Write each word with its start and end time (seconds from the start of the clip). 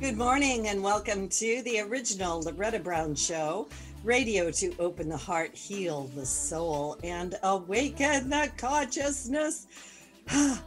Good 0.00 0.16
morning 0.16 0.68
and 0.68 0.80
welcome 0.80 1.28
to 1.28 1.60
the 1.62 1.80
original 1.80 2.40
Loretta 2.40 2.78
Brown 2.78 3.16
Show. 3.16 3.66
Radio 4.04 4.48
to 4.52 4.72
open 4.78 5.08
the 5.08 5.16
heart, 5.16 5.56
heal 5.56 6.08
the 6.14 6.24
soul, 6.24 6.96
and 7.02 7.34
awaken 7.42 8.30
the 8.30 8.48
consciousness. 8.56 9.66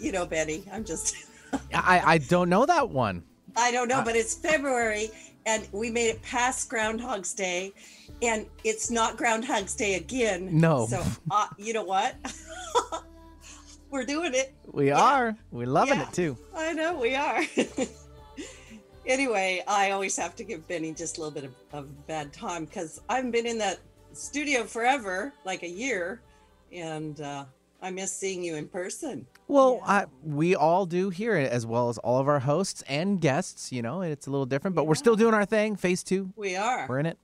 You 0.00 0.12
know, 0.12 0.26
Betty, 0.26 0.64
I'm 0.72 0.84
just. 0.84 1.14
I, 1.72 2.02
I 2.04 2.18
don't 2.18 2.48
know 2.48 2.66
that 2.66 2.90
one. 2.90 3.22
I 3.56 3.70
don't 3.70 3.86
know, 3.86 4.02
but 4.04 4.16
it's 4.16 4.34
February 4.34 5.10
and 5.46 5.68
we 5.70 5.90
made 5.90 6.08
it 6.08 6.22
past 6.22 6.68
Groundhog's 6.68 7.32
Day 7.32 7.72
and 8.22 8.44
it's 8.64 8.90
not 8.90 9.16
Groundhog's 9.16 9.76
Day 9.76 9.94
again. 9.94 10.48
No. 10.58 10.86
So, 10.86 11.04
uh, 11.30 11.46
you 11.58 11.72
know 11.74 11.84
what? 11.84 12.16
We're 13.90 14.04
doing 14.04 14.34
it. 14.34 14.54
We 14.72 14.88
Yeah. 14.88 15.00
are. 15.00 15.36
We're 15.50 15.66
loving 15.66 15.98
Yeah. 15.98 16.08
it 16.08 16.12
too. 16.12 16.36
I 16.56 16.72
know 16.72 16.98
we 16.98 17.14
are. 17.16 17.42
anyway, 19.06 19.62
I 19.66 19.90
always 19.90 20.16
have 20.16 20.36
to 20.36 20.44
give 20.44 20.66
Benny 20.68 20.92
just 20.92 21.18
a 21.18 21.20
little 21.20 21.34
bit 21.34 21.44
of, 21.44 21.54
of 21.72 22.06
bad 22.06 22.32
time 22.32 22.64
because 22.66 23.00
I've 23.08 23.30
been 23.32 23.46
in 23.46 23.58
that 23.58 23.78
studio 24.12 24.64
forever, 24.64 25.32
like 25.44 25.62
a 25.62 25.68
year, 25.68 26.20
and 26.72 27.20
uh, 27.20 27.44
I 27.82 27.90
miss 27.90 28.12
seeing 28.12 28.42
you 28.44 28.56
in 28.56 28.68
person. 28.68 29.26
Well, 29.48 29.80
Yeah. 29.82 29.92
I, 29.92 30.06
we 30.22 30.54
all 30.54 30.86
do 30.86 31.10
here, 31.10 31.34
as 31.34 31.66
well 31.66 31.88
as 31.88 31.98
all 31.98 32.18
of 32.20 32.28
our 32.28 32.40
hosts 32.40 32.82
and 32.88 33.20
guests. 33.20 33.72
You 33.72 33.82
know, 33.82 34.02
it's 34.02 34.26
a 34.26 34.30
little 34.30 34.46
different, 34.46 34.76
but 34.76 34.86
we're 34.86 34.94
still 34.94 35.16
doing 35.16 35.34
our 35.34 35.44
thing. 35.46 35.76
Phase 35.76 36.04
two, 36.04 36.32
We 36.36 36.56
are. 36.56 36.86
we're 36.88 36.98
in 37.00 37.06
it. 37.06 37.18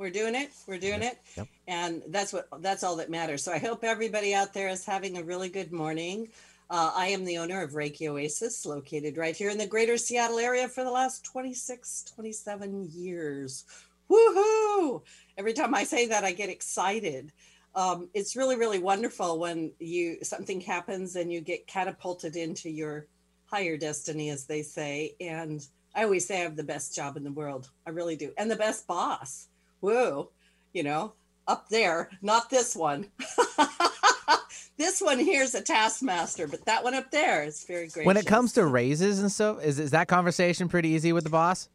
We're 0.00 0.08
doing 0.08 0.34
it. 0.34 0.50
We're 0.66 0.78
doing 0.78 1.02
it. 1.02 1.18
Yep. 1.36 1.48
And 1.68 2.02
that's 2.08 2.32
what 2.32 2.48
that's 2.62 2.82
all 2.82 2.96
that 2.96 3.10
matters. 3.10 3.44
So 3.44 3.52
I 3.52 3.58
hope 3.58 3.84
everybody 3.84 4.34
out 4.34 4.54
there 4.54 4.68
is 4.68 4.86
having 4.86 5.18
a 5.18 5.22
really 5.22 5.50
good 5.50 5.72
morning. 5.72 6.30
Uh, 6.70 6.90
I 6.96 7.08
am 7.08 7.26
the 7.26 7.36
owner 7.36 7.60
of 7.60 7.72
Reiki 7.72 8.08
Oasis, 8.08 8.64
located 8.64 9.18
right 9.18 9.36
here 9.36 9.50
in 9.50 9.58
the 9.58 9.66
greater 9.66 9.98
Seattle 9.98 10.38
area 10.38 10.68
for 10.68 10.84
the 10.84 10.90
last 10.90 11.26
26, 11.26 12.04
27 12.16 12.88
years. 12.90 13.66
Woohoo! 14.10 15.02
Every 15.36 15.52
time 15.52 15.74
I 15.74 15.84
say 15.84 16.06
that, 16.06 16.24
I 16.24 16.32
get 16.32 16.48
excited. 16.48 17.30
Um, 17.74 18.08
it's 18.14 18.36
really, 18.36 18.56
really 18.56 18.78
wonderful 18.78 19.38
when 19.38 19.70
you 19.80 20.16
something 20.22 20.62
happens 20.62 21.14
and 21.16 21.30
you 21.30 21.42
get 21.42 21.66
catapulted 21.66 22.36
into 22.36 22.70
your 22.70 23.06
higher 23.44 23.76
destiny, 23.76 24.30
as 24.30 24.46
they 24.46 24.62
say. 24.62 25.14
And 25.20 25.60
I 25.94 26.04
always 26.04 26.26
say 26.26 26.38
I 26.38 26.44
have 26.44 26.56
the 26.56 26.64
best 26.64 26.94
job 26.96 27.18
in 27.18 27.22
the 27.22 27.32
world. 27.32 27.68
I 27.86 27.90
really 27.90 28.16
do. 28.16 28.32
And 28.38 28.50
the 28.50 28.56
best 28.56 28.86
boss. 28.86 29.48
Whoa, 29.80 30.30
you 30.72 30.82
know, 30.82 31.12
up 31.46 31.68
there, 31.68 32.10
not 32.22 32.50
this 32.50 32.76
one. 32.76 33.06
this 34.76 35.00
one 35.00 35.18
here 35.18 35.42
is 35.42 35.54
a 35.54 35.60
taskmaster, 35.62 36.46
but 36.46 36.64
that 36.66 36.84
one 36.84 36.94
up 36.94 37.10
there 37.10 37.42
is 37.44 37.64
very 37.64 37.88
great. 37.88 38.06
When 38.06 38.16
it 38.16 38.26
comes 38.26 38.52
to 38.54 38.66
raises 38.66 39.20
and 39.20 39.30
stuff, 39.30 39.62
is 39.62 39.78
is 39.78 39.90
that 39.90 40.08
conversation 40.08 40.68
pretty 40.68 40.90
easy 40.90 41.12
with 41.12 41.24
the 41.24 41.30
boss? 41.30 41.68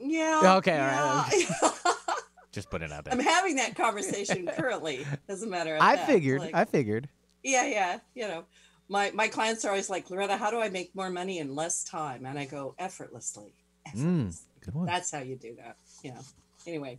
yeah, 0.00 0.56
Okay, 0.58 0.78
all 0.78 0.86
right. 0.86 1.44
Just 2.52 2.68
put 2.70 2.82
it 2.82 2.92
out 2.92 3.04
there. 3.04 3.14
I'm 3.14 3.20
having 3.20 3.56
that 3.56 3.74
conversation 3.76 4.46
currently. 4.46 5.06
As 5.28 5.42
a 5.42 5.46
matter 5.46 5.74
of 5.76 5.82
I 5.82 5.96
fact, 5.96 6.10
figured. 6.10 6.40
like- 6.40 6.54
I 6.54 6.64
figured. 6.66 7.08
yeah, 7.42 7.66
yeah. 7.66 7.98
You 8.14 8.28
know, 8.28 8.44
my 8.88 9.10
my 9.12 9.28
clients 9.28 9.64
are 9.64 9.68
always 9.70 9.88
like, 9.88 10.10
Loretta, 10.10 10.36
how 10.36 10.50
do 10.50 10.60
I 10.60 10.68
make 10.68 10.94
more 10.94 11.08
money 11.10 11.38
in 11.38 11.54
less 11.54 11.82
time? 11.82 12.26
And 12.26 12.38
I 12.38 12.44
go 12.44 12.74
effortlessly. 12.78 13.54
Mm, 13.88 14.26
effortlessly. 14.28 14.46
good 14.64 14.74
one. 14.74 14.86
That's 14.86 15.10
how 15.10 15.20
you 15.20 15.36
do 15.36 15.56
that. 15.56 15.76
Yeah. 16.02 16.18
Anyway, 16.66 16.98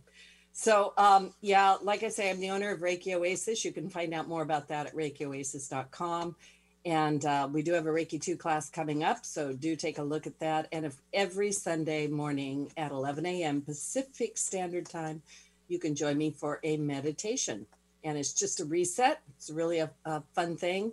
so 0.52 0.92
um, 0.96 1.34
yeah, 1.40 1.76
like 1.82 2.02
I 2.02 2.08
say, 2.08 2.30
I'm 2.30 2.40
the 2.40 2.50
owner 2.50 2.70
of 2.70 2.80
Reiki 2.80 3.14
Oasis. 3.14 3.64
You 3.64 3.72
can 3.72 3.90
find 3.90 4.14
out 4.14 4.28
more 4.28 4.42
about 4.42 4.68
that 4.68 4.86
at 4.86 4.94
ReikiOasis.com. 4.94 6.36
And 6.86 7.24
uh, 7.24 7.48
we 7.50 7.62
do 7.62 7.72
have 7.72 7.86
a 7.86 7.90
Reiki 7.90 8.20
2 8.20 8.36
class 8.36 8.68
coming 8.68 9.02
up. 9.02 9.24
So 9.24 9.52
do 9.52 9.74
take 9.74 9.98
a 9.98 10.02
look 10.02 10.26
at 10.26 10.38
that. 10.40 10.68
And 10.70 10.84
if 10.84 10.94
every 11.12 11.50
Sunday 11.50 12.06
morning 12.06 12.70
at 12.76 12.92
11 12.92 13.24
a.m. 13.24 13.62
Pacific 13.62 14.36
Standard 14.36 14.88
Time, 14.88 15.22
you 15.66 15.78
can 15.78 15.94
join 15.94 16.18
me 16.18 16.30
for 16.30 16.60
a 16.62 16.76
meditation. 16.76 17.66
And 18.04 18.18
it's 18.18 18.34
just 18.34 18.60
a 18.60 18.66
reset. 18.66 19.22
It's 19.36 19.48
really 19.50 19.78
a, 19.78 19.90
a 20.04 20.22
fun 20.34 20.56
thing. 20.56 20.92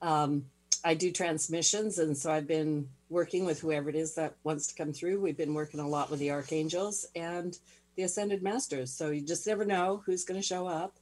Um, 0.00 0.44
I 0.84 0.94
do 0.94 1.12
transmissions, 1.12 1.98
and 1.98 2.16
so 2.16 2.32
I've 2.32 2.48
been 2.48 2.88
working 3.08 3.44
with 3.44 3.60
whoever 3.60 3.88
it 3.88 3.94
is 3.94 4.14
that 4.14 4.34
wants 4.42 4.66
to 4.68 4.74
come 4.74 4.92
through. 4.92 5.20
We've 5.20 5.36
been 5.36 5.54
working 5.54 5.80
a 5.80 5.88
lot 5.88 6.10
with 6.10 6.18
the 6.18 6.32
archangels 6.32 7.06
and 7.14 7.56
the 7.96 8.02
ascended 8.02 8.42
masters. 8.42 8.92
So 8.92 9.10
you 9.10 9.20
just 9.20 9.46
never 9.46 9.64
know 9.64 10.02
who's 10.04 10.24
going 10.24 10.40
to 10.40 10.46
show 10.46 10.66
up. 10.66 10.98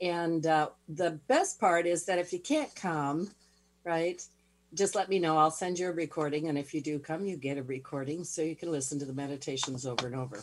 And 0.00 0.46
uh, 0.46 0.70
the 0.88 1.12
best 1.26 1.58
part 1.58 1.86
is 1.86 2.04
that 2.06 2.18
if 2.18 2.32
you 2.32 2.38
can't 2.38 2.74
come, 2.74 3.30
right, 3.84 4.22
just 4.74 4.94
let 4.94 5.08
me 5.08 5.18
know. 5.18 5.38
I'll 5.38 5.50
send 5.50 5.78
you 5.78 5.88
a 5.88 5.92
recording. 5.92 6.48
And 6.48 6.58
if 6.58 6.74
you 6.74 6.80
do 6.80 6.98
come, 6.98 7.24
you 7.24 7.36
get 7.36 7.58
a 7.58 7.62
recording 7.62 8.24
so 8.24 8.42
you 8.42 8.56
can 8.56 8.70
listen 8.70 8.98
to 8.98 9.04
the 9.04 9.12
meditations 9.12 9.86
over 9.86 10.06
and 10.06 10.16
over. 10.16 10.42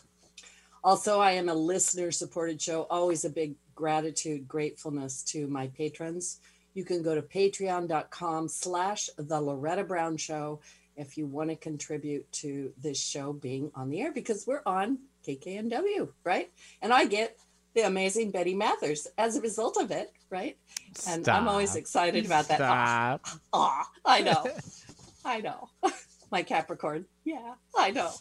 Also, 0.83 1.19
I 1.19 1.31
am 1.33 1.49
a 1.49 1.53
listener 1.53 2.11
supported 2.11 2.61
show. 2.61 2.87
Always 2.89 3.25
a 3.25 3.29
big 3.29 3.55
gratitude, 3.75 4.47
gratefulness 4.47 5.23
to 5.23 5.47
my 5.47 5.67
patrons. 5.67 6.39
You 6.73 6.83
can 6.83 7.03
go 7.03 7.15
to 7.15 7.21
patreon.com 7.21 8.47
slash 8.49 9.09
the 9.17 9.39
Loretta 9.39 9.83
Brown 9.83 10.17
Show 10.17 10.59
if 10.95 11.17
you 11.17 11.25
want 11.25 11.49
to 11.49 11.55
contribute 11.55 12.29
to 12.31 12.73
this 12.81 12.99
show 12.99 13.33
being 13.33 13.71
on 13.75 13.89
the 13.89 14.01
air 14.01 14.11
because 14.11 14.45
we're 14.45 14.63
on 14.65 14.99
KKNW, 15.25 16.09
right? 16.23 16.51
And 16.81 16.93
I 16.93 17.05
get 17.05 17.37
the 17.73 17.81
amazing 17.81 18.31
Betty 18.31 18.53
Mathers 18.53 19.07
as 19.17 19.35
a 19.35 19.41
result 19.41 19.77
of 19.77 19.91
it, 19.91 20.11
right? 20.29 20.57
And 21.07 21.27
I'm 21.27 21.47
always 21.47 21.75
excited 21.75 22.25
about 22.25 22.47
that. 22.49 22.61
Ah, 22.61 23.19
Stop. 23.23 23.39
ah, 23.53 23.89
I 24.05 24.21
know. 24.21 24.47
I 25.25 25.41
know. 25.41 25.69
My 26.31 26.43
Capricorn. 26.43 27.05
Yeah, 27.23 27.53
I 27.77 27.91
know. 27.91 28.11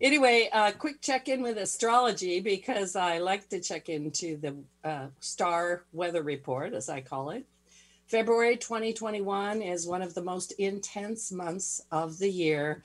anyway, 0.00 0.48
uh, 0.52 0.72
quick 0.72 1.00
check 1.00 1.28
in 1.28 1.42
with 1.42 1.56
astrology 1.56 2.40
because 2.40 2.96
I 2.96 3.18
like 3.18 3.48
to 3.50 3.60
check 3.60 3.88
into 3.88 4.36
the 4.36 4.56
uh, 4.82 5.06
star 5.20 5.84
weather 5.92 6.22
report, 6.22 6.74
as 6.74 6.88
I 6.88 7.00
call 7.00 7.30
it. 7.30 7.46
February 8.06 8.56
2021 8.56 9.62
is 9.62 9.86
one 9.86 10.02
of 10.02 10.14
the 10.14 10.22
most 10.22 10.52
intense 10.52 11.32
months 11.32 11.80
of 11.90 12.18
the 12.18 12.30
year. 12.30 12.82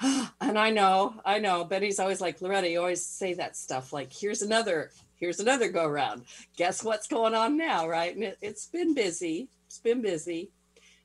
And 0.40 0.58
I 0.58 0.70
know, 0.70 1.14
I 1.24 1.38
know, 1.38 1.64
Betty's 1.64 1.98
always 1.98 2.20
like, 2.20 2.42
Loretta, 2.42 2.68
you 2.68 2.78
always 2.78 3.04
say 3.04 3.34
that 3.34 3.56
stuff 3.56 3.92
like, 3.92 4.12
here's 4.12 4.42
another, 4.42 4.90
here's 5.16 5.40
another 5.40 5.70
go 5.70 5.86
round. 5.86 6.24
Guess 6.56 6.84
what's 6.84 7.08
going 7.08 7.34
on 7.34 7.56
now, 7.56 7.88
right? 7.88 8.14
And 8.14 8.24
it, 8.24 8.38
it's 8.42 8.66
been 8.66 8.94
busy. 8.94 9.48
It's 9.66 9.78
been 9.78 10.02
busy. 10.02 10.50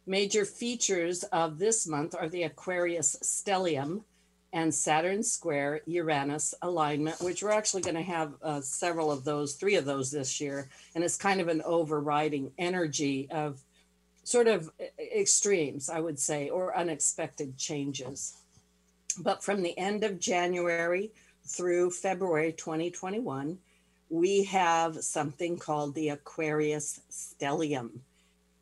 Major 0.05 0.44
features 0.44 1.23
of 1.31 1.57
this 1.57 1.88
month 1.88 2.16
are 2.19 2.27
the 2.27 2.44
Aquarius 2.44 3.16
stellium 3.23 4.03
and 4.51 4.73
Saturn 4.73 5.23
square 5.23 5.81
Uranus 5.85 6.53
alignment, 6.61 7.21
which 7.21 7.44
we're 7.44 7.51
actually 7.51 7.83
going 7.83 7.95
to 7.95 8.01
have 8.01 8.33
uh, 8.41 8.61
several 8.61 9.11
of 9.11 9.23
those, 9.23 9.53
three 9.53 9.75
of 9.75 9.85
those 9.85 10.11
this 10.11 10.41
year. 10.41 10.69
And 10.95 11.03
it's 11.03 11.17
kind 11.17 11.39
of 11.39 11.47
an 11.47 11.61
overriding 11.63 12.51
energy 12.57 13.29
of 13.31 13.61
sort 14.23 14.47
of 14.47 14.71
extremes, 15.00 15.89
I 15.89 16.00
would 16.00 16.19
say, 16.19 16.50
or 16.50 16.75
unexpected 16.75 17.57
changes. 17.57 18.38
But 19.17 19.43
from 19.43 19.61
the 19.61 19.77
end 19.77 20.03
of 20.03 20.19
January 20.19 21.11
through 21.45 21.91
February 21.91 22.53
2021, 22.53 23.57
we 24.09 24.43
have 24.45 25.03
something 25.03 25.57
called 25.57 25.95
the 25.95 26.09
Aquarius 26.09 27.01
stellium. 27.11 27.99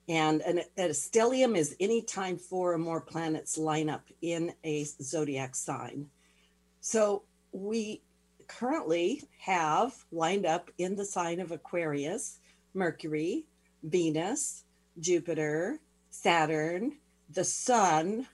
And 0.09 0.41
an, 0.41 0.61
a 0.77 0.89
stellium 0.89 1.57
is 1.57 1.75
any 1.79 2.01
time 2.01 2.37
four 2.37 2.73
or 2.73 2.77
more 2.77 3.01
planets 3.01 3.57
line 3.57 3.89
up 3.89 4.05
in 4.21 4.53
a 4.63 4.83
zodiac 4.85 5.55
sign. 5.55 6.09
So 6.79 7.23
we 7.51 8.01
currently 8.47 9.23
have 9.39 9.93
lined 10.11 10.45
up 10.45 10.71
in 10.77 10.95
the 10.95 11.05
sign 11.05 11.39
of 11.39 11.51
Aquarius 11.51 12.39
Mercury, 12.73 13.45
Venus, 13.83 14.63
Jupiter, 14.99 15.79
Saturn, 16.09 16.97
the 17.29 17.43
Sun. 17.43 18.27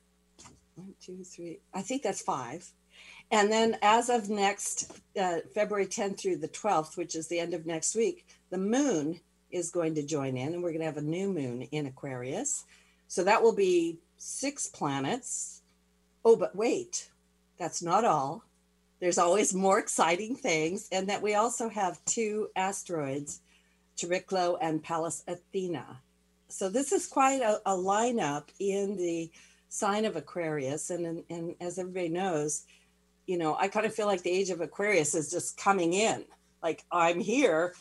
One, 0.76 0.94
two, 1.02 1.24
three. 1.24 1.60
I 1.74 1.82
think 1.82 2.02
that's 2.04 2.22
five. 2.22 2.68
And 3.32 3.52
then 3.52 3.78
as 3.82 4.10
of 4.10 4.30
next 4.30 4.92
uh, 5.20 5.38
February 5.54 5.88
10th 5.88 6.20
through 6.20 6.38
the 6.38 6.48
12th, 6.48 6.98
which 6.98 7.16
is 7.16 7.28
the 7.28 7.40
end 7.40 7.54
of 7.54 7.66
next 7.66 7.96
week, 7.96 8.28
the 8.50 8.58
moon 8.58 9.20
is 9.52 9.72
going 9.72 9.96
to 9.96 10.04
join 10.04 10.36
in, 10.36 10.54
and 10.54 10.64
we're 10.64 10.70
going 10.70 10.80
to 10.80 10.86
have 10.86 10.98
a 10.98 11.02
new 11.02 11.32
moon 11.32 11.64
in 11.72 11.86
Aquarius. 11.86 12.66
So 13.08 13.24
that 13.24 13.42
will 13.42 13.56
be 13.56 14.00
six 14.18 14.68
planets. 14.68 15.62
Oh, 16.26 16.36
but 16.36 16.56
wait, 16.56 17.10
that's 17.58 17.82
not 17.82 18.06
all. 18.06 18.44
There's 19.00 19.18
always 19.18 19.54
more 19.54 19.80
exciting 19.80 20.36
things, 20.36 20.88
and 20.92 21.08
that 21.10 21.22
we 21.22 21.36
also 21.36 21.70
have 21.70 22.04
two 22.06 22.50
asteroids, 22.56 23.42
Chariklo 23.98 24.58
and 24.62 24.82
Pallas 24.82 25.24
Athena. 25.28 26.00
So 26.48 26.70
this 26.70 26.92
is 26.92 27.08
quite 27.08 27.42
a, 27.42 27.60
a 27.66 27.76
lineup 27.76 28.46
in 28.60 28.96
the 28.96 29.32
sign 29.74 30.06
of 30.06 30.16
Aquarius, 30.16 30.92
and, 30.92 31.04
and 31.04 31.24
and 31.32 31.56
as 31.60 31.80
everybody 31.80 32.08
knows, 32.08 32.66
you 33.26 33.40
know, 33.40 33.56
I 33.56 33.68
kind 33.68 33.88
of 33.88 33.96
feel 33.96 34.06
like 34.06 34.22
the 34.22 34.30
age 34.30 34.52
of 34.52 34.62
Aquarius 34.62 35.16
is 35.16 35.32
just 35.32 35.58
coming 35.58 35.94
in. 35.94 36.26
Like 36.62 36.84
I'm 36.92 37.20
here, 37.20 37.74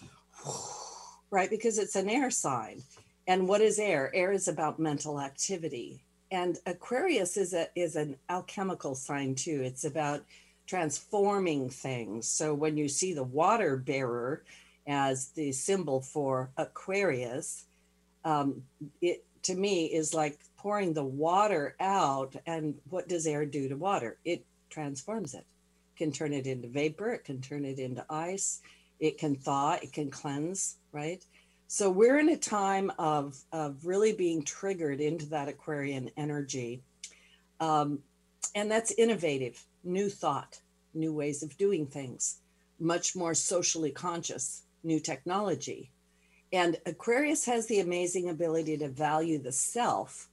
right? 1.31 1.51
Because 1.51 1.79
it's 1.79 1.95
an 1.95 2.09
air 2.09 2.31
sign. 2.31 2.83
And 3.27 3.47
what 3.47 3.61
is 3.61 3.79
air? 3.79 4.11
Air 4.15 4.33
is 4.33 4.49
about 4.49 4.79
mental 4.79 5.21
activity. 5.21 6.03
And 6.31 6.59
Aquarius 6.65 7.37
is 7.37 7.53
a 7.53 7.69
is 7.77 7.95
an 7.97 8.17
alchemical 8.31 8.95
sign 8.95 9.35
too. 9.35 9.61
It's 9.63 9.85
about 9.85 10.25
transforming 10.67 11.69
things. 11.69 12.27
So 12.27 12.55
when 12.55 12.79
you 12.79 12.89
see 12.89 13.13
the 13.13 13.23
water 13.23 13.77
bearer 13.77 14.43
as 14.87 15.29
the 15.29 15.53
symbol 15.53 16.01
for 16.01 16.49
Aquarius, 16.57 17.67
um, 18.25 18.63
it 19.03 19.25
to 19.43 19.55
me 19.55 19.87
is 19.87 20.15
like 20.15 20.39
pouring 20.63 20.95
the 20.95 21.05
water 21.05 21.75
out. 21.81 22.37
And 22.47 22.75
what 22.89 23.09
does 23.09 23.27
air 23.27 23.45
do 23.45 23.69
to 23.69 23.77
water? 23.77 24.19
It 24.25 24.45
transforms 24.71 25.35
it. 25.35 25.45
Can 25.97 26.13
turn 26.13 26.33
it 26.33 26.47
into 26.47 26.69
vapor. 26.69 27.13
It 27.13 27.25
can 27.25 27.41
turn 27.41 27.65
it 27.65 27.79
into 27.79 28.05
ice. 28.09 28.61
It 29.01 29.19
can 29.19 29.35
thaw. 29.35 29.79
It 29.83 29.93
can 29.93 30.11
cleanse. 30.11 30.77
Right. 30.93 31.25
So 31.67 31.91
we're 31.91 32.19
in 32.19 32.29
a 32.29 32.37
time 32.37 32.93
of 32.99 33.37
of 33.51 33.85
really 33.85 34.13
being 34.13 34.45
triggered 34.45 35.01
into 35.01 35.27
that 35.31 35.49
Aquarian 35.49 36.11
energy, 36.17 36.83
um, 37.61 38.01
and 38.55 38.71
that's 38.71 38.93
innovative, 38.93 39.65
new 39.83 40.11
thought, 40.11 40.61
new 40.93 41.15
ways 41.15 41.43
of 41.43 41.57
doing 41.57 41.87
things, 41.87 42.41
much 42.79 43.17
more 43.17 43.33
socially 43.33 43.91
conscious, 43.91 44.65
new 44.85 45.01
technology 45.01 45.91
and 46.53 46.77
Aquarius 46.85 47.47
has 47.47 47.67
the 47.67 47.81
amazing 47.81 48.29
ability 48.29 48.77
to 48.79 48.89
value 48.89 49.39
the 49.39 49.53
self 49.53 50.29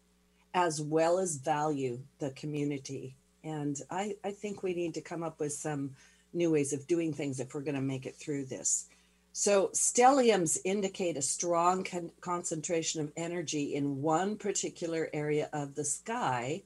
as 0.53 0.81
well 0.81 1.19
as 1.19 1.35
value 1.35 1.99
the 2.19 2.31
community. 2.31 3.15
And 3.43 3.79
I, 3.89 4.15
I 4.23 4.31
think 4.31 4.63
we 4.63 4.73
need 4.73 4.93
to 4.95 5.01
come 5.01 5.23
up 5.23 5.39
with 5.39 5.53
some 5.53 5.91
new 6.33 6.51
ways 6.51 6.73
of 6.73 6.87
doing 6.87 7.13
things 7.13 7.39
if 7.39 7.53
we're 7.53 7.61
going 7.61 7.75
to 7.75 7.81
make 7.81 8.05
it 8.05 8.15
through 8.15 8.45
this. 8.45 8.87
So, 9.31 9.67
stelliums 9.69 10.57
indicate 10.65 11.15
a 11.15 11.21
strong 11.21 11.83
con- 11.83 12.11
concentration 12.19 13.01
of 13.01 13.11
energy 13.15 13.75
in 13.75 14.01
one 14.01 14.35
particular 14.35 15.09
area 15.13 15.49
of 15.53 15.75
the 15.75 15.85
sky 15.85 16.63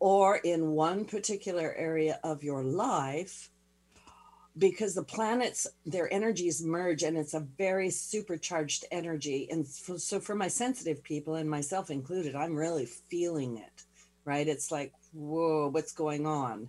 or 0.00 0.36
in 0.36 0.72
one 0.72 1.04
particular 1.04 1.72
area 1.74 2.18
of 2.24 2.42
your 2.42 2.64
life 2.64 3.50
because 4.58 4.94
the 4.94 5.02
planets 5.02 5.66
their 5.86 6.12
energies 6.12 6.62
merge 6.62 7.02
and 7.02 7.16
it's 7.16 7.34
a 7.34 7.46
very 7.58 7.88
supercharged 7.90 8.84
energy. 8.90 9.48
And 9.50 9.66
so 9.66 10.20
for 10.20 10.34
my 10.34 10.48
sensitive 10.48 11.02
people 11.02 11.36
and 11.36 11.48
myself 11.48 11.90
included 11.90 12.34
i'm 12.34 12.54
really 12.56 12.86
feeling 12.86 13.56
it 13.56 13.84
right? 14.24 14.46
It's 14.46 14.70
like 14.70 14.92
whoa 15.12 15.68
what's 15.68 15.92
going 15.92 16.26
on? 16.26 16.68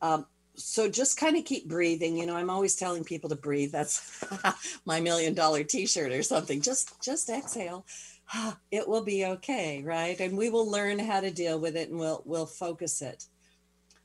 Um, 0.00 0.26
so 0.54 0.88
just 0.88 1.16
kind 1.16 1.36
of 1.36 1.44
keep 1.44 1.68
breathing. 1.68 2.16
You 2.16 2.26
know 2.26 2.36
i'm 2.36 2.50
always 2.50 2.76
telling 2.76 3.04
people 3.04 3.30
to 3.30 3.36
breathe. 3.36 3.72
That's 3.72 4.24
my 4.84 5.00
million 5.00 5.34
dollar 5.34 5.64
t-shirt 5.64 6.12
or 6.12 6.22
something. 6.22 6.60
Just 6.60 7.00
just 7.02 7.30
exhale. 7.30 7.86
It 8.70 8.88
will 8.88 9.04
be 9.04 9.26
okay 9.26 9.82
right? 9.82 10.18
And 10.18 10.36
we 10.38 10.48
will 10.48 10.70
learn 10.70 10.98
how 10.98 11.20
to 11.20 11.30
deal 11.30 11.58
with 11.60 11.76
it 11.76 11.90
and 11.90 11.98
we'll 11.98 12.22
we'll 12.24 12.46
focus 12.46 13.02
it 13.02 13.26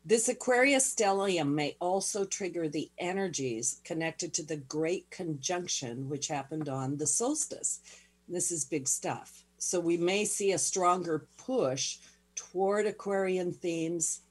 this 0.08 0.30
Aquarius 0.30 0.96
stellium 0.96 1.54
may 1.54 1.76
also 1.82 2.24
trigger 2.24 2.70
the 2.70 2.90
energies 2.98 3.82
connected 3.84 4.34
to 4.34 4.44
the 4.44 4.56
Great 4.56 5.12
Conjunction, 5.12 6.08
which 6.08 6.30
happened 6.30 6.70
on 6.70 6.96
the 6.96 7.06
solstice. 7.06 7.82
This 8.30 8.50
is 8.50 8.64
big 8.64 8.88
stuff. 8.88 9.44
So 9.58 9.82
we 9.82 9.98
may 9.98 10.24
see 10.24 10.54
a 10.54 10.58
stronger 10.58 11.28
push 11.36 11.98
toward 12.36 12.86
Aquarian 12.86 13.52
themes, 13.52 14.22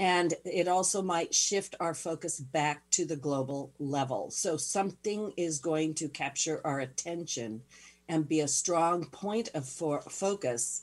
and 0.00 0.34
it 0.44 0.66
also 0.66 1.00
might 1.00 1.32
shift 1.32 1.76
our 1.78 1.94
focus 1.94 2.40
back 2.40 2.82
to 2.90 3.04
the 3.04 3.14
global 3.14 3.70
level. 3.78 4.32
So 4.32 4.56
something 4.56 5.32
is 5.36 5.60
going 5.60 5.94
to 5.94 6.08
capture 6.08 6.60
our 6.64 6.80
attention 6.80 7.62
and 8.08 8.28
be 8.28 8.40
a 8.40 8.48
strong 8.48 9.04
point 9.04 9.50
of 9.54 9.68
for- 9.68 10.02
focus 10.02 10.82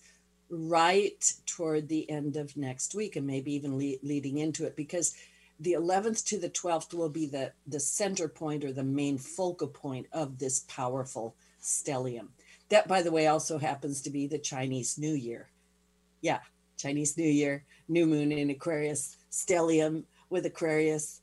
right 0.52 1.34
toward 1.46 1.88
the 1.88 2.10
end 2.10 2.36
of 2.36 2.58
next 2.58 2.94
week 2.94 3.16
and 3.16 3.26
maybe 3.26 3.54
even 3.54 3.78
le- 3.78 3.96
leading 4.04 4.38
into 4.38 4.66
it 4.66 4.76
because 4.76 5.16
the 5.60 5.74
11th 5.74 6.26
to 6.26 6.38
the 6.38 6.50
12th 6.50 6.94
will 6.94 7.10
be 7.10 7.26
the 7.26 7.54
the 7.68 7.80
center 7.80 8.28
point 8.28 8.64
or 8.64 8.74
the 8.74 8.84
main 8.84 9.18
focal 9.18 9.68
point 9.68 10.08
of 10.12 10.40
this 10.40 10.62
powerful 10.68 11.36
stellium. 11.62 12.28
That 12.70 12.88
by 12.88 13.02
the 13.02 13.12
way 13.12 13.28
also 13.28 13.58
happens 13.60 14.02
to 14.02 14.10
be 14.10 14.28
the 14.28 14.40
chinese 14.40 14.98
new 14.98 15.14
year. 15.14 15.50
Yeah 16.22 16.40
chinese 16.78 17.16
new 17.16 17.30
year 17.30 17.64
new 17.88 18.08
moon 18.08 18.32
in 18.32 18.50
aquarius 18.50 19.18
stellium 19.32 20.04
with 20.30 20.46
aquarius. 20.46 21.22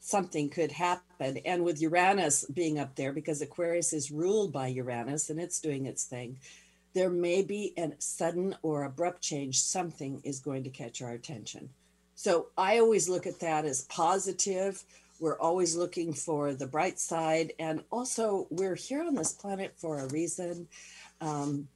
Something 0.00 0.50
could 0.50 0.70
happen. 0.70 1.38
And 1.46 1.64
with 1.64 1.80
uranus 1.80 2.44
being 2.52 2.78
up 2.78 2.94
there 2.94 3.10
because 3.10 3.40
aquarius 3.40 3.94
is 3.94 4.10
ruled 4.10 4.52
by 4.52 4.66
uranus 4.66 5.30
and 5.30 5.40
it's 5.40 5.60
doing 5.60 5.86
its 5.86 6.04
thing 6.04 6.36
there 6.94 7.10
may 7.10 7.42
be 7.42 7.74
a 7.76 7.90
sudden 7.98 8.56
or 8.62 8.84
abrupt 8.84 9.20
change. 9.20 9.60
Something 9.60 10.20
is 10.24 10.38
going 10.38 10.64
to 10.64 10.70
catch 10.70 11.02
our 11.02 11.10
attention. 11.10 11.68
So 12.14 12.46
I 12.56 12.78
always 12.78 13.08
look 13.08 13.26
at 13.26 13.40
that 13.40 13.64
as 13.64 13.82
positive. 13.82 14.82
We're 15.20 15.38
always 15.38 15.76
looking 15.76 16.12
for 16.12 16.54
the 16.54 16.66
bright 16.66 16.98
side. 16.98 17.52
And 17.58 17.82
also, 17.90 18.46
we're 18.50 18.76
here 18.76 19.02
on 19.02 19.14
this 19.14 19.32
planet 19.32 19.74
for 19.76 19.98
a 19.98 20.08
reason. 20.08 20.68
Um, 21.20 21.68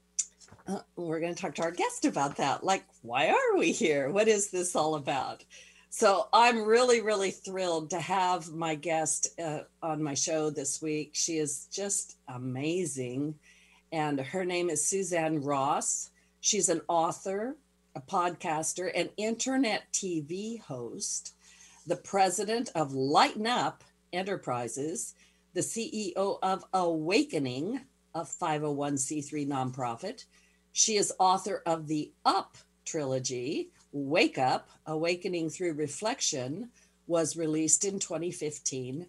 uh, 0.66 0.80
we're 0.96 1.20
going 1.20 1.34
to 1.34 1.40
talk 1.40 1.54
to 1.56 1.62
our 1.62 1.70
guest 1.70 2.04
about 2.04 2.36
that. 2.36 2.62
Like, 2.62 2.84
why 3.02 3.28
are 3.28 3.58
we 3.58 3.72
here? 3.72 4.10
What 4.10 4.28
is 4.28 4.50
this 4.50 4.76
all 4.76 4.94
about? 4.94 5.44
So 5.90 6.28
I'm 6.32 6.64
really, 6.64 7.00
really 7.00 7.30
thrilled 7.30 7.90
to 7.90 8.00
have 8.00 8.52
my 8.52 8.74
guest 8.74 9.28
uh, 9.40 9.60
on 9.82 10.02
my 10.02 10.14
show 10.14 10.50
this 10.50 10.82
week. 10.82 11.12
She 11.14 11.38
is 11.38 11.66
just 11.72 12.16
amazing 12.28 13.34
and 13.92 14.20
her 14.20 14.44
name 14.44 14.70
is 14.70 14.84
Suzanne 14.84 15.42
Ross. 15.42 16.10
She's 16.40 16.68
an 16.68 16.82
author, 16.88 17.56
a 17.94 18.00
podcaster, 18.00 18.90
an 18.94 19.10
internet 19.16 19.90
TV 19.92 20.60
host, 20.60 21.34
the 21.86 21.96
president 21.96 22.70
of 22.74 22.92
Lighten 22.92 23.46
Up 23.46 23.82
Enterprises, 24.12 25.14
the 25.54 25.60
CEO 25.60 26.38
of 26.42 26.64
Awakening, 26.72 27.80
a 28.14 28.20
501c3 28.20 29.46
nonprofit. 29.46 30.24
She 30.72 30.96
is 30.96 31.12
author 31.18 31.62
of 31.66 31.88
the 31.88 32.12
Up 32.24 32.56
trilogy, 32.84 33.70
Wake 33.92 34.38
Up, 34.38 34.68
Awakening 34.86 35.50
Through 35.50 35.74
Reflection, 35.74 36.70
was 37.06 37.36
released 37.36 37.84
in 37.84 37.98
2015. 37.98 39.06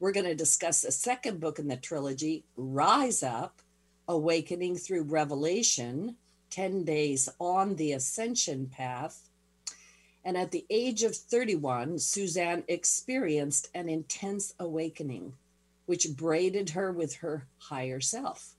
We're 0.00 0.12
going 0.12 0.26
to 0.26 0.34
discuss 0.34 0.82
the 0.82 0.90
second 0.90 1.40
book 1.40 1.58
in 1.58 1.68
the 1.68 1.76
trilogy, 1.76 2.44
Rise 2.56 3.22
Up, 3.22 3.60
Awakening 4.06 4.76
Through 4.76 5.04
Revelation, 5.04 6.16
10 6.50 6.84
Days 6.84 7.28
on 7.38 7.76
the 7.76 7.92
Ascension 7.92 8.66
Path. 8.66 9.28
And 10.24 10.36
at 10.36 10.50
the 10.50 10.66
age 10.70 11.02
of 11.02 11.16
31, 11.16 11.98
Suzanne 11.98 12.64
experienced 12.68 13.68
an 13.74 13.88
intense 13.88 14.54
awakening, 14.58 15.34
which 15.86 16.16
braided 16.16 16.70
her 16.70 16.92
with 16.92 17.16
her 17.16 17.46
higher 17.58 18.00
self. 18.00 18.54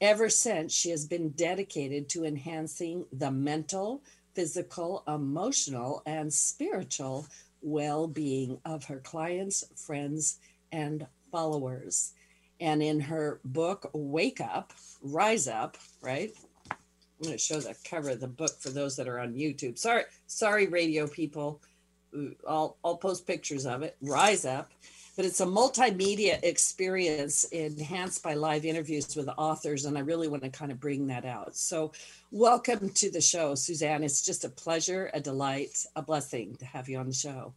Ever 0.00 0.28
since, 0.28 0.72
she 0.72 0.90
has 0.90 1.06
been 1.06 1.30
dedicated 1.30 2.08
to 2.10 2.24
enhancing 2.24 3.06
the 3.12 3.30
mental, 3.30 4.02
physical, 4.34 5.02
emotional, 5.08 6.02
and 6.06 6.32
spiritual 6.32 7.26
well 7.60 8.06
being 8.06 8.60
of 8.64 8.84
her 8.84 9.00
clients, 9.00 9.64
friends, 9.74 10.38
and 10.70 11.06
followers. 11.30 12.12
And 12.60 12.82
in 12.82 13.00
her 13.00 13.40
book, 13.44 13.90
Wake 13.92 14.40
Up, 14.40 14.72
Rise 15.02 15.48
Up, 15.48 15.76
right? 16.02 16.32
I'm 16.70 17.24
going 17.24 17.34
to 17.34 17.38
show 17.38 17.60
the 17.60 17.74
cover 17.84 18.10
of 18.10 18.20
the 18.20 18.28
book 18.28 18.60
for 18.60 18.70
those 18.70 18.96
that 18.96 19.08
are 19.08 19.18
on 19.18 19.34
YouTube. 19.34 19.78
Sorry, 19.78 20.04
sorry, 20.26 20.66
radio 20.66 21.06
people. 21.06 21.60
I'll, 22.48 22.76
I'll 22.84 22.96
post 22.96 23.26
pictures 23.26 23.66
of 23.66 23.82
it. 23.82 23.96
Rise 24.00 24.44
Up. 24.44 24.70
But 25.16 25.24
it's 25.24 25.40
a 25.40 25.46
multimedia 25.46 26.38
experience 26.44 27.42
enhanced 27.44 28.22
by 28.22 28.34
live 28.34 28.64
interviews 28.64 29.16
with 29.16 29.28
authors. 29.36 29.84
And 29.84 29.98
I 29.98 30.02
really 30.02 30.28
want 30.28 30.44
to 30.44 30.48
kind 30.48 30.70
of 30.70 30.78
bring 30.78 31.08
that 31.08 31.24
out. 31.24 31.56
So, 31.56 31.90
welcome 32.30 32.88
to 32.90 33.10
the 33.10 33.20
show, 33.20 33.56
Suzanne. 33.56 34.04
It's 34.04 34.22
just 34.22 34.44
a 34.44 34.48
pleasure, 34.48 35.10
a 35.12 35.20
delight, 35.20 35.84
a 35.96 36.02
blessing 36.02 36.54
to 36.60 36.64
have 36.66 36.88
you 36.88 36.98
on 36.98 37.08
the 37.08 37.12
show. 37.12 37.52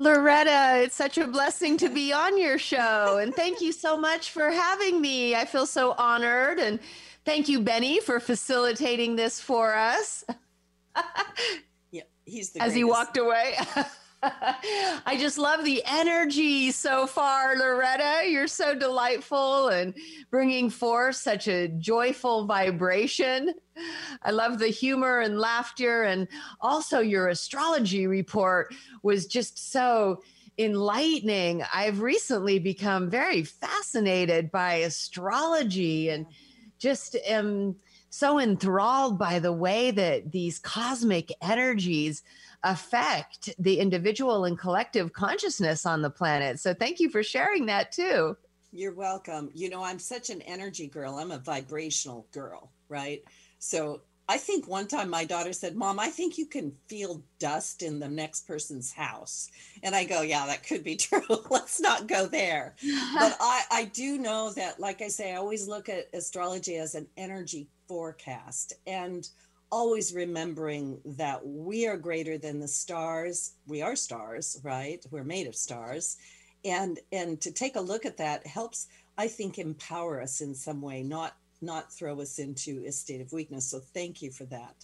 Loretta, 0.00 0.82
it's 0.82 0.96
such 0.96 1.18
a 1.18 1.26
blessing 1.26 1.76
to 1.76 1.90
be 1.90 2.10
on 2.10 2.38
your 2.38 2.58
show. 2.58 3.18
And 3.18 3.34
thank 3.34 3.60
you 3.60 3.70
so 3.70 3.98
much 3.98 4.30
for 4.30 4.50
having 4.50 4.98
me. 4.98 5.36
I 5.36 5.44
feel 5.44 5.66
so 5.66 5.92
honored. 5.92 6.58
And 6.58 6.80
thank 7.26 7.50
you, 7.50 7.60
Benny, 7.60 8.00
for 8.00 8.18
facilitating 8.18 9.16
this 9.16 9.42
for 9.42 9.74
us. 9.76 10.24
yeah, 11.92 12.02
he's 12.24 12.50
the 12.50 12.60
As 12.60 12.72
greatest. 12.72 12.76
he 12.76 12.84
walked 12.84 13.16
away. 13.18 13.54
I 14.22 15.16
just 15.18 15.38
love 15.38 15.64
the 15.64 15.82
energy 15.86 16.70
so 16.72 17.06
far, 17.06 17.56
Loretta. 17.56 18.28
You're 18.28 18.48
so 18.48 18.74
delightful 18.74 19.68
and 19.68 19.94
bringing 20.30 20.68
forth 20.68 21.16
such 21.16 21.48
a 21.48 21.68
joyful 21.68 22.44
vibration. 22.44 23.54
I 24.22 24.30
love 24.30 24.58
the 24.58 24.68
humor 24.68 25.20
and 25.20 25.38
laughter. 25.38 26.02
And 26.02 26.28
also, 26.60 27.00
your 27.00 27.28
astrology 27.28 28.06
report 28.06 28.74
was 29.02 29.26
just 29.26 29.72
so 29.72 30.22
enlightening. 30.58 31.62
I've 31.72 32.02
recently 32.02 32.58
become 32.58 33.08
very 33.08 33.42
fascinated 33.42 34.50
by 34.50 34.74
astrology 34.74 36.10
and 36.10 36.26
just 36.78 37.16
am 37.26 37.76
so 38.10 38.40
enthralled 38.40 39.18
by 39.18 39.38
the 39.38 39.52
way 39.52 39.92
that 39.92 40.32
these 40.32 40.58
cosmic 40.58 41.32
energies 41.40 42.22
affect 42.62 43.50
the 43.58 43.78
individual 43.78 44.44
and 44.44 44.58
collective 44.58 45.12
consciousness 45.12 45.86
on 45.86 46.02
the 46.02 46.10
planet. 46.10 46.60
So 46.60 46.74
thank 46.74 47.00
you 47.00 47.08
for 47.08 47.22
sharing 47.22 47.66
that 47.66 47.92
too. 47.92 48.36
You're 48.72 48.94
welcome. 48.94 49.50
You 49.54 49.68
know, 49.68 49.82
I'm 49.82 49.98
such 49.98 50.30
an 50.30 50.42
energy 50.42 50.86
girl. 50.86 51.16
I'm 51.16 51.32
a 51.32 51.38
vibrational 51.38 52.26
girl, 52.32 52.70
right? 52.88 53.22
So 53.58 54.02
I 54.28 54.38
think 54.38 54.68
one 54.68 54.86
time 54.86 55.10
my 55.10 55.24
daughter 55.24 55.52
said, 55.52 55.74
Mom, 55.74 55.98
I 55.98 56.06
think 56.06 56.38
you 56.38 56.46
can 56.46 56.72
feel 56.86 57.20
dust 57.40 57.82
in 57.82 57.98
the 57.98 58.08
next 58.08 58.46
person's 58.46 58.92
house. 58.92 59.50
And 59.82 59.92
I 59.92 60.04
go, 60.04 60.22
Yeah, 60.22 60.46
that 60.46 60.64
could 60.64 60.84
be 60.84 60.94
true. 60.96 61.22
Let's 61.50 61.80
not 61.80 62.06
go 62.06 62.26
there. 62.26 62.76
but 63.14 63.36
I, 63.40 63.62
I 63.72 63.84
do 63.86 64.18
know 64.18 64.52
that, 64.52 64.78
like 64.78 65.02
I 65.02 65.08
say, 65.08 65.32
I 65.32 65.36
always 65.36 65.66
look 65.66 65.88
at 65.88 66.08
astrology 66.14 66.76
as 66.76 66.94
an 66.94 67.08
energy 67.16 67.66
forecast 67.88 68.74
and 68.86 69.28
always 69.70 70.14
remembering 70.14 71.00
that 71.04 71.46
we 71.46 71.86
are 71.86 71.96
greater 71.96 72.38
than 72.38 72.60
the 72.60 72.68
stars. 72.68 73.52
We 73.66 73.82
are 73.82 73.96
stars, 73.96 74.60
right? 74.62 75.04
We're 75.10 75.24
made 75.24 75.46
of 75.46 75.54
stars. 75.54 76.16
And 76.64 76.98
and 77.12 77.40
to 77.40 77.50
take 77.50 77.76
a 77.76 77.80
look 77.80 78.04
at 78.04 78.18
that 78.18 78.46
helps 78.46 78.88
i 79.16 79.26
think 79.26 79.58
empower 79.58 80.20
us 80.20 80.40
in 80.40 80.54
some 80.54 80.80
way 80.82 81.02
not 81.02 81.36
not 81.62 81.92
throw 81.92 82.20
us 82.20 82.38
into 82.38 82.82
a 82.86 82.92
state 82.92 83.20
of 83.20 83.32
weakness. 83.32 83.66
So 83.66 83.80
thank 83.80 84.22
you 84.22 84.30
for 84.30 84.44
that. 84.46 84.74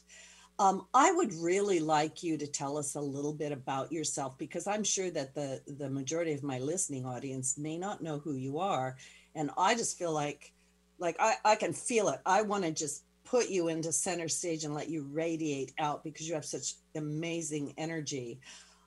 Um, 0.59 0.87
i 0.95 1.13
would 1.13 1.35
really 1.35 1.81
like 1.81 2.23
you 2.23 2.39
to 2.39 2.47
tell 2.47 2.79
us 2.79 2.95
a 2.95 3.01
little 3.01 3.35
bit 3.35 3.53
about 3.53 3.93
yourself 3.93 4.39
because 4.39 4.67
i'm 4.67 4.85
sure 4.85 5.11
that 5.11 5.35
the 5.35 5.61
the 5.79 5.91
majority 5.91 6.33
of 6.33 6.43
my 6.43 6.59
listening 6.59 7.05
audience 7.05 7.59
may 7.59 7.77
not 7.77 8.03
know 8.03 8.19
who 8.19 8.35
you 8.35 8.59
are. 8.59 8.97
And 9.35 9.51
i 9.59 9.75
just 9.75 9.99
feel 9.99 10.13
like 10.13 10.53
like 10.99 11.17
i, 11.21 11.35
I 11.45 11.57
can 11.57 11.75
feel 11.75 12.09
it. 12.09 12.21
I 12.25 12.41
want 12.41 12.65
to 12.65 12.73
just 12.73 13.03
put 13.27 13.51
you 13.51 13.69
into 13.69 13.93
center 13.93 14.29
stage 14.29 14.65
and 14.65 14.75
let 14.75 14.89
you 14.89 15.07
radiate 15.13 15.73
out 15.79 16.03
because 16.05 16.29
you 16.29 16.35
have 16.35 16.45
such 16.45 16.75
amazing 16.95 17.75
energy 17.77 18.39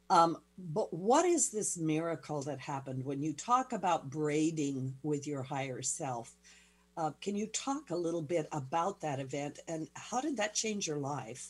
um, 0.09 0.37
but 0.57 0.91
what 0.93 1.25
is 1.25 1.49
this 1.49 1.77
miracle 1.77 2.41
that 2.43 2.59
happened 2.59 3.05
when 3.05 3.21
you 3.21 3.33
talk 3.33 3.73
about 3.73 4.09
braiding 4.09 4.95
with 5.03 5.27
your 5.27 5.43
higher 5.43 5.81
self? 5.81 6.35
Uh, 6.97 7.11
can 7.21 7.35
you 7.35 7.47
talk 7.47 7.91
a 7.91 7.95
little 7.95 8.21
bit 8.21 8.47
about 8.51 8.99
that 9.01 9.19
event 9.19 9.59
and 9.67 9.87
how 9.95 10.19
did 10.19 10.37
that 10.37 10.53
change 10.53 10.87
your 10.87 10.97
life? 10.97 11.49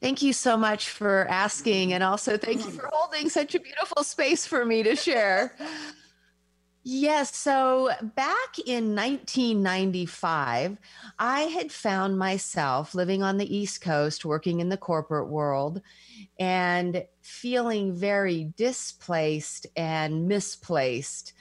Thank 0.00 0.22
you 0.22 0.32
so 0.32 0.56
much 0.56 0.88
for 0.88 1.26
asking. 1.28 1.92
And 1.92 2.02
also, 2.02 2.38
thank 2.38 2.64
you 2.64 2.70
for 2.70 2.88
holding 2.90 3.28
such 3.28 3.54
a 3.54 3.60
beautiful 3.60 4.02
space 4.02 4.46
for 4.46 4.64
me 4.64 4.82
to 4.82 4.96
share. 4.96 5.56
Yes. 6.82 7.36
So 7.36 7.90
back 8.14 8.58
in 8.64 8.96
1995, 8.96 10.78
I 11.18 11.40
had 11.42 11.70
found 11.70 12.18
myself 12.18 12.94
living 12.94 13.22
on 13.22 13.36
the 13.36 13.54
East 13.54 13.82
Coast, 13.82 14.24
working 14.24 14.60
in 14.60 14.70
the 14.70 14.78
corporate 14.78 15.28
world, 15.28 15.82
and 16.38 17.04
feeling 17.20 17.94
very 17.94 18.52
displaced 18.56 19.66
and 19.76 20.26
misplaced. 20.26 21.34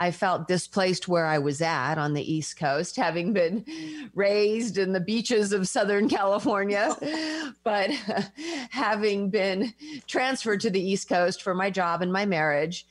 I 0.00 0.12
felt 0.12 0.48
displaced 0.48 1.08
where 1.08 1.26
I 1.26 1.38
was 1.38 1.60
at 1.60 1.98
on 1.98 2.14
the 2.14 2.32
East 2.32 2.58
Coast, 2.58 2.96
having 2.96 3.34
been 3.34 3.66
raised 4.14 4.78
in 4.78 4.94
the 4.94 5.00
beaches 5.00 5.52
of 5.52 5.68
Southern 5.68 6.08
California, 6.08 6.96
but 7.64 7.90
having 8.70 9.28
been 9.28 9.74
transferred 10.06 10.60
to 10.60 10.70
the 10.70 10.80
East 10.80 11.06
Coast 11.06 11.42
for 11.42 11.54
my 11.54 11.68
job 11.68 12.00
and 12.00 12.10
my 12.10 12.24
marriage 12.24 12.86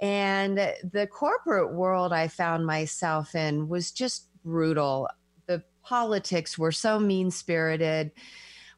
and 0.00 0.58
the 0.58 1.08
corporate 1.10 1.72
world 1.72 2.12
I 2.12 2.28
found 2.28 2.66
myself 2.66 3.34
in 3.34 3.68
was 3.68 3.90
just 3.90 4.28
brutal. 4.44 5.08
The 5.46 5.62
politics 5.82 6.58
were 6.58 6.72
so 6.72 6.98
mean 6.98 7.30
spirited. 7.30 8.12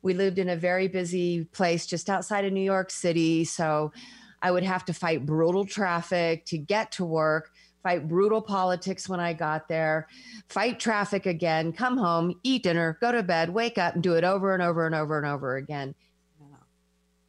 We 0.02 0.14
lived 0.14 0.38
in 0.38 0.48
a 0.48 0.56
very 0.56 0.86
busy 0.86 1.44
place 1.44 1.86
just 1.86 2.08
outside 2.08 2.44
of 2.44 2.52
New 2.52 2.60
York 2.60 2.90
City. 2.90 3.44
So 3.44 3.92
I 4.42 4.52
would 4.52 4.62
have 4.62 4.84
to 4.84 4.92
fight 4.92 5.26
brutal 5.26 5.64
traffic 5.64 6.44
to 6.46 6.58
get 6.58 6.92
to 6.92 7.04
work, 7.04 7.50
fight 7.82 8.06
brutal 8.06 8.40
politics 8.40 9.08
when 9.08 9.18
I 9.18 9.32
got 9.32 9.66
there, 9.66 10.06
fight 10.48 10.78
traffic 10.78 11.26
again, 11.26 11.72
come 11.72 11.96
home, 11.96 12.38
eat 12.44 12.62
dinner, 12.62 12.96
go 13.00 13.10
to 13.10 13.24
bed, 13.24 13.50
wake 13.50 13.76
up, 13.76 13.94
and 13.94 14.02
do 14.02 14.14
it 14.14 14.22
over 14.22 14.54
and 14.54 14.62
over 14.62 14.86
and 14.86 14.94
over 14.94 15.18
and 15.18 15.26
over 15.26 15.56
again 15.56 15.96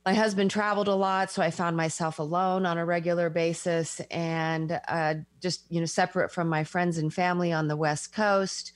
my 0.06 0.14
husband 0.14 0.50
traveled 0.50 0.88
a 0.88 0.96
lot 0.96 1.30
so 1.30 1.42
i 1.42 1.52
found 1.52 1.76
myself 1.76 2.20
alone 2.20 2.66
on 2.66 2.78
a 2.78 2.86
regular 2.86 3.30
basis 3.30 4.00
and 4.12 4.80
uh, 4.88 5.16
just 5.42 5.66
you 5.70 5.80
know 5.80 5.86
separate 5.86 6.32
from 6.32 6.48
my 6.48 6.64
friends 6.64 6.98
and 6.98 7.14
family 7.14 7.52
on 7.52 7.68
the 7.68 7.78
west 7.78 8.14
coast. 8.14 8.74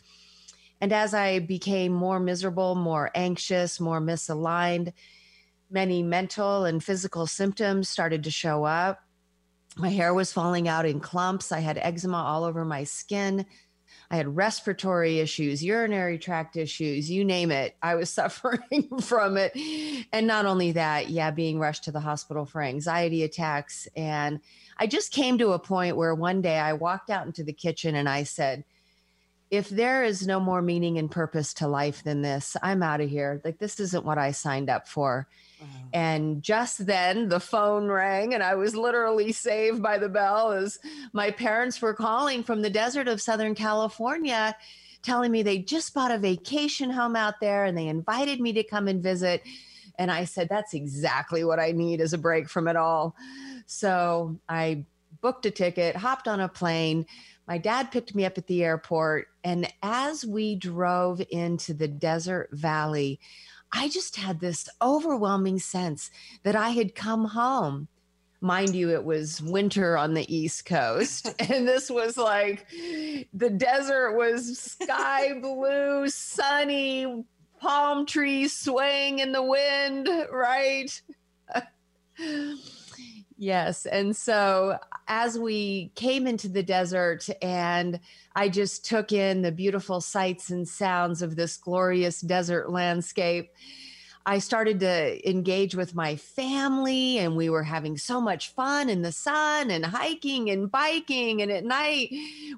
And 0.82 0.92
as 0.92 1.14
i 1.14 1.40
became 1.40 1.94
more 1.94 2.20
miserable 2.20 2.76
more 2.76 3.10
anxious 3.16 3.80
more 3.80 4.02
misaligned 4.02 4.94
many 5.74 6.04
mental 6.04 6.66
and 6.66 6.84
physical 6.84 7.26
symptoms 7.26 7.90
started 7.90 8.24
to 8.24 8.32
show 8.32 8.64
up. 8.64 9.00
My 9.76 9.90
hair 9.90 10.14
was 10.14 10.32
falling 10.32 10.68
out 10.68 10.86
in 10.86 11.00
clumps. 11.00 11.52
I 11.52 11.60
had 11.62 11.80
eczema 11.80 12.18
all 12.18 12.44
over 12.44 12.64
my 12.64 12.84
skin 12.84 13.48
I 14.14 14.18
had 14.18 14.36
respiratory 14.36 15.18
issues, 15.18 15.64
urinary 15.64 16.20
tract 16.20 16.56
issues, 16.56 17.10
you 17.10 17.26
name 17.26 17.50
it. 17.50 17.76
I 17.82 17.96
was 17.96 18.10
suffering 18.12 18.88
from 19.02 19.38
it. 19.38 19.58
And 20.14 20.28
not 20.28 20.46
only 20.46 20.74
that, 20.74 21.10
yeah, 21.10 21.32
being 21.32 21.58
rushed 21.58 21.86
to 21.86 21.92
the 21.92 22.00
hospital 22.00 22.46
for 22.46 22.62
anxiety 22.62 23.24
attacks. 23.24 23.88
And 23.96 24.40
I 24.78 24.86
just 24.86 25.12
came 25.14 25.40
to 25.40 25.54
a 25.54 25.60
point 25.60 25.98
where 25.98 26.14
one 26.14 26.44
day 26.44 26.60
I 26.60 26.74
walked 26.74 27.10
out 27.10 27.26
into 27.26 27.44
the 27.44 27.54
kitchen 27.54 27.96
and 27.96 28.08
I 28.08 28.22
said, 28.22 28.66
if 29.50 29.68
there 29.68 30.04
is 30.04 30.28
no 30.28 30.40
more 30.40 30.62
meaning 30.62 31.00
and 31.00 31.10
purpose 31.10 31.56
to 31.56 31.68
life 31.68 32.04
than 32.04 32.22
this, 32.22 32.56
I'm 32.62 32.84
out 32.84 33.02
of 33.02 33.10
here. 33.10 33.42
Like, 33.44 33.58
this 33.58 33.80
isn't 33.80 34.06
what 34.06 34.20
I 34.20 34.30
signed 34.30 34.70
up 34.70 34.88
for. 34.88 35.28
And 35.94 36.42
just 36.42 36.88
then 36.88 37.30
the 37.30 37.40
phone 37.40 37.88
rang, 37.88 38.34
and 38.34 38.42
I 38.42 38.56
was 38.56 38.76
literally 38.76 39.32
saved 39.32 39.82
by 39.82 40.00
the 40.00 40.10
bell 40.10 40.52
as 40.52 40.80
my 41.14 41.30
parents 41.30 41.82
were 41.82 41.94
calling 41.94 42.44
from 42.44 42.62
the 42.62 42.70
desert 42.70 43.08
of 43.08 43.22
Southern 43.22 43.54
California, 43.54 44.56
telling 45.04 45.32
me 45.32 45.44
they 45.44 45.60
just 45.60 45.94
bought 45.94 46.12
a 46.12 46.18
vacation 46.18 46.90
home 46.90 47.16
out 47.16 47.40
there 47.40 47.66
and 47.66 47.78
they 47.78 47.88
invited 47.88 48.40
me 48.42 48.54
to 48.54 48.64
come 48.64 48.88
and 48.88 49.04
visit. 49.04 49.44
And 50.00 50.10
I 50.10 50.26
said, 50.26 50.50
That's 50.50 50.74
exactly 50.74 51.44
what 51.44 51.60
I 51.60 51.72
need 51.72 52.02
as 52.02 52.14
a 52.14 52.18
break 52.18 52.50
from 52.50 52.68
it 52.68 52.76
all. 52.76 53.16
So 53.68 54.40
I 54.50 54.86
booked 55.22 55.46
a 55.46 55.52
ticket, 55.52 55.96
hopped 55.96 56.28
on 56.28 56.40
a 56.40 56.50
plane. 56.50 57.06
My 57.48 57.58
dad 57.58 57.92
picked 57.92 58.16
me 58.16 58.26
up 58.26 58.38
at 58.38 58.48
the 58.48 58.64
airport. 58.64 59.28
And 59.44 59.72
as 59.84 60.26
we 60.26 60.56
drove 60.56 61.22
into 61.30 61.74
the 61.74 61.88
desert 61.88 62.50
valley, 62.52 63.20
I 63.74 63.90
just 63.90 64.16
had 64.16 64.40
this 64.40 64.70
overwhelming 64.82 65.60
sense 65.60 66.12
that 66.44 66.56
I 66.56 66.70
had 66.70 66.94
come 66.94 67.26
home. 67.26 67.88
Mind 68.40 68.76
you, 68.76 68.92
it 68.92 69.04
was 69.04 69.42
winter 69.42 69.98
on 69.98 70.14
the 70.14 70.34
East 70.34 70.66
Coast. 70.66 71.34
and 71.40 71.68
this 71.68 71.90
was 71.90 72.16
like 72.16 72.68
the 72.70 73.50
desert 73.50 74.16
was 74.16 74.60
sky 74.60 75.34
blue, 75.42 76.08
sunny, 76.08 77.26
palm 77.60 78.06
trees 78.06 78.56
swaying 78.56 79.20
in 79.20 79.32
the 79.32 79.44
wind, 79.44 80.08
right? 80.32 81.02
yes. 83.38 83.86
And 83.86 84.16
so 84.16 84.78
as 85.08 85.38
we 85.38 85.92
came 85.96 86.28
into 86.28 86.48
the 86.48 86.64
desert 86.64 87.28
and 87.42 88.00
I 88.36 88.50
just 88.50 88.86
took 88.86 89.12
in 89.12 89.42
the 89.42 89.52
beautiful 89.52 90.02
sights 90.02 90.50
and 90.50 90.68
sounds 90.68 91.22
of 91.22 91.36
this 91.36 91.58
glorious 91.58 92.22
desert 92.22 92.72
landscape. 92.72 93.52
I 94.26 94.40
started 94.40 94.80
to 94.80 95.30
engage 95.30 95.76
with 95.76 95.96
my 95.96 96.16
family, 96.16 97.18
and 97.18 97.36
we 97.36 97.50
were 97.50 97.64
having 97.64 97.98
so 97.98 98.22
much 98.22 98.54
fun 98.54 98.90
in 98.90 99.02
the 99.02 99.12
sun 99.12 99.70
and 99.70 99.86
hiking 99.86 100.50
and 100.50 100.72
biking. 100.72 101.42
And 101.42 101.52
at 101.52 101.66
night, 101.66 102.10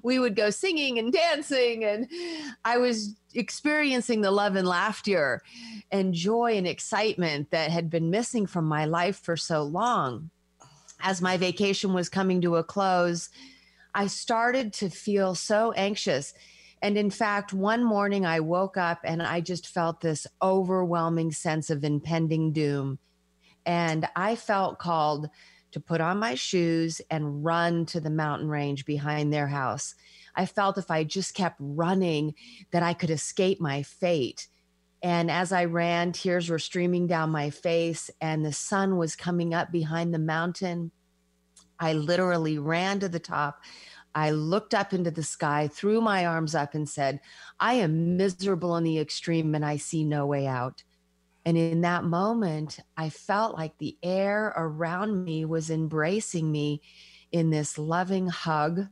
we 0.04 0.20
would 0.20 0.36
go 0.36 0.50
singing 0.50 1.00
and 1.00 1.12
dancing. 1.12 1.84
And 1.84 2.08
I 2.64 2.78
was 2.78 3.16
experiencing 3.34 4.20
the 4.20 4.30
love 4.30 4.54
and 4.54 4.66
laughter 4.66 5.42
and 5.90 6.14
joy 6.14 6.56
and 6.56 6.68
excitement 6.68 7.50
that 7.50 7.72
had 7.72 7.90
been 7.90 8.10
missing 8.10 8.46
from 8.46 8.64
my 8.66 8.84
life 8.84 9.18
for 9.18 9.36
so 9.36 9.64
long. 9.64 10.30
As 11.06 11.22
my 11.22 11.36
vacation 11.36 11.92
was 11.92 12.08
coming 12.08 12.40
to 12.40 12.56
a 12.56 12.64
close, 12.64 13.30
I 13.94 14.08
started 14.08 14.72
to 14.72 14.90
feel 14.90 15.36
so 15.36 15.70
anxious. 15.70 16.34
And 16.82 16.98
in 16.98 17.10
fact, 17.10 17.52
one 17.52 17.84
morning 17.84 18.26
I 18.26 18.40
woke 18.40 18.76
up 18.76 18.98
and 19.04 19.22
I 19.22 19.40
just 19.40 19.68
felt 19.68 20.00
this 20.00 20.26
overwhelming 20.42 21.30
sense 21.30 21.70
of 21.70 21.84
impending 21.84 22.52
doom. 22.52 22.98
And 23.64 24.08
I 24.16 24.34
felt 24.34 24.80
called 24.80 25.30
to 25.70 25.78
put 25.78 26.00
on 26.00 26.18
my 26.18 26.34
shoes 26.34 27.00
and 27.08 27.44
run 27.44 27.86
to 27.86 28.00
the 28.00 28.10
mountain 28.10 28.48
range 28.48 28.84
behind 28.84 29.32
their 29.32 29.46
house. 29.46 29.94
I 30.34 30.44
felt 30.44 30.76
if 30.76 30.90
I 30.90 31.04
just 31.04 31.34
kept 31.34 31.56
running, 31.60 32.34
that 32.72 32.82
I 32.82 32.94
could 32.94 33.10
escape 33.10 33.60
my 33.60 33.84
fate. 33.84 34.48
And 35.04 35.30
as 35.30 35.52
I 35.52 35.66
ran, 35.66 36.10
tears 36.10 36.48
were 36.48 36.58
streaming 36.58 37.06
down 37.06 37.30
my 37.30 37.50
face, 37.50 38.10
and 38.20 38.44
the 38.44 38.52
sun 38.52 38.96
was 38.96 39.14
coming 39.14 39.54
up 39.54 39.70
behind 39.70 40.12
the 40.12 40.18
mountain. 40.18 40.90
I 41.78 41.92
literally 41.92 42.58
ran 42.58 43.00
to 43.00 43.08
the 43.08 43.18
top. 43.18 43.60
I 44.14 44.30
looked 44.30 44.72
up 44.72 44.94
into 44.94 45.10
the 45.10 45.22
sky, 45.22 45.68
threw 45.68 46.00
my 46.00 46.24
arms 46.24 46.54
up, 46.54 46.74
and 46.74 46.88
said, 46.88 47.20
I 47.60 47.74
am 47.74 48.16
miserable 48.16 48.76
in 48.76 48.84
the 48.84 48.98
extreme 48.98 49.54
and 49.54 49.64
I 49.64 49.76
see 49.76 50.04
no 50.04 50.24
way 50.26 50.46
out. 50.46 50.82
And 51.44 51.56
in 51.56 51.82
that 51.82 52.02
moment, 52.02 52.80
I 52.96 53.08
felt 53.08 53.56
like 53.56 53.78
the 53.78 53.96
air 54.02 54.52
around 54.56 55.24
me 55.24 55.44
was 55.44 55.70
embracing 55.70 56.50
me 56.50 56.80
in 57.30 57.50
this 57.50 57.78
loving 57.78 58.26
hug. 58.26 58.88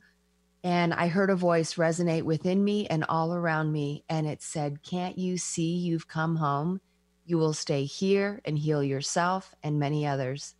And 0.63 0.95
I 0.95 1.09
heard 1.09 1.31
a 1.31 1.37
voice 1.37 1.75
resonate 1.75 2.23
within 2.23 2.63
me 2.63 2.87
and 2.87 3.05
all 3.09 3.35
around 3.35 3.73
me. 3.73 4.05
And 4.09 4.27
it 4.27 4.41
said, 4.41 4.83
Can't 4.83 5.19
you 5.19 5.37
see 5.37 5.77
you've 5.79 6.07
come 6.07 6.37
home? 6.37 6.81
You 7.25 7.39
will 7.39 7.55
stay 7.55 7.87
here 7.87 8.41
and 8.45 8.59
heal 8.59 8.85
yourself 8.85 9.55
and 9.63 9.79
many 9.79 10.07
others. 10.07 10.55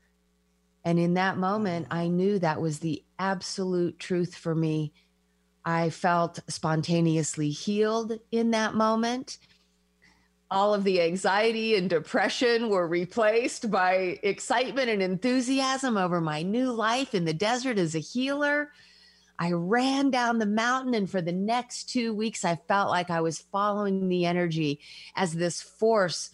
And 0.85 0.99
in 0.99 1.15
that 1.15 1.39
moment, 1.39 1.87
I 1.91 2.09
knew 2.09 2.39
that 2.39 2.61
was 2.61 2.79
the 2.79 3.03
absolute 3.19 3.99
truth 3.99 4.35
for 4.35 4.55
me. 4.55 4.93
I 5.65 5.91
felt 5.91 6.41
spontaneously 6.49 7.51
healed 7.51 8.19
in 8.31 8.51
that 8.51 8.75
moment 8.75 9.39
all 10.55 10.73
of 10.73 10.85
the 10.85 11.03
anxiety 11.03 11.75
and 11.75 11.91
depression 11.91 12.69
were 12.69 12.87
replaced 12.87 13.73
by 13.73 14.21
excitement 14.23 14.89
and 14.89 15.03
enthusiasm 15.03 15.97
over 15.97 16.21
my 16.21 16.43
new 16.43 16.71
life 16.71 17.13
in 17.13 17.25
the 17.25 17.35
desert 17.35 17.77
as 17.77 17.97
a 17.97 17.99
healer. 17.99 18.71
I 19.37 19.51
ran 19.51 20.11
down 20.11 20.39
the 20.39 20.47
mountain, 20.47 20.95
and 20.95 21.11
for 21.11 21.21
the 21.21 21.33
next 21.33 21.89
two 21.89 22.15
weeks, 22.15 22.45
I 22.45 22.55
felt 22.69 22.89
like 22.89 23.11
I 23.11 23.21
was 23.21 23.41
following 23.51 24.09
the 24.09 24.27
energy 24.27 24.79
as 25.17 25.33
this 25.33 25.61
force 25.61 26.31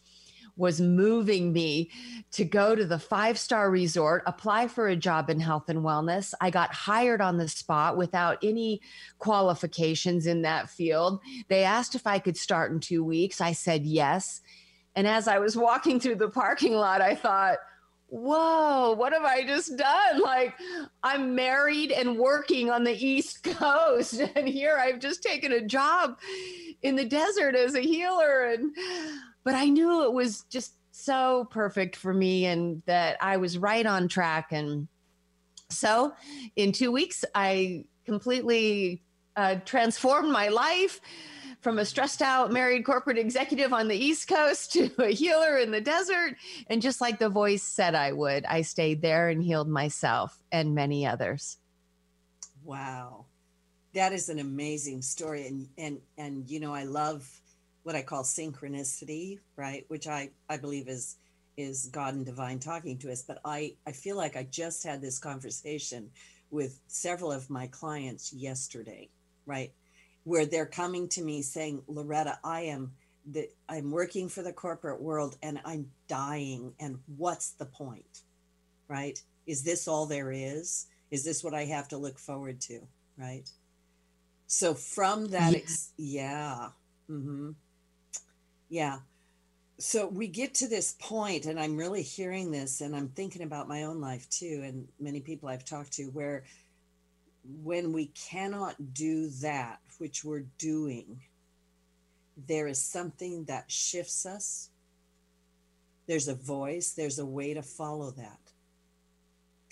was 0.60 0.80
moving 0.80 1.52
me 1.52 1.90
to 2.32 2.44
go 2.44 2.76
to 2.76 2.84
the 2.84 2.98
five 2.98 3.38
star 3.38 3.70
resort, 3.70 4.22
apply 4.26 4.68
for 4.68 4.86
a 4.86 4.94
job 4.94 5.30
in 5.30 5.40
health 5.40 5.68
and 5.68 5.80
wellness. 5.80 6.34
I 6.40 6.50
got 6.50 6.72
hired 6.72 7.20
on 7.20 7.38
the 7.38 7.48
spot 7.48 7.96
without 7.96 8.38
any 8.42 8.82
qualifications 9.18 10.26
in 10.26 10.42
that 10.42 10.68
field. 10.68 11.20
They 11.48 11.64
asked 11.64 11.94
if 11.94 12.06
I 12.06 12.18
could 12.18 12.36
start 12.36 12.70
in 12.70 12.78
two 12.78 13.02
weeks. 13.02 13.40
I 13.40 13.52
said 13.52 13.84
yes. 13.84 14.42
And 14.94 15.06
as 15.06 15.26
I 15.26 15.38
was 15.38 15.56
walking 15.56 15.98
through 15.98 16.16
the 16.16 16.28
parking 16.28 16.74
lot, 16.74 17.00
I 17.00 17.14
thought, 17.14 17.56
whoa, 18.08 18.92
what 18.92 19.12
have 19.12 19.24
I 19.24 19.44
just 19.44 19.76
done? 19.76 20.20
Like, 20.20 20.54
I'm 21.02 21.34
married 21.34 21.92
and 21.92 22.18
working 22.18 22.70
on 22.70 22.84
the 22.84 22.92
East 22.92 23.42
Coast. 23.44 24.20
And 24.34 24.46
here 24.48 24.76
I've 24.78 25.00
just 25.00 25.22
taken 25.22 25.52
a 25.52 25.62
job 25.62 26.18
in 26.82 26.96
the 26.96 27.04
desert 27.04 27.54
as 27.54 27.74
a 27.74 27.80
healer. 27.80 28.44
And 28.52 28.74
but 29.44 29.54
I 29.54 29.66
knew 29.66 30.04
it 30.04 30.12
was 30.12 30.44
just 30.50 30.74
so 30.92 31.48
perfect 31.50 31.96
for 31.96 32.12
me 32.12 32.46
and 32.46 32.82
that 32.86 33.16
I 33.20 33.36
was 33.36 33.58
right 33.58 33.86
on 33.86 34.08
track. 34.08 34.52
And 34.52 34.88
so 35.68 36.12
in 36.56 36.72
two 36.72 36.92
weeks, 36.92 37.24
I 37.34 37.84
completely 38.04 39.02
uh, 39.36 39.56
transformed 39.64 40.30
my 40.30 40.48
life 40.48 41.00
from 41.60 41.78
a 41.78 41.84
stressed 41.84 42.22
out 42.22 42.52
married 42.52 42.84
corporate 42.84 43.18
executive 43.18 43.72
on 43.72 43.88
the 43.88 43.96
East 43.96 44.28
Coast 44.28 44.72
to 44.74 44.90
a 44.98 45.10
healer 45.10 45.58
in 45.58 45.70
the 45.70 45.80
desert. 45.80 46.36
And 46.68 46.82
just 46.82 47.00
like 47.00 47.18
the 47.18 47.28
voice 47.28 47.62
said 47.62 47.94
I 47.94 48.12
would, 48.12 48.44
I 48.44 48.62
stayed 48.62 49.02
there 49.02 49.28
and 49.28 49.42
healed 49.42 49.68
myself 49.68 50.42
and 50.50 50.74
many 50.74 51.06
others. 51.06 51.58
Wow. 52.64 53.26
That 53.94 54.12
is 54.12 54.28
an 54.28 54.38
amazing 54.38 55.02
story. 55.02 55.46
And, 55.46 55.68
and, 55.76 56.00
and, 56.16 56.48
you 56.48 56.60
know, 56.60 56.72
I 56.72 56.84
love 56.84 57.39
what 57.82 57.96
I 57.96 58.02
call 58.02 58.22
synchronicity, 58.22 59.38
right? 59.56 59.84
Which 59.88 60.06
I, 60.06 60.30
I 60.48 60.56
believe 60.56 60.88
is 60.88 61.16
is 61.56 61.86
God 61.92 62.14
and 62.14 62.24
divine 62.24 62.58
talking 62.58 62.96
to 62.98 63.12
us. 63.12 63.22
But 63.22 63.40
I, 63.44 63.74
I 63.86 63.92
feel 63.92 64.16
like 64.16 64.36
I 64.36 64.44
just 64.44 64.82
had 64.84 65.00
this 65.00 65.18
conversation 65.18 66.10
with 66.50 66.80
several 66.86 67.30
of 67.32 67.50
my 67.50 67.66
clients 67.66 68.32
yesterday, 68.32 69.10
right? 69.46 69.72
Where 70.24 70.46
they're 70.46 70.66
coming 70.66 71.08
to 71.10 71.22
me 71.22 71.42
saying, 71.42 71.82
Loretta, 71.86 72.38
I 72.42 72.62
am 72.62 72.92
the 73.26 73.48
I'm 73.68 73.90
working 73.90 74.28
for 74.28 74.42
the 74.42 74.52
corporate 74.52 75.00
world 75.00 75.36
and 75.42 75.60
I'm 75.64 75.90
dying. 76.08 76.72
And 76.80 76.98
what's 77.16 77.50
the 77.50 77.66
point? 77.66 78.22
Right? 78.88 79.22
Is 79.46 79.62
this 79.62 79.86
all 79.86 80.06
there 80.06 80.32
is? 80.32 80.86
Is 81.10 81.24
this 81.24 81.44
what 81.44 81.54
I 81.54 81.64
have 81.64 81.88
to 81.88 81.98
look 81.98 82.18
forward 82.18 82.60
to? 82.62 82.80
Right. 83.18 83.48
So 84.46 84.74
from 84.74 85.28
that, 85.28 85.52
yeah. 85.52 85.58
Ex- 85.58 85.92
yeah. 85.96 86.68
Mm-hmm. 87.10 87.50
Yeah. 88.70 89.00
So 89.78 90.06
we 90.06 90.28
get 90.28 90.54
to 90.56 90.68
this 90.68 90.94
point, 91.00 91.46
and 91.46 91.58
I'm 91.58 91.76
really 91.76 92.02
hearing 92.02 92.50
this, 92.50 92.80
and 92.80 92.94
I'm 92.94 93.08
thinking 93.08 93.42
about 93.42 93.68
my 93.68 93.82
own 93.82 94.00
life 94.00 94.28
too, 94.30 94.62
and 94.64 94.86
many 94.98 95.20
people 95.20 95.48
I've 95.48 95.64
talked 95.64 95.92
to, 95.94 96.04
where 96.04 96.44
when 97.62 97.92
we 97.92 98.06
cannot 98.06 98.94
do 98.94 99.28
that 99.40 99.80
which 99.98 100.24
we're 100.24 100.44
doing, 100.58 101.20
there 102.46 102.68
is 102.68 102.82
something 102.82 103.44
that 103.44 103.70
shifts 103.70 104.24
us. 104.24 104.70
There's 106.06 106.28
a 106.28 106.34
voice, 106.34 106.92
there's 106.92 107.18
a 107.18 107.26
way 107.26 107.54
to 107.54 107.62
follow 107.62 108.10
that. 108.12 108.38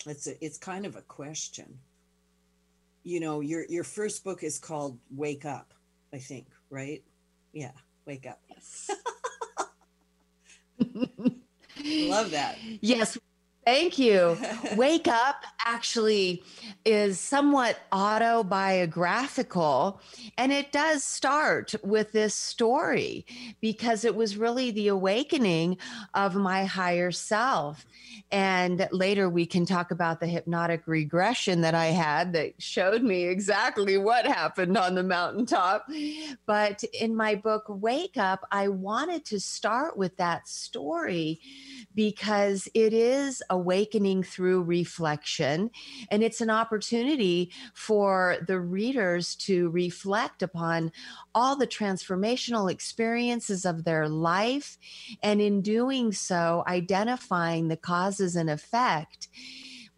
It's 0.05 0.27
a, 0.27 0.43
it's 0.43 0.57
kind 0.57 0.85
of 0.85 0.95
a 0.95 1.01
question. 1.01 1.79
You 3.03 3.19
know, 3.19 3.41
your 3.41 3.65
your 3.69 3.83
first 3.83 4.23
book 4.23 4.43
is 4.43 4.59
called 4.59 4.97
Wake 5.11 5.45
Up, 5.45 5.73
I 6.13 6.17
think, 6.17 6.47
right? 6.69 7.03
Yeah 7.53 7.71
wake 8.09 8.25
up. 8.25 8.41
Love 12.09 12.31
that. 12.31 12.57
Yes. 12.81 13.19
Thank 13.71 13.99
you. 13.99 14.35
Wake 14.75 15.07
Up 15.07 15.43
actually 15.63 16.43
is 16.85 17.19
somewhat 17.19 17.77
autobiographical, 17.91 20.01
and 20.39 20.51
it 20.51 20.71
does 20.71 21.03
start 21.03 21.75
with 21.83 22.11
this 22.11 22.33
story 22.33 23.27
because 23.61 24.05
it 24.05 24.15
was 24.15 24.37
really 24.37 24.71
the 24.71 24.87
awakening 24.87 25.77
of 26.15 26.33
my 26.33 26.65
higher 26.65 27.11
self. 27.11 27.85
And 28.31 28.87
later 28.91 29.29
we 29.29 29.45
can 29.45 29.67
talk 29.67 29.91
about 29.91 30.19
the 30.19 30.27
hypnotic 30.27 30.87
regression 30.87 31.61
that 31.61 31.75
I 31.75 31.87
had 31.87 32.33
that 32.33 32.59
showed 32.59 33.03
me 33.03 33.25
exactly 33.25 33.97
what 33.97 34.25
happened 34.25 34.77
on 34.77 34.95
the 34.95 35.03
mountaintop. 35.03 35.87
But 36.47 36.83
in 36.99 37.15
my 37.15 37.35
book, 37.35 37.65
Wake 37.67 38.17
Up, 38.17 38.47
I 38.51 38.67
wanted 38.67 39.25
to 39.25 39.39
start 39.39 39.95
with 39.95 40.17
that 40.17 40.47
story 40.47 41.39
because 41.95 42.67
it 42.73 42.93
is 42.93 43.41
awakening 43.59 44.23
through 44.23 44.63
reflection. 44.63 45.69
And 46.09 46.23
it's 46.23 46.41
an 46.41 46.49
opportunity 46.49 47.51
for 47.73 48.37
the 48.47 48.59
readers 48.59 49.35
to 49.47 49.69
reflect 49.69 50.41
upon 50.41 50.91
all 51.35 51.55
the 51.55 51.67
transformational 51.67 52.71
experiences 52.71 53.65
of 53.65 53.83
their 53.83 54.07
life. 54.07 54.77
And 55.21 55.41
in 55.41 55.61
doing 55.61 56.13
so, 56.13 56.63
identifying 56.67 57.67
the 57.67 57.77
causes 57.77 58.35
and 58.35 58.49
effect 58.49 59.27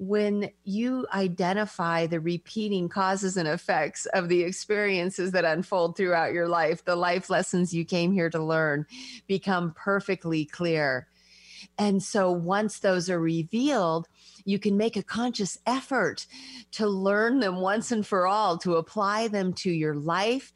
when 0.02 0.50
you 0.64 1.06
identify 1.14 2.08
the 2.08 2.20
repeating 2.20 2.90
causes 2.90 3.38
and 3.38 3.48
effects 3.48 4.08
of 4.16 4.30
the 4.30 4.42
experiences 4.42 5.32
that 5.32 5.46
unfold 5.46 5.96
throughout 5.96 6.34
your 6.34 6.48
life, 6.48 6.84
the 6.86 6.96
life 6.96 7.30
lessons 7.30 7.72
you 7.72 7.86
came 7.86 8.12
here 8.12 8.28
to 8.32 8.44
learn 8.44 8.84
become 9.28 9.72
perfectly 9.78 10.44
clear. 10.44 11.08
And 11.78 12.02
so 12.02 12.32
once 12.32 12.80
those 12.80 13.10
are 13.10 13.20
revealed, 13.20 14.08
you 14.46 14.60
can 14.60 14.78
make 14.78 14.96
a 14.96 15.04
conscious 15.04 15.58
effort 15.66 16.26
to 16.72 16.88
learn 16.88 17.40
them 17.40 17.58
once 17.58 17.92
and 17.92 18.06
for 18.06 18.28
all, 18.28 18.58
to 18.60 18.76
apply 18.76 19.28
them 19.28 19.54
to 19.54 19.72
your 19.72 19.96
life. 19.96 20.54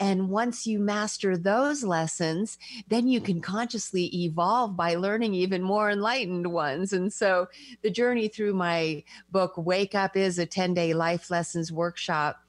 And 0.00 0.28
once 0.28 0.66
you 0.66 0.78
master 0.78 1.36
those 1.36 1.84
lessons, 1.84 2.58
then 2.88 3.08
you 3.08 3.20
can 3.20 3.40
consciously 3.40 4.06
evolve 4.24 4.76
by 4.76 4.94
learning 4.94 5.34
even 5.34 5.62
more 5.62 5.90
enlightened 5.90 6.46
ones. 6.46 6.92
And 6.92 7.12
so 7.12 7.48
the 7.82 7.90
journey 7.90 8.28
through 8.28 8.54
my 8.54 9.04
book, 9.30 9.54
Wake 9.56 9.94
Up, 9.94 10.16
is 10.16 10.38
a 10.38 10.46
10 10.46 10.74
day 10.74 10.94
life 10.94 11.30
lessons 11.30 11.72
workshop 11.72 12.40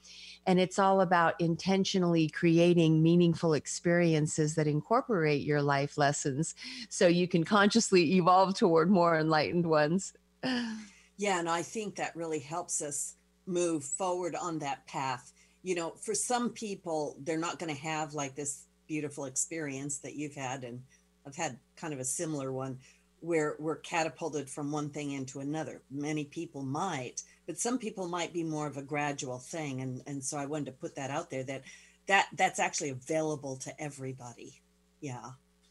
and 0.50 0.58
it's 0.58 0.80
all 0.80 1.00
about 1.00 1.40
intentionally 1.40 2.28
creating 2.28 3.00
meaningful 3.00 3.54
experiences 3.54 4.56
that 4.56 4.66
incorporate 4.66 5.42
your 5.42 5.62
life 5.62 5.96
lessons 5.96 6.56
so 6.88 7.06
you 7.06 7.28
can 7.28 7.44
consciously 7.44 8.14
evolve 8.14 8.58
toward 8.58 8.90
more 8.90 9.16
enlightened 9.16 9.64
ones. 9.64 10.12
Yeah, 10.42 11.38
and 11.38 11.48
I 11.48 11.62
think 11.62 11.94
that 11.94 12.16
really 12.16 12.40
helps 12.40 12.82
us 12.82 13.14
move 13.46 13.84
forward 13.84 14.34
on 14.34 14.58
that 14.58 14.84
path. 14.88 15.32
You 15.62 15.76
know, 15.76 15.90
for 16.02 16.14
some 16.14 16.50
people, 16.50 17.16
they're 17.22 17.38
not 17.38 17.60
going 17.60 17.72
to 17.72 17.82
have 17.82 18.12
like 18.14 18.34
this 18.34 18.64
beautiful 18.88 19.26
experience 19.26 19.98
that 19.98 20.16
you've 20.16 20.34
had, 20.34 20.64
and 20.64 20.82
I've 21.24 21.36
had 21.36 21.60
kind 21.76 21.94
of 21.94 22.00
a 22.00 22.04
similar 22.04 22.52
one 22.52 22.80
where 23.20 23.54
we're 23.60 23.76
catapulted 23.76 24.50
from 24.50 24.72
one 24.72 24.90
thing 24.90 25.12
into 25.12 25.38
another. 25.38 25.82
Many 25.92 26.24
people 26.24 26.64
might, 26.64 27.22
but 27.50 27.58
some 27.58 27.78
people 27.78 28.06
might 28.06 28.32
be 28.32 28.44
more 28.44 28.68
of 28.68 28.76
a 28.76 28.82
gradual 28.82 29.40
thing 29.40 29.80
and 29.80 30.02
and 30.06 30.22
so 30.22 30.38
i 30.38 30.46
wanted 30.46 30.66
to 30.66 30.72
put 30.72 30.94
that 30.94 31.10
out 31.10 31.30
there 31.30 31.42
that 31.42 31.62
that 32.06 32.28
that's 32.34 32.60
actually 32.60 32.90
available 32.90 33.56
to 33.56 33.82
everybody 33.82 34.60
yeah 35.00 35.30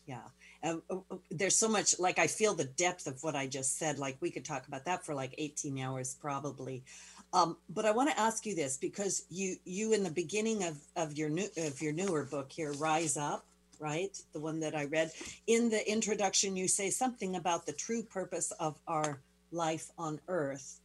yeah. 0.10 0.24
Um, 0.64 0.82
there's 1.30 1.56
so 1.56 1.70
much 1.70 2.00
like 2.00 2.18
I 2.18 2.26
feel 2.26 2.56
the 2.56 2.66
depth 2.66 3.06
of 3.06 3.22
what 3.24 3.36
I 3.36 3.46
just 3.46 3.78
said. 3.78 4.00
Like 4.00 4.18
we 4.20 4.32
could 4.32 4.44
talk 4.44 4.68
about 4.68 4.86
that 4.86 5.06
for 5.06 5.14
like 5.14 5.36
18 5.38 5.80
hours 5.80 6.18
probably. 6.20 6.84
Um, 7.32 7.58
but 7.70 7.86
I 7.86 7.92
want 7.92 8.10
to 8.10 8.20
ask 8.20 8.44
you 8.48 8.56
this 8.56 8.76
because 8.76 9.26
you 9.30 9.58
you 9.66 9.94
in 9.94 10.04
the 10.04 10.10
beginning 10.10 10.64
of 10.64 10.80
of 10.96 11.16
your 11.16 11.30
new 11.30 11.48
of 11.58 11.80
your 11.80 11.94
newer 11.94 12.26
book 12.26 12.52
here, 12.52 12.74
Rise 12.74 13.18
Up, 13.18 13.46
right? 13.80 14.18
The 14.34 14.40
one 14.40 14.60
that 14.62 14.76
I 14.76 14.86
read 14.86 15.12
in 15.46 15.70
the 15.70 15.88
introduction, 15.90 16.56
you 16.56 16.68
say 16.68 16.90
something 16.90 17.36
about 17.36 17.68
the 17.68 17.74
true 17.74 18.02
purpose 18.02 18.52
of 18.60 18.80
our 18.88 19.22
life 19.52 19.92
on 19.96 20.20
Earth, 20.28 20.79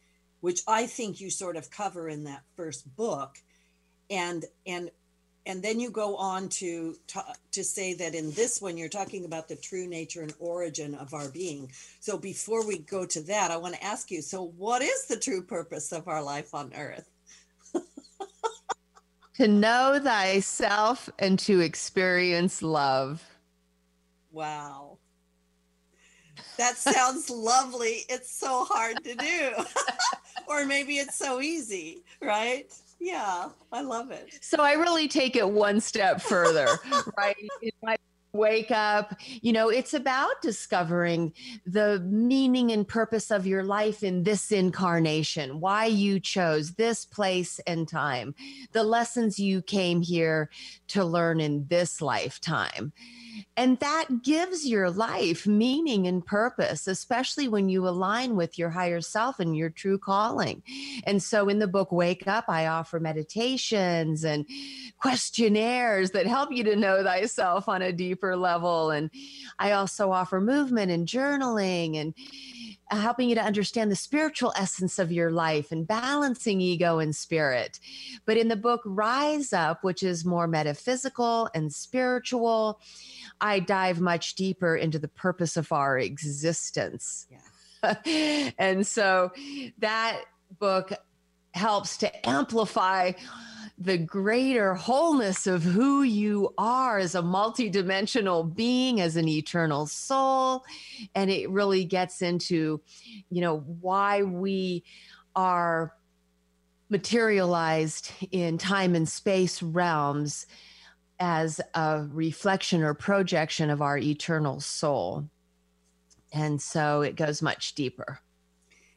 which 0.45 0.61
I 0.67 0.85
think 0.85 1.19
you 1.19 1.31
sort 1.31 1.57
of 1.57 1.71
cover 1.71 2.07
in 2.07 2.25
that 2.25 2.43
first 2.55 2.95
book, 2.95 3.39
and 4.11 4.45
and 4.67 4.91
and 5.47 5.63
then 5.63 5.79
you 5.79 5.89
go 5.89 6.17
on 6.17 6.49
to 6.49 6.95
to 7.51 7.63
say 7.63 7.95
that 7.95 8.13
in 8.13 8.29
this 8.29 8.61
one 8.61 8.77
you're 8.77 8.87
talking 8.87 9.25
about 9.25 9.47
the 9.47 9.55
true 9.55 9.87
nature 9.87 10.21
and 10.21 10.35
origin 10.39 10.93
of 10.93 11.15
our 11.15 11.29
being. 11.29 11.71
So 11.99 12.19
before 12.19 12.63
we 12.63 12.77
go 12.77 13.07
to 13.07 13.21
that 13.23 13.49
i 13.49 13.57
want 13.57 13.73
to 13.73 13.83
ask 13.83 14.11
you 14.11 14.21
so 14.21 14.53
what 14.55 14.83
is 14.83 15.07
the 15.07 15.17
true 15.17 15.41
purpose 15.41 15.91
of 15.91 16.07
our 16.07 16.21
life 16.21 16.53
on 16.53 16.71
earth? 16.75 17.09
To 19.37 19.49
know 19.49 19.99
thyself 20.01 21.09
and 21.19 21.37
to 21.39 21.59
experience 21.59 22.61
love. 22.61 23.21
Wow. 24.31 24.99
That 26.57 26.77
sounds 26.77 27.29
lovely. 27.51 28.05
It's 28.07 28.31
so 28.31 28.63
hard 28.63 29.03
to 29.03 29.13
do 29.15 29.51
or 30.47 30.65
maybe 30.65 30.97
it's 30.97 31.15
so 31.15 31.41
easy 31.41 32.03
right 32.21 32.71
yeah, 32.99 33.49
I 33.71 33.81
love 33.81 34.11
it. 34.11 34.39
So 34.41 34.57
I 34.61 34.73
really 34.73 35.07
take 35.07 35.35
it 35.35 35.49
one 35.49 35.79
step 35.79 36.21
further, 36.21 36.67
right? 37.17 37.35
Wake 38.33 38.71
up, 38.71 39.15
you 39.41 39.53
know, 39.53 39.69
it's 39.69 39.93
about 39.93 40.41
discovering 40.41 41.31
the 41.65 42.01
meaning 42.01 42.69
and 42.71 42.85
purpose 42.85 43.31
of 43.31 43.47
your 43.47 43.63
life 43.63 44.03
in 44.03 44.23
this 44.23 44.51
incarnation, 44.51 45.61
why 45.61 45.85
you 45.85 46.19
chose 46.19 46.73
this 46.73 47.05
place 47.05 47.61
and 47.65 47.87
time, 47.87 48.35
the 48.73 48.83
lessons 48.83 49.39
you 49.39 49.61
came 49.61 50.01
here 50.01 50.49
to 50.87 51.05
learn 51.05 51.39
in 51.39 51.65
this 51.67 52.01
lifetime. 52.01 52.91
And 53.57 53.79
that 53.79 54.21
gives 54.21 54.67
your 54.67 54.89
life 54.89 55.47
meaning 55.47 56.07
and 56.07 56.25
purpose, 56.25 56.87
especially 56.87 57.47
when 57.47 57.69
you 57.69 57.87
align 57.87 58.35
with 58.35 58.59
your 58.59 58.69
higher 58.69 58.99
self 58.99 59.39
and 59.39 59.55
your 59.55 59.69
true 59.69 59.97
calling. 59.97 60.61
And 61.05 61.23
so 61.23 61.47
in 61.47 61.59
the 61.59 61.67
book, 61.67 61.91
Wake 61.91 62.27
Up, 62.27 62.45
I 62.49 62.67
offer 62.67 62.99
meditations 62.99 64.25
and 64.25 64.45
questionnaires 64.99 66.11
that 66.11 66.27
help 66.27 66.51
you 66.51 66.63
to 66.65 66.75
know 66.75 67.03
thyself 67.03 67.69
on 67.69 67.81
a 67.81 67.93
deeper 67.93 68.35
level. 68.35 68.91
And 68.91 69.09
I 69.57 69.71
also 69.71 70.11
offer 70.11 70.41
movement 70.41 70.91
and 70.91 71.07
journaling 71.07 71.95
and 71.97 72.13
helping 72.91 73.29
you 73.29 73.35
to 73.35 73.43
understand 73.43 73.91
the 73.91 73.95
spiritual 73.95 74.53
essence 74.55 74.99
of 74.99 75.11
your 75.11 75.31
life 75.31 75.71
and 75.71 75.87
balancing 75.87 76.61
ego 76.61 76.99
and 76.99 77.15
spirit. 77.15 77.79
But 78.25 78.37
in 78.37 78.47
the 78.47 78.55
book 78.55 78.81
Rise 78.85 79.53
Up, 79.53 79.83
which 79.83 80.03
is 80.03 80.25
more 80.25 80.47
metaphysical 80.47 81.49
and 81.55 81.73
spiritual, 81.73 82.79
I 83.45 83.59
dive 83.59 84.01
much 84.01 84.33
deeper 84.33 84.75
into 84.75 84.97
the 84.97 85.07
purpose 85.07 85.55
of 85.55 85.71
our 85.71 85.99
existence. 85.99 87.27
Yeah. 87.29 88.51
and 88.57 88.87
so 88.87 89.31
that 89.77 90.21
book 90.57 90.91
helps 91.53 91.97
to 91.97 92.27
amplify 92.27 93.11
the 93.77 93.99
greater 93.99 94.73
wholeness 94.73 95.45
of 95.45 95.61
who 95.61 96.01
you 96.01 96.55
are 96.57 96.97
as 96.97 97.13
a 97.13 97.21
multidimensional 97.21 98.55
being, 98.55 98.99
as 98.99 99.15
an 99.15 99.27
eternal 99.27 99.85
soul. 99.85 100.63
And 101.13 101.29
it 101.29 101.47
really 101.51 101.85
gets 101.85 102.23
into, 102.23 102.81
you 103.29 103.41
know, 103.41 103.59
why 103.59 104.23
we 104.23 104.83
are 105.35 105.93
materialized 106.89 108.11
in 108.31 108.57
time 108.57 108.95
and 108.95 109.07
space 109.07 109.61
realms 109.61 110.47
as 111.19 111.61
a 111.73 112.05
reflection 112.11 112.83
or 112.83 112.93
projection 112.93 113.69
of 113.69 113.81
our 113.81 113.97
eternal 113.97 114.59
soul. 114.59 115.29
And 116.33 116.61
so 116.61 117.01
it 117.01 117.15
goes 117.15 117.41
much 117.41 117.75
deeper. 117.75 118.19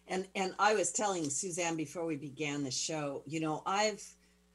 And 0.09 0.26
and 0.35 0.54
I 0.59 0.74
was 0.74 0.90
telling 0.90 1.28
Suzanne 1.28 1.76
before 1.76 2.07
we 2.07 2.16
began 2.16 2.64
the 2.64 2.70
show, 2.70 3.22
you 3.26 3.40
know, 3.40 3.62
I've 3.66 4.02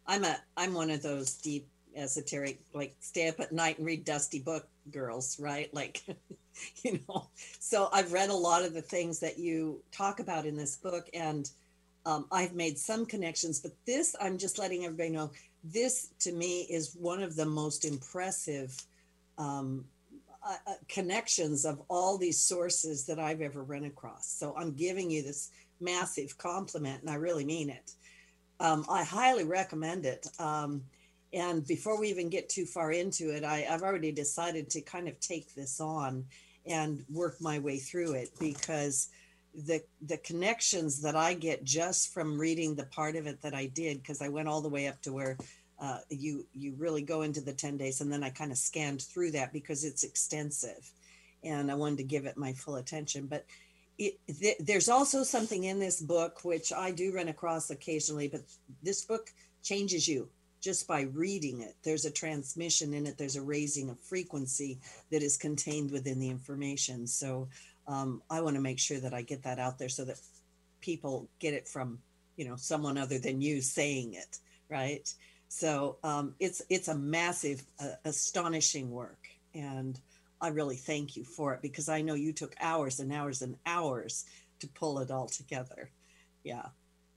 I'm 0.08 0.24
a 0.24 0.38
I'm 0.58 0.74
one 0.74 0.90
of 0.90 1.02
those 1.02 1.36
deep 1.36 1.68
esoteric 1.96 2.60
like 2.74 2.96
stay 3.00 3.28
up 3.28 3.40
at 3.40 3.52
night 3.52 3.78
and 3.78 3.86
read 3.86 4.04
dusty 4.04 4.40
book 4.40 4.68
girls, 4.92 5.40
right? 5.40 5.74
Like 5.74 6.02
you 6.84 7.00
know. 7.08 7.30
So 7.60 7.90
I've 7.94 8.12
read 8.12 8.30
a 8.30 8.36
lot 8.36 8.66
of 8.66 8.74
the 8.74 8.82
things 8.82 9.20
that 9.20 9.38
you 9.38 9.82
talk 9.92 10.20
about 10.20 10.46
in 10.46 10.58
this 10.58 10.76
book 10.76 11.08
and 11.14 11.50
um, 12.06 12.26
I've 12.32 12.54
made 12.54 12.78
some 12.78 13.06
connections, 13.06 13.60
but 13.60 13.72
this 13.86 14.16
I'm 14.20 14.38
just 14.38 14.60
letting 14.60 14.84
everybody 14.84 15.10
know 15.10 15.32
this 15.64 16.10
to 16.20 16.32
me 16.32 16.62
is 16.70 16.96
one 17.00 17.22
of 17.22 17.36
the 17.36 17.46
most 17.46 17.86
impressive 17.86 18.76
um, 19.38 19.86
uh, 20.46 20.56
uh, 20.68 20.74
connections 20.90 21.64
of 21.64 21.82
all 21.90 22.18
these 22.18 22.38
sources 22.38 23.06
that 23.06 23.20
I've 23.20 23.42
ever 23.42 23.64
run 23.64 23.86
across. 23.86 24.28
So 24.28 24.54
I'm 24.58 24.74
giving 24.74 25.10
you 25.10 25.24
this 25.24 25.52
massive 25.80 26.38
compliment, 26.38 27.02
and 27.02 27.10
I 27.10 27.16
really 27.16 27.46
mean 27.46 27.70
it. 27.70 27.94
Um, 28.60 28.86
I 28.90 29.04
highly 29.04 29.46
recommend 29.46 30.06
it. 30.06 30.28
Um, 30.40 30.84
and 31.32 31.66
before 31.66 32.00
we 32.00 32.10
even 32.10 32.30
get 32.30 32.50
too 32.50 32.66
far 32.66 32.92
into 32.92 33.36
it, 33.36 33.44
I, 33.44 33.66
I've 33.70 33.82
already 33.82 34.12
decided 34.12 34.70
to 34.72 34.82
kind 34.82 35.08
of 35.08 35.20
take 35.20 35.56
this 35.56 35.80
on 35.80 36.26
and 36.66 37.04
work 37.12 37.42
my 37.42 37.60
way 37.60 37.78
through 37.78 38.14
it 38.14 38.30
because 38.40 39.10
the 39.54 39.84
the 40.02 40.18
connections 40.18 41.02
that 41.02 41.16
I 41.16 41.34
get 41.34 41.64
just 41.64 42.14
from 42.14 42.40
reading 42.40 42.76
the 42.76 42.86
part 42.86 43.16
of 43.16 43.28
it 43.28 43.42
that 43.42 43.54
I 43.54 43.68
did 43.68 44.02
because 44.02 44.22
I 44.22 44.30
went 44.30 44.48
all 44.48 44.62
the 44.62 44.70
way 44.70 44.88
up 44.88 45.02
to 45.04 45.14
where 45.14 45.38
uh, 45.80 46.00
you 46.10 46.46
you 46.54 46.74
really 46.78 47.02
go 47.02 47.22
into 47.22 47.42
the 47.42 47.54
10 47.54 47.78
days 47.78 48.02
and 48.02 48.12
then 48.12 48.24
I 48.24 48.30
kind 48.30 48.52
of 48.52 48.58
scanned 48.58 49.02
through 49.02 49.32
that 49.32 49.54
because 49.54 49.84
it's 49.84 50.04
extensive 50.04 50.90
and 51.44 51.72
I 51.72 51.76
wanted 51.76 51.98
to 51.98 52.04
give 52.04 52.26
it 52.26 52.38
my 52.38 52.54
full 52.54 52.76
attention. 52.78 53.28
But 53.28 53.46
it, 53.98 54.18
th- 54.40 54.58
there's 54.60 54.90
also 54.90 55.24
something 55.24 55.66
in 55.66 55.80
this 55.80 56.02
book 56.02 56.40
which 56.44 56.74
I 56.74 56.92
do 56.92 57.14
run 57.14 57.28
across 57.28 57.70
occasionally 57.70 58.28
but 58.28 58.42
this 58.82 59.06
book 59.06 59.32
changes 59.62 60.08
you 60.08 60.30
just 60.62 60.88
by 60.88 61.02
reading 61.02 61.62
it. 61.62 61.76
There's 61.84 62.06
a 62.06 62.12
transmission 62.12 62.94
in 62.94 63.06
it. 63.06 63.18
There's 63.18 63.36
a 63.36 63.42
raising 63.42 63.90
of 63.90 64.00
frequency 64.00 64.80
that 65.12 65.22
is 65.22 65.36
contained 65.36 65.92
within 65.92 66.20
the 66.20 66.30
information. 66.30 67.06
So 67.06 67.50
um, 67.88 68.22
I 68.30 68.42
want 68.42 68.56
to 68.56 68.62
make 68.62 68.80
sure 68.80 69.00
that 69.00 69.14
I 69.14 69.22
get 69.22 69.44
that 69.44 69.60
out 69.60 69.78
there 69.78 69.90
so 69.90 70.06
that 70.06 70.20
people 70.82 71.30
get 71.40 71.54
it 71.54 71.68
from 71.68 72.00
you 72.36 72.46
know 72.48 72.56
someone 72.56 72.98
other 72.98 73.20
than 73.20 73.42
you 73.42 73.62
saying 73.62 74.14
it, 74.14 74.40
right? 74.70 75.14
So 75.50 75.98
um, 76.04 76.36
it's 76.40 76.62
it's 76.70 76.88
a 76.88 76.96
massive, 76.96 77.64
uh, 77.80 77.92
astonishing 78.06 78.90
work, 78.90 79.28
and 79.54 80.00
I 80.42 80.48
really 80.50 80.78
thank 80.78 81.16
you 81.16 81.24
for 81.24 81.54
it 81.54 81.62
because 81.62 81.90
I 81.90 82.02
know 82.02 82.16
you 82.16 82.34
took 82.34 82.56
hours 82.60 83.00
and 83.00 83.12
hours 83.12 83.42
and 83.42 83.56
hours 83.66 84.26
to 84.60 84.68
pull 84.68 85.00
it 85.00 85.12
all 85.12 85.28
together. 85.28 85.92
Yeah, 86.44 86.68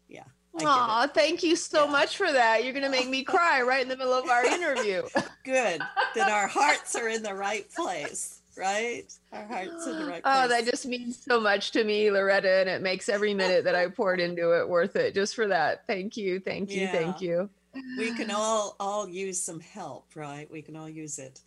yeah. 0.09 0.25
Aw, 0.61 1.07
thank 1.09 1.43
you 1.43 1.55
so 1.55 1.85
yeah. 1.85 1.91
much 1.91 2.17
for 2.17 2.33
that. 2.33 2.65
You're 2.65 2.73
going 2.73 2.85
to 2.85 2.91
make 2.91 3.09
me 3.09 3.23
cry 3.23 3.61
right 3.61 3.83
in 3.83 3.89
the 3.89 3.97
middle 3.97 4.15
of 4.15 4.29
our 4.31 4.45
interview. 4.55 5.03
Good. 5.45 5.81
that 6.15 6.31
our 6.31 6.47
hearts 6.47 6.95
are 6.97 7.09
in 7.09 7.23
the 7.23 7.35
right 7.35 7.71
place 7.75 8.41
right? 8.57 9.13
Our 9.33 9.47
hearts 9.47 9.87
in 9.87 9.99
the 9.99 10.07
right 10.07 10.23
oh, 10.25 10.31
place. 10.31 10.45
Oh, 10.45 10.49
that 10.49 10.65
just 10.65 10.87
means 10.87 11.23
so 11.23 11.41
much 11.41 11.73
to 11.73 11.85
me, 11.85 12.11
Loretta, 12.11 12.61
and 12.61 12.69
it 12.69 12.83
makes 12.83 13.09
every 13.09 13.35
minute 13.35 13.65
that 13.65 13.75
I 13.75 13.89
poured 13.89 14.21
into 14.21 14.59
it 14.59 14.69
worth 14.69 14.97
it 14.97 15.15
just 15.15 15.35
for 15.35 15.47
that. 15.49 15.87
Thank 15.87 16.17
you, 16.17 16.41
thank 16.41 16.71
you, 16.71 16.83
yeah. 16.83 16.93
thank 16.93 17.21
you. 17.21 17.51
We 17.99 18.15
can 18.15 18.31
all 18.31 18.77
all 18.81 19.09
use 19.09 19.41
some 19.41 19.61
help, 19.61 20.07
right? 20.15 20.51
We 20.51 20.63
can 20.63 20.77
all 20.77 20.89
use 20.89 21.19
it. 21.19 21.41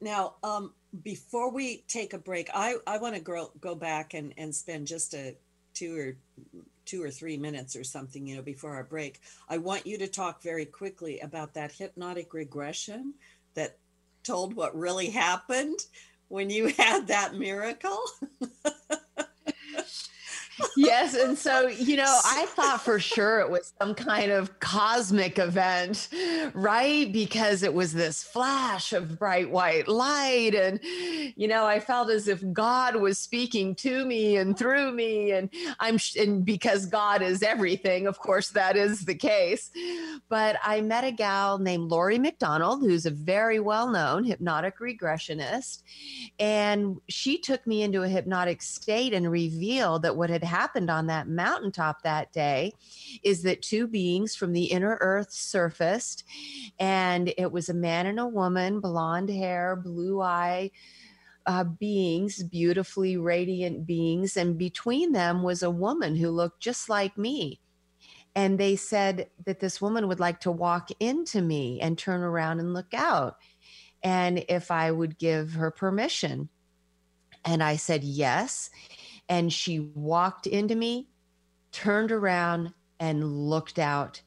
Now, 0.00 0.34
um, 0.42 0.72
before 1.02 1.50
we 1.50 1.84
take 1.88 2.14
a 2.14 2.18
break, 2.18 2.48
I 2.54 2.76
I 2.86 2.98
want 2.98 3.14
to 3.14 3.20
go 3.20 3.50
go 3.60 3.74
back 3.74 4.14
and 4.14 4.32
and 4.38 4.54
spend 4.54 4.86
just 4.86 5.14
a 5.14 5.36
two 5.74 5.98
or 5.98 6.16
two 6.86 7.02
or 7.02 7.10
three 7.10 7.36
minutes 7.36 7.76
or 7.76 7.84
something, 7.84 8.26
you 8.26 8.36
know, 8.36 8.42
before 8.42 8.74
our 8.74 8.84
break. 8.84 9.20
I 9.48 9.58
want 9.58 9.86
you 9.86 9.98
to 9.98 10.06
talk 10.06 10.42
very 10.42 10.64
quickly 10.64 11.18
about 11.20 11.54
that 11.54 11.72
hypnotic 11.72 12.32
regression 12.32 13.14
that 13.54 13.76
told 14.22 14.54
what 14.54 14.76
really 14.76 15.10
happened 15.10 15.80
when 16.28 16.50
you 16.50 16.66
had 16.78 17.08
that 17.08 17.34
miracle? 17.34 17.98
yes. 20.76 21.14
And 21.14 21.36
so, 21.36 21.68
you 21.68 21.96
know, 21.96 22.20
I 22.24 22.46
thought 22.46 22.80
for 22.80 22.98
sure 22.98 23.40
it 23.40 23.50
was 23.50 23.72
some 23.78 23.94
kind 23.94 24.30
of 24.30 24.58
cosmic 24.60 25.38
event, 25.38 26.08
right? 26.54 27.12
Because 27.12 27.62
it 27.62 27.74
was 27.74 27.92
this 27.92 28.22
flash 28.22 28.92
of 28.92 29.18
bright 29.18 29.50
white 29.50 29.88
light. 29.88 30.54
And, 30.54 30.80
you 31.36 31.48
know, 31.48 31.66
I 31.66 31.80
felt 31.80 32.10
as 32.10 32.28
if 32.28 32.42
God 32.52 32.96
was 32.96 33.18
speaking 33.18 33.74
to 33.76 34.04
me 34.04 34.36
and 34.36 34.56
through 34.56 34.92
me. 34.92 35.32
And 35.32 35.50
I'm, 35.80 35.98
and 36.18 36.44
because 36.44 36.86
God 36.86 37.22
is 37.22 37.42
everything, 37.42 38.06
of 38.06 38.18
course, 38.18 38.50
that 38.50 38.76
is 38.76 39.04
the 39.04 39.14
case. 39.14 39.70
But 40.28 40.56
I 40.64 40.80
met 40.80 41.04
a 41.04 41.12
gal 41.12 41.58
named 41.58 41.90
Laurie 41.90 42.18
McDonald, 42.18 42.80
who's 42.80 43.06
a 43.06 43.10
very 43.10 43.60
well 43.60 43.90
known 43.90 44.24
hypnotic 44.24 44.78
regressionist. 44.78 45.82
And 46.38 47.00
she 47.08 47.38
took 47.38 47.66
me 47.66 47.82
into 47.82 48.02
a 48.02 48.08
hypnotic 48.08 48.62
state 48.62 49.12
and 49.12 49.30
revealed 49.30 50.02
that 50.02 50.16
what 50.16 50.30
had 50.30 50.44
happened 50.46 50.90
on 50.90 51.08
that 51.08 51.28
mountaintop 51.28 52.02
that 52.02 52.32
day 52.32 52.72
is 53.22 53.42
that 53.42 53.60
two 53.60 53.86
beings 53.86 54.34
from 54.34 54.52
the 54.52 54.64
inner 54.64 54.96
earth 55.00 55.32
surfaced, 55.32 56.24
and 56.78 57.34
it 57.36 57.52
was 57.52 57.68
a 57.68 57.74
man 57.74 58.06
and 58.06 58.18
a 58.18 58.26
woman, 58.26 58.80
blonde 58.80 59.30
hair, 59.30 59.76
blue 59.76 60.22
eye. 60.22 60.70
Uh, 61.48 61.62
beings, 61.62 62.42
beautifully 62.42 63.16
radiant 63.16 63.86
beings, 63.86 64.36
and 64.36 64.58
between 64.58 65.12
them 65.12 65.44
was 65.44 65.62
a 65.62 65.70
woman 65.70 66.16
who 66.16 66.28
looked 66.28 66.60
just 66.60 66.88
like 66.88 67.16
me. 67.16 67.60
And 68.34 68.58
they 68.58 68.74
said 68.74 69.30
that 69.44 69.60
this 69.60 69.80
woman 69.80 70.08
would 70.08 70.18
like 70.18 70.40
to 70.40 70.50
walk 70.50 70.90
into 70.98 71.40
me 71.40 71.80
and 71.80 71.96
turn 71.96 72.20
around 72.20 72.58
and 72.58 72.74
look 72.74 72.92
out. 72.92 73.36
And 74.02 74.44
if 74.48 74.70
I 74.70 74.90
would 74.90 75.18
give 75.18 75.52
her 75.54 75.70
permission. 75.70 76.48
And 77.44 77.62
I 77.62 77.76
said, 77.76 78.04
yes. 78.04 78.70
And 79.28 79.52
she 79.52 79.80
walked 79.80 80.46
into 80.46 80.74
me, 80.74 81.08
turned 81.72 82.12
around, 82.12 82.72
and 83.00 83.48
looked 83.48 83.78
out. 83.78 84.22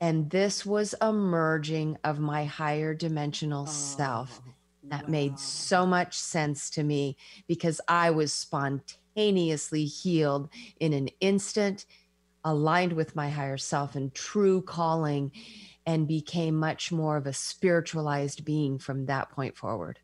And 0.00 0.30
this 0.30 0.64
was 0.64 0.94
a 1.00 1.12
merging 1.12 1.98
of 2.04 2.18
my 2.18 2.44
higher 2.44 2.94
dimensional 2.94 3.64
oh, 3.68 3.70
self. 3.70 4.40
That 4.84 5.04
wow. 5.04 5.10
made 5.10 5.38
so 5.38 5.86
much 5.86 6.18
sense 6.18 6.70
to 6.70 6.82
me 6.82 7.16
because 7.46 7.80
I 7.86 8.10
was 8.10 8.32
spontaneously 8.32 9.84
healed 9.84 10.48
in 10.78 10.94
an 10.94 11.08
instant, 11.20 11.84
aligned 12.44 12.94
with 12.94 13.14
my 13.14 13.28
higher 13.28 13.58
self 13.58 13.94
and 13.94 14.14
true 14.14 14.62
calling, 14.62 15.32
and 15.84 16.08
became 16.08 16.54
much 16.54 16.90
more 16.90 17.16
of 17.16 17.26
a 17.26 17.32
spiritualized 17.32 18.44
being 18.44 18.78
from 18.78 19.06
that 19.06 19.30
point 19.30 19.56
forward. 19.56 19.98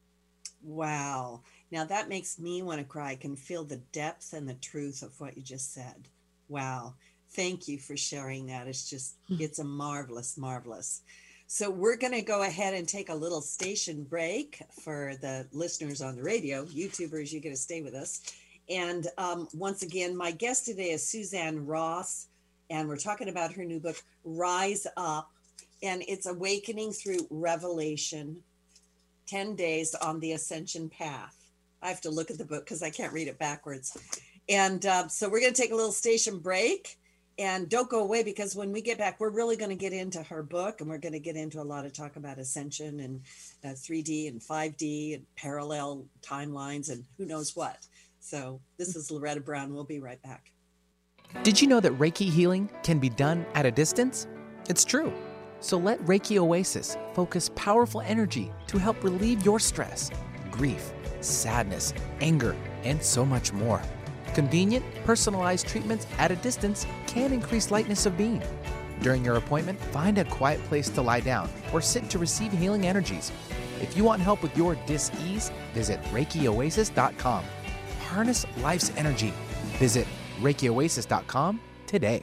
Wow. 0.62 1.42
Now 1.76 1.84
that 1.84 2.08
makes 2.08 2.38
me 2.38 2.62
want 2.62 2.78
to 2.78 2.86
cry. 2.86 3.10
I 3.10 3.16
can 3.16 3.36
feel 3.36 3.62
the 3.62 3.82
depth 3.92 4.32
and 4.32 4.48
the 4.48 4.54
truth 4.54 5.02
of 5.02 5.20
what 5.20 5.36
you 5.36 5.42
just 5.42 5.74
said. 5.74 6.08
Wow. 6.48 6.94
Thank 7.32 7.68
you 7.68 7.76
for 7.76 7.98
sharing 7.98 8.46
that. 8.46 8.66
It's 8.66 8.88
just, 8.88 9.16
hmm. 9.28 9.36
it's 9.40 9.58
a 9.58 9.64
marvelous, 9.64 10.38
marvelous. 10.38 11.02
So 11.48 11.68
we're 11.68 11.98
going 11.98 12.14
to 12.14 12.22
go 12.22 12.44
ahead 12.44 12.72
and 12.72 12.88
take 12.88 13.10
a 13.10 13.14
little 13.14 13.42
station 13.42 14.04
break 14.04 14.62
for 14.82 15.16
the 15.20 15.46
listeners 15.52 16.00
on 16.00 16.16
the 16.16 16.22
radio. 16.22 16.64
YouTubers, 16.64 17.30
you're 17.30 17.42
going 17.42 17.54
to 17.54 17.60
stay 17.60 17.82
with 17.82 17.94
us. 17.94 18.22
And 18.70 19.06
um, 19.18 19.46
once 19.52 19.82
again, 19.82 20.16
my 20.16 20.30
guest 20.30 20.64
today 20.64 20.92
is 20.92 21.06
Suzanne 21.06 21.66
Ross, 21.66 22.28
and 22.70 22.88
we're 22.88 22.96
talking 22.96 23.28
about 23.28 23.52
her 23.52 23.66
new 23.66 23.80
book, 23.80 24.02
Rise 24.24 24.86
Up. 24.96 25.30
And 25.82 26.02
it's 26.08 26.24
Awakening 26.24 26.92
Through 26.92 27.26
Revelation 27.28 28.38
10 29.26 29.56
Days 29.56 29.94
on 29.94 30.20
the 30.20 30.32
Ascension 30.32 30.88
Path. 30.88 31.35
I 31.82 31.88
have 31.88 32.00
to 32.02 32.10
look 32.10 32.30
at 32.30 32.38
the 32.38 32.44
book 32.44 32.64
because 32.64 32.82
I 32.82 32.90
can't 32.90 33.12
read 33.12 33.28
it 33.28 33.38
backwards. 33.38 33.96
And 34.48 34.84
uh, 34.86 35.08
so 35.08 35.28
we're 35.28 35.40
going 35.40 35.52
to 35.52 35.60
take 35.60 35.72
a 35.72 35.76
little 35.76 35.92
station 35.92 36.38
break 36.38 36.96
and 37.38 37.68
don't 37.68 37.90
go 37.90 38.00
away 38.00 38.22
because 38.22 38.56
when 38.56 38.72
we 38.72 38.80
get 38.80 38.98
back, 38.98 39.20
we're 39.20 39.30
really 39.30 39.56
going 39.56 39.70
to 39.70 39.76
get 39.76 39.92
into 39.92 40.22
her 40.22 40.42
book 40.42 40.80
and 40.80 40.88
we're 40.88 40.98
going 40.98 41.12
to 41.12 41.20
get 41.20 41.36
into 41.36 41.60
a 41.60 41.62
lot 41.62 41.84
of 41.84 41.92
talk 41.92 42.16
about 42.16 42.38
ascension 42.38 43.00
and 43.00 43.20
uh, 43.64 43.74
3D 43.74 44.28
and 44.28 44.40
5D 44.40 45.14
and 45.14 45.26
parallel 45.36 46.06
timelines 46.22 46.90
and 46.90 47.04
who 47.18 47.26
knows 47.26 47.54
what. 47.54 47.86
So 48.20 48.60
this 48.78 48.96
is 48.96 49.10
Loretta 49.10 49.40
Brown. 49.40 49.74
We'll 49.74 49.84
be 49.84 50.00
right 50.00 50.20
back. 50.22 50.50
Did 51.42 51.60
you 51.60 51.68
know 51.68 51.80
that 51.80 51.92
Reiki 51.98 52.30
healing 52.30 52.70
can 52.82 52.98
be 52.98 53.10
done 53.10 53.44
at 53.54 53.66
a 53.66 53.70
distance? 53.70 54.26
It's 54.68 54.84
true. 54.84 55.12
So 55.60 55.76
let 55.76 56.00
Reiki 56.06 56.38
Oasis 56.38 56.96
focus 57.12 57.50
powerful 57.54 58.00
energy 58.00 58.50
to 58.68 58.78
help 58.78 59.02
relieve 59.04 59.44
your 59.44 59.58
stress, 59.58 60.10
grief, 60.50 60.92
sadness, 61.20 61.94
anger, 62.20 62.56
and 62.84 63.02
so 63.02 63.24
much 63.24 63.52
more. 63.52 63.82
Convenient, 64.34 64.84
personalized 65.04 65.66
treatments 65.66 66.06
at 66.18 66.30
a 66.30 66.36
distance 66.36 66.86
can 67.06 67.32
increase 67.32 67.70
lightness 67.70 68.06
of 68.06 68.16
being. 68.16 68.42
During 69.00 69.24
your 69.24 69.36
appointment, 69.36 69.80
find 69.80 70.18
a 70.18 70.24
quiet 70.24 70.62
place 70.64 70.88
to 70.90 71.02
lie 71.02 71.20
down 71.20 71.48
or 71.72 71.80
sit 71.80 72.08
to 72.10 72.18
receive 72.18 72.52
healing 72.52 72.86
energies. 72.86 73.32
If 73.80 73.96
you 73.96 74.04
want 74.04 74.22
help 74.22 74.42
with 74.42 74.56
your 74.56 74.76
dis-ease, 74.86 75.50
visit 75.74 76.02
ReikiOasis.com. 76.04 77.44
Harness 78.00 78.46
life's 78.58 78.92
energy. 78.96 79.32
Visit 79.78 80.06
ReikiOasis.com 80.40 81.60
today. 81.86 82.22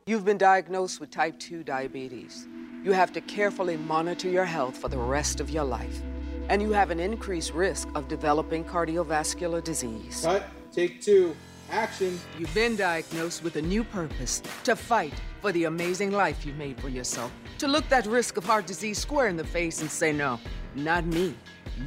You've 0.11 0.25
been 0.25 0.37
diagnosed 0.37 0.99
with 0.99 1.09
type 1.09 1.39
2 1.39 1.63
diabetes. 1.63 2.45
You 2.83 2.91
have 2.91 3.13
to 3.13 3.21
carefully 3.21 3.77
monitor 3.77 4.27
your 4.27 4.43
health 4.43 4.75
for 4.75 4.89
the 4.89 4.97
rest 4.97 5.39
of 5.39 5.49
your 5.49 5.63
life 5.63 6.01
and 6.49 6.61
you 6.61 6.73
have 6.73 6.91
an 6.91 6.99
increased 6.99 7.53
risk 7.53 7.87
of 7.95 8.09
developing 8.09 8.65
cardiovascular 8.65 9.63
disease. 9.63 10.23
Cut, 10.25 10.43
take 10.69 11.01
two, 11.01 11.33
action. 11.69 12.19
You've 12.37 12.53
been 12.53 12.75
diagnosed 12.75 13.41
with 13.41 13.55
a 13.55 13.61
new 13.61 13.85
purpose 13.85 14.43
to 14.65 14.75
fight 14.75 15.13
for 15.39 15.53
the 15.53 15.63
amazing 15.63 16.11
life 16.11 16.45
you 16.45 16.51
made 16.55 16.81
for 16.81 16.89
yourself, 16.89 17.31
to 17.59 17.69
look 17.69 17.87
that 17.87 18.05
risk 18.05 18.35
of 18.35 18.43
heart 18.43 18.67
disease 18.67 18.97
square 18.97 19.29
in 19.29 19.37
the 19.37 19.47
face 19.47 19.79
and 19.79 19.89
say, 19.89 20.11
no, 20.11 20.41
not 20.75 21.05
me. 21.05 21.37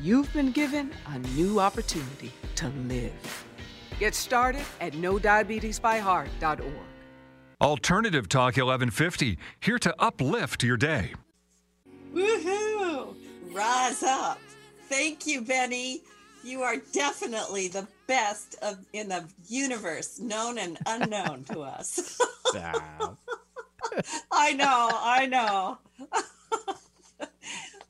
You've 0.01 0.33
been 0.33 0.51
given 0.51 0.93
a 1.09 1.19
new 1.37 1.61
opportunity 1.61 2.33
to 2.55 2.69
live. 2.89 3.45
Get 4.01 4.15
started 4.15 4.65
at 4.81 4.95
nodiabetesbyheart.org. 4.95 6.94
Alternative 7.65 8.29
Talk 8.29 8.59
1150, 8.59 9.39
here 9.59 9.79
to 9.79 9.95
uplift 9.99 10.63
your 10.63 10.77
day. 10.77 11.15
Woohoo! 12.13 13.15
Rise 13.55 14.03
up. 14.03 14.39
Thank 14.91 15.27
you, 15.27 15.41
Benny. 15.41 16.03
You 16.43 16.61
are 16.61 16.77
definitely 16.93 17.69
the 17.69 17.89
best 18.07 18.57
of 18.61 18.85
in 18.93 19.09
the 19.09 19.25
universe, 19.49 20.21
known 20.21 20.59
and 20.59 20.77
unknown 20.85 21.45
to 21.45 21.61
us. 21.61 22.21
I 24.31 24.53
know, 24.53 24.91
I 24.93 25.25
know. 25.25 25.79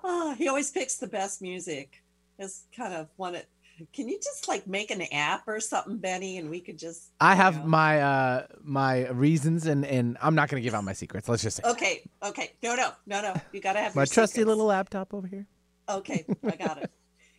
oh, 0.05 0.35
he 0.39 0.47
always 0.47 0.71
picks 0.71 0.99
the 0.99 1.09
best 1.09 1.43
music. 1.43 2.05
It's 2.39 2.67
kind 2.77 2.95
of 2.95 3.09
one 3.17 3.35
it. 3.35 3.49
Can 3.93 4.09
you 4.09 4.19
just 4.23 4.47
like 4.49 4.67
make 4.67 4.91
an 4.91 5.03
app 5.13 5.49
or 5.49 5.59
something, 5.61 5.99
Benny, 5.99 6.39
and 6.39 6.49
we 6.49 6.61
could 6.61 6.79
just 6.79 7.11
I 7.21 7.35
have 7.35 7.59
know. 7.61 7.67
my 7.67 8.01
uh 8.01 8.47
my 8.63 9.09
reasons 9.09 9.67
and 9.67 9.85
and 9.85 10.17
I'm 10.23 10.35
not 10.35 10.49
gonna 10.49 10.61
give 10.63 10.75
out 10.75 10.85
my 10.85 10.93
secrets. 10.93 11.29
Let's 11.29 11.43
just 11.43 11.57
say 11.57 11.69
Okay, 11.69 12.03
okay. 12.23 12.53
No, 12.63 12.75
no, 12.77 12.93
no, 13.07 13.21
no. 13.21 13.35
You 13.53 13.61
gotta 13.61 13.81
have 13.81 13.95
my 13.97 14.05
trusty 14.05 14.37
secrets. 14.41 14.49
little 14.49 14.67
laptop 14.67 15.13
over 15.13 15.27
here. 15.27 15.47
Okay, 15.89 16.25
I 16.45 16.57
got 16.57 16.79
it. 16.83 16.91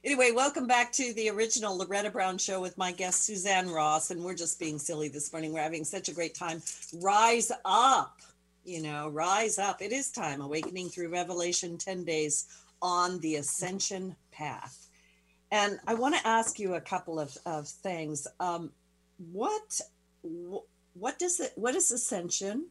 Anyway, 0.04 0.30
welcome 0.32 0.68
back 0.68 0.92
to 0.92 1.14
the 1.16 1.30
original 1.30 1.76
Loretta 1.78 2.12
Brown 2.12 2.38
show 2.38 2.62
with 2.62 2.78
my 2.78 2.92
guest 2.92 3.24
Suzanne 3.26 3.70
Ross. 3.72 4.12
And 4.12 4.24
we're 4.24 4.36
just 4.36 4.60
being 4.60 4.78
silly 4.78 5.08
this 5.08 5.34
morning. 5.34 5.52
We're 5.52 5.64
having 5.64 5.84
such 5.84 6.10
a 6.10 6.14
great 6.14 6.36
time. 6.36 6.62
Rise 7.02 7.52
up, 7.66 8.20
you 8.64 8.84
know, 8.84 9.10
rise 9.10 9.58
up. 9.58 9.82
It 9.82 9.92
is 9.92 10.12
time. 10.12 10.42
Awakening 10.42 10.90
through 10.90 11.10
Revelation 11.10 11.80
10 11.80 12.04
days 12.04 12.46
on 12.84 13.20
the 13.22 13.38
ascension 13.38 14.16
path. 14.32 14.85
And 15.56 15.80
I 15.88 15.94
want 15.94 16.16
to 16.16 16.28
ask 16.28 16.60
you 16.60 16.74
a 16.74 16.82
couple 16.82 17.18
of, 17.18 17.38
of 17.46 17.66
things. 17.66 18.28
Um, 18.42 18.72
what 19.32 19.80
what 20.94 21.18
does 21.18 21.40
it 21.40 21.54
what 21.56 21.76
is 21.76 21.92
ascension? 21.92 22.66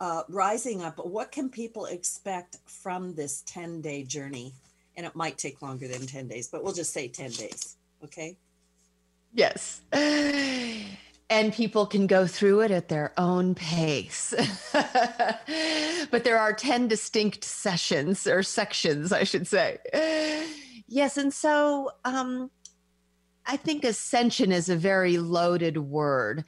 Uh, 0.00 0.22
rising 0.28 0.82
up, 0.82 0.98
what 1.06 1.30
can 1.30 1.48
people 1.48 1.86
expect 1.86 2.56
from 2.66 3.14
this 3.14 3.44
10 3.46 3.80
day 3.82 4.02
journey 4.02 4.52
and 4.96 5.06
it 5.06 5.14
might 5.14 5.38
take 5.38 5.62
longer 5.62 5.86
than 5.86 6.06
10 6.06 6.26
days, 6.26 6.48
but 6.48 6.64
we'll 6.64 6.72
just 6.72 6.92
say 6.92 7.06
10 7.06 7.30
days. 7.30 7.76
Okay. 8.02 8.36
Yes. 9.32 9.80
and 9.92 11.52
people 11.52 11.86
can 11.86 12.08
go 12.08 12.26
through 12.26 12.62
it 12.62 12.72
at 12.72 12.88
their 12.88 13.12
own 13.16 13.54
pace. 13.54 14.34
but 14.72 16.24
there 16.24 16.38
are 16.38 16.52
10 16.52 16.88
distinct 16.88 17.44
sessions 17.44 18.26
or 18.26 18.42
sections, 18.42 19.12
I 19.12 19.22
should 19.22 19.46
say. 19.46 19.78
Yes. 20.88 21.18
And 21.18 21.32
so 21.32 21.90
um, 22.04 22.50
I 23.46 23.56
think 23.56 23.84
ascension 23.84 24.52
is 24.52 24.68
a 24.68 24.76
very 24.76 25.16
loaded 25.18 25.78
word. 25.78 26.44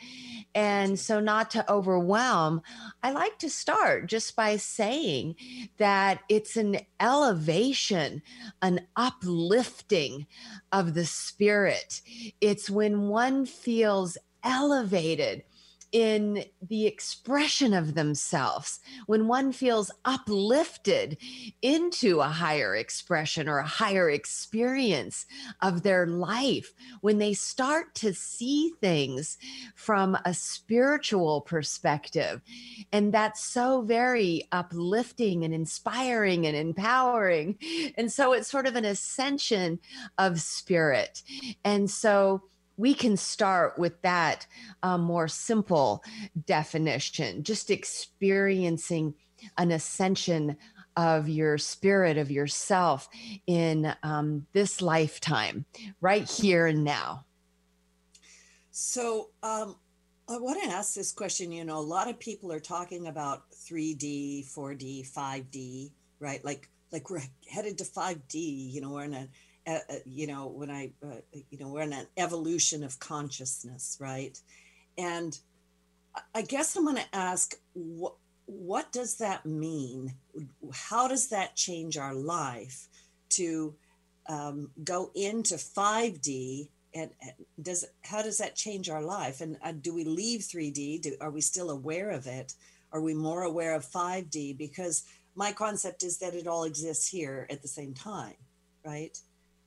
And 0.55 0.99
so, 0.99 1.21
not 1.21 1.51
to 1.53 1.71
overwhelm, 1.73 2.61
I 3.03 3.13
like 3.13 3.39
to 3.39 3.49
start 3.49 4.07
just 4.07 4.35
by 4.35 4.57
saying 4.57 5.37
that 5.79 6.21
it's 6.29 6.57
an 6.57 6.79
elevation, 6.99 8.21
an 8.61 8.87
uplifting 8.97 10.27
of 10.73 10.95
the 10.95 11.07
spirit. 11.07 12.03
It's 12.41 12.69
when 12.69 13.09
one 13.09 13.47
feels 13.47 14.19
elevated 14.43 15.45
in 15.93 16.45
the 16.63 16.87
expression 16.87 17.75
of 17.75 17.95
themselves, 17.95 18.81
when 19.07 19.27
one 19.27 19.53
feels 19.53 19.91
uplifted 20.05 21.17
into 21.63 22.21
a 22.21 22.29
higher 22.29 22.77
expression 22.77 23.49
or 23.49 23.59
a 23.59 23.67
higher 23.67 24.09
experience 24.09 25.27
of 25.63 25.83
their 25.83 26.07
life, 26.07 26.73
when 27.01 27.19
they 27.19 27.33
start 27.33 27.95
to 27.97 28.15
see 28.15 28.73
things 28.81 29.39
from 29.75 30.17
a 30.25 30.35
spiritual 30.35 31.41
perspective. 31.41 32.41
And 32.93 33.13
that's 33.13 33.45
so 33.45 33.83
very 33.83 34.49
uplifting 34.53 35.45
and 35.45 35.55
inspiring 35.55 36.47
and 36.47 36.57
empowering. 36.57 37.59
And 37.97 38.13
so 38.13 38.33
it's 38.33 38.51
sort 38.51 38.67
of 38.67 38.77
an 38.77 38.85
ascension 38.85 39.81
of 40.19 40.41
spirit. 40.41 41.23
And 41.65 41.91
so, 41.91 42.43
we 42.81 42.95
can 42.95 43.15
start 43.15 43.79
with 43.79 44.01
that 44.01 44.47
um, 44.83 45.03
more 45.03 45.29
simple 45.29 46.03
definition, 46.47 47.43
just 47.43 47.71
experiencing 47.71 49.15
an 49.59 49.71
ascension 49.71 50.57
of 50.97 51.29
your 51.29 51.59
spirit, 51.59 52.17
of 52.17 52.31
yourself 52.31 53.09
in 53.47 53.95
um, 54.03 54.47
this 54.55 54.81
lifetime, 54.81 55.67
right 56.01 56.29
here 56.29 56.67
and 56.67 56.83
now. 56.83 57.27
So, 58.71 59.29
um, 59.43 59.77
I 60.29 60.39
want 60.39 60.63
to 60.63 60.71
ask 60.71 60.95
this 60.95 61.13
question. 61.13 61.53
You 61.53 61.65
know, 61.65 61.79
a 61.79 61.81
lot 61.81 62.09
of 62.09 62.19
people 62.19 62.51
are 62.51 62.61
talking 62.61 63.09
about 63.09 63.51
3D, 63.51 64.49
4D, 64.55 65.13
5D, 65.13 65.91
right? 66.19 66.43
Like, 66.45 66.71
like 66.93 67.11
we're 67.11 67.23
headed 67.51 67.79
to 67.79 67.85
5D. 67.85 68.73
You 68.73 68.81
know, 68.81 68.91
we're 68.91 69.05
in 69.05 69.15
a 69.15 69.29
uh, 69.75 69.95
you 70.05 70.27
know, 70.27 70.47
when 70.49 70.71
I, 70.71 70.93
uh, 71.05 71.21
you 71.51 71.59
know, 71.59 71.69
we're 71.69 71.83
in 71.83 71.93
an 71.93 72.07
evolution 72.17 72.83
of 72.83 72.99
consciousness, 72.99 73.97
right? 74.01 74.39
And 74.99 75.39
I 76.35 76.43
guess 76.43 76.77
I'm 76.77 76.85
going 76.85 76.97
to 76.97 77.15
ask, 77.15 77.55
what 77.75 78.15
what 78.47 78.91
does 78.91 79.19
that 79.19 79.47
mean? 79.47 80.13
How 80.73 81.07
does 81.07 81.29
that 81.29 81.55
change 81.55 81.97
our 81.97 82.15
life 82.15 82.89
to 83.31 83.75
um, 84.29 84.71
go 84.83 85.13
into 85.15 85.55
5D? 85.55 86.69
And 86.93 87.11
does 87.63 87.85
how 88.03 88.23
does 88.23 88.39
that 88.39 88.57
change 88.57 88.91
our 88.91 89.03
life? 89.03 89.41
And 89.41 89.57
uh, 89.63 89.73
do 89.81 89.95
we 89.95 90.05
leave 90.05 90.41
3D? 90.41 91.03
Do, 91.03 91.17
are 91.21 91.31
we 91.31 91.41
still 91.41 91.71
aware 91.71 92.11
of 92.11 92.27
it? 92.27 92.55
Are 92.93 93.01
we 93.01 93.15
more 93.15 93.45
aware 93.45 93.77
of 93.77 93.87
5D? 93.87 94.59
Because 94.59 95.05
my 95.37 95.53
concept 95.53 96.03
is 96.03 96.19
that 96.19 96.35
it 96.35 96.49
all 96.49 96.65
exists 96.65 97.09
here 97.09 97.47
at 97.51 97.63
the 97.63 97.69
same 97.69 97.95
time, 97.95 98.35
right? 98.85 99.17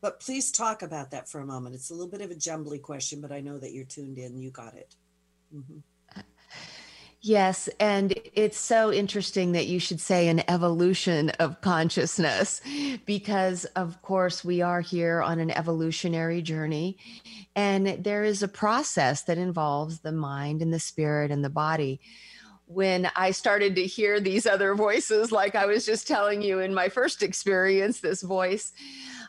But 0.03 0.19
please 0.19 0.51
talk 0.51 0.81
about 0.81 1.11
that 1.11 1.29
for 1.29 1.39
a 1.39 1.45
moment. 1.45 1.75
It's 1.75 1.89
a 1.89 1.93
little 1.93 2.09
bit 2.09 2.19
of 2.19 2.29
a 2.29 2.35
jumbly 2.35 2.77
question, 2.77 3.21
but 3.21 3.31
I 3.31 3.39
know 3.39 3.57
that 3.57 3.71
you're 3.71 3.85
tuned 3.85 4.17
in. 4.17 4.37
You 4.37 4.51
got 4.51 4.75
it. 4.75 4.95
Mm-hmm. 5.55 5.79
Yes. 7.21 7.69
And 7.79 8.13
it's 8.33 8.57
so 8.57 8.91
interesting 8.91 9.53
that 9.53 9.67
you 9.67 9.79
should 9.79 10.01
say 10.01 10.27
an 10.27 10.43
evolution 10.49 11.29
of 11.39 11.61
consciousness, 11.61 12.59
because 13.05 13.63
of 13.77 14.01
course 14.01 14.43
we 14.43 14.61
are 14.61 14.81
here 14.81 15.21
on 15.21 15.39
an 15.39 15.51
evolutionary 15.51 16.41
journey. 16.41 16.97
And 17.55 18.03
there 18.03 18.25
is 18.25 18.43
a 18.43 18.49
process 18.49 19.21
that 19.23 19.37
involves 19.37 20.01
the 20.01 20.11
mind 20.11 20.61
and 20.61 20.73
the 20.73 20.79
spirit 20.79 21.31
and 21.31 21.45
the 21.45 21.49
body. 21.49 22.01
When 22.65 23.09
I 23.15 23.31
started 23.31 23.75
to 23.75 23.85
hear 23.85 24.19
these 24.19 24.45
other 24.45 24.75
voices, 24.75 25.31
like 25.31 25.55
I 25.55 25.65
was 25.65 25.85
just 25.85 26.07
telling 26.09 26.41
you 26.41 26.59
in 26.59 26.73
my 26.73 26.89
first 26.89 27.23
experience, 27.23 28.01
this 28.01 28.21
voice, 28.21 28.73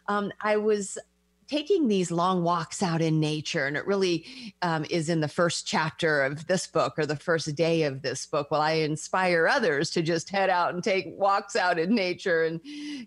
um, 0.09 0.33
I 0.41 0.57
was 0.57 0.99
taking 1.47 1.89
these 1.89 2.11
long 2.11 2.43
walks 2.43 2.83
out 2.83 3.03
in 3.03 3.21
nature 3.21 3.67
and 3.67 3.77
it 3.77 3.87
really 3.87 4.25
um, 4.63 4.85
is 4.89 5.09
in 5.09 5.21
the 5.21 5.29
first 5.29 5.67
chapter 5.67 6.23
of 6.23 6.47
this 6.47 6.67
book 6.67 6.95
or 6.99 7.05
the 7.05 7.17
first 7.17 7.55
day 7.55 7.83
of 7.83 8.03
this 8.03 8.27
book. 8.27 8.51
While 8.51 8.61
i 8.61 8.73
inspire 8.73 9.47
others 9.47 9.91
to 9.91 10.03
just 10.03 10.31
head 10.31 10.51
out 10.51 10.75
and 10.75 10.83
take 10.83 11.07
walks 11.09 11.55
out 11.57 11.79
in 11.79 11.95
nature 11.95 12.45
and 12.45 12.61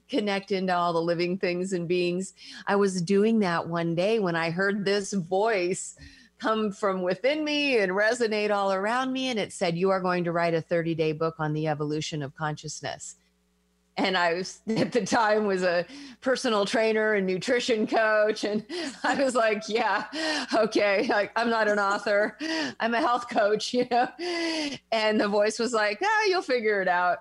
connect 0.07 0.51
into 0.51 0.75
all 0.75 0.93
the 0.93 1.01
living 1.01 1.37
things 1.37 1.73
and 1.73 1.87
beings. 1.87 2.33
I 2.67 2.75
was 2.75 3.01
doing 3.01 3.39
that 3.39 3.67
one 3.67 3.95
day 3.95 4.19
when 4.19 4.35
i 4.35 4.49
heard 4.49 4.85
this 4.85 5.13
voice 5.13 5.95
come 6.39 6.71
from 6.71 7.01
within 7.01 7.43
me 7.43 7.79
and 7.79 7.91
resonate 7.91 8.51
all 8.51 8.71
around 8.71 9.11
me 9.11 9.29
and 9.29 9.39
it 9.39 9.51
said 9.51 9.75
you 9.75 9.89
are 9.89 9.99
going 9.99 10.23
to 10.23 10.31
write 10.31 10.53
a 10.53 10.61
30 10.61 10.93
day 10.93 11.11
book 11.11 11.35
on 11.39 11.53
the 11.53 11.67
evolution 11.67 12.21
of 12.21 12.35
consciousness 12.35 13.15
and 13.97 14.17
I 14.17 14.33
was 14.33 14.59
at 14.67 14.91
the 14.91 15.05
time 15.05 15.45
was 15.45 15.63
a 15.63 15.85
personal 16.21 16.65
trainer 16.65 17.13
and 17.13 17.27
nutrition 17.27 17.87
coach. 17.87 18.43
And 18.43 18.65
I 19.03 19.21
was 19.21 19.35
like 19.35 19.63
yeah 19.67 20.05
okay 20.53 21.07
like 21.09 21.31
I'm 21.35 21.49
not 21.49 21.67
an 21.67 21.79
author. 21.79 22.37
I'm 22.79 22.93
a 22.93 23.01
health 23.01 23.29
coach 23.29 23.73
you 23.73 23.87
know? 23.89 24.07
And 24.91 25.19
the 25.19 25.27
voice 25.27 25.59
was 25.59 25.73
like 25.73 25.99
ah 26.03 26.23
you'll 26.27 26.41
figure 26.41 26.81
it 26.81 26.87
out. 26.87 27.19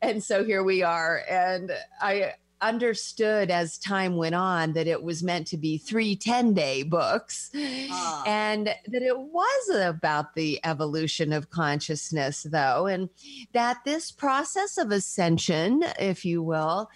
And 0.00 0.22
so 0.22 0.44
here 0.44 0.62
we 0.62 0.82
are. 0.82 1.22
And 1.28 1.72
I 2.00 2.34
understood 2.60 3.50
as 3.50 3.78
time 3.78 4.16
went 4.16 4.34
on 4.34 4.72
that 4.72 4.86
it 4.86 5.02
was 5.02 5.22
meant 5.22 5.46
to 5.48 5.56
be 5.56 5.78
three 5.78 6.16
10 6.16 6.54
day 6.54 6.82
books 6.82 7.50
ah. 7.90 8.22
and 8.26 8.66
that 8.66 9.02
it 9.02 9.18
was 9.18 9.68
about 9.76 10.34
the 10.34 10.60
evolution 10.64 11.32
of 11.32 11.50
consciousness, 11.50 12.44
though, 12.50 12.86
and 12.86 13.08
that 13.52 13.78
this 13.84 14.10
process 14.10 14.78
of 14.78 14.90
ascension, 14.90 15.84
if 15.98 16.24
you 16.24 16.42
will, 16.42 16.90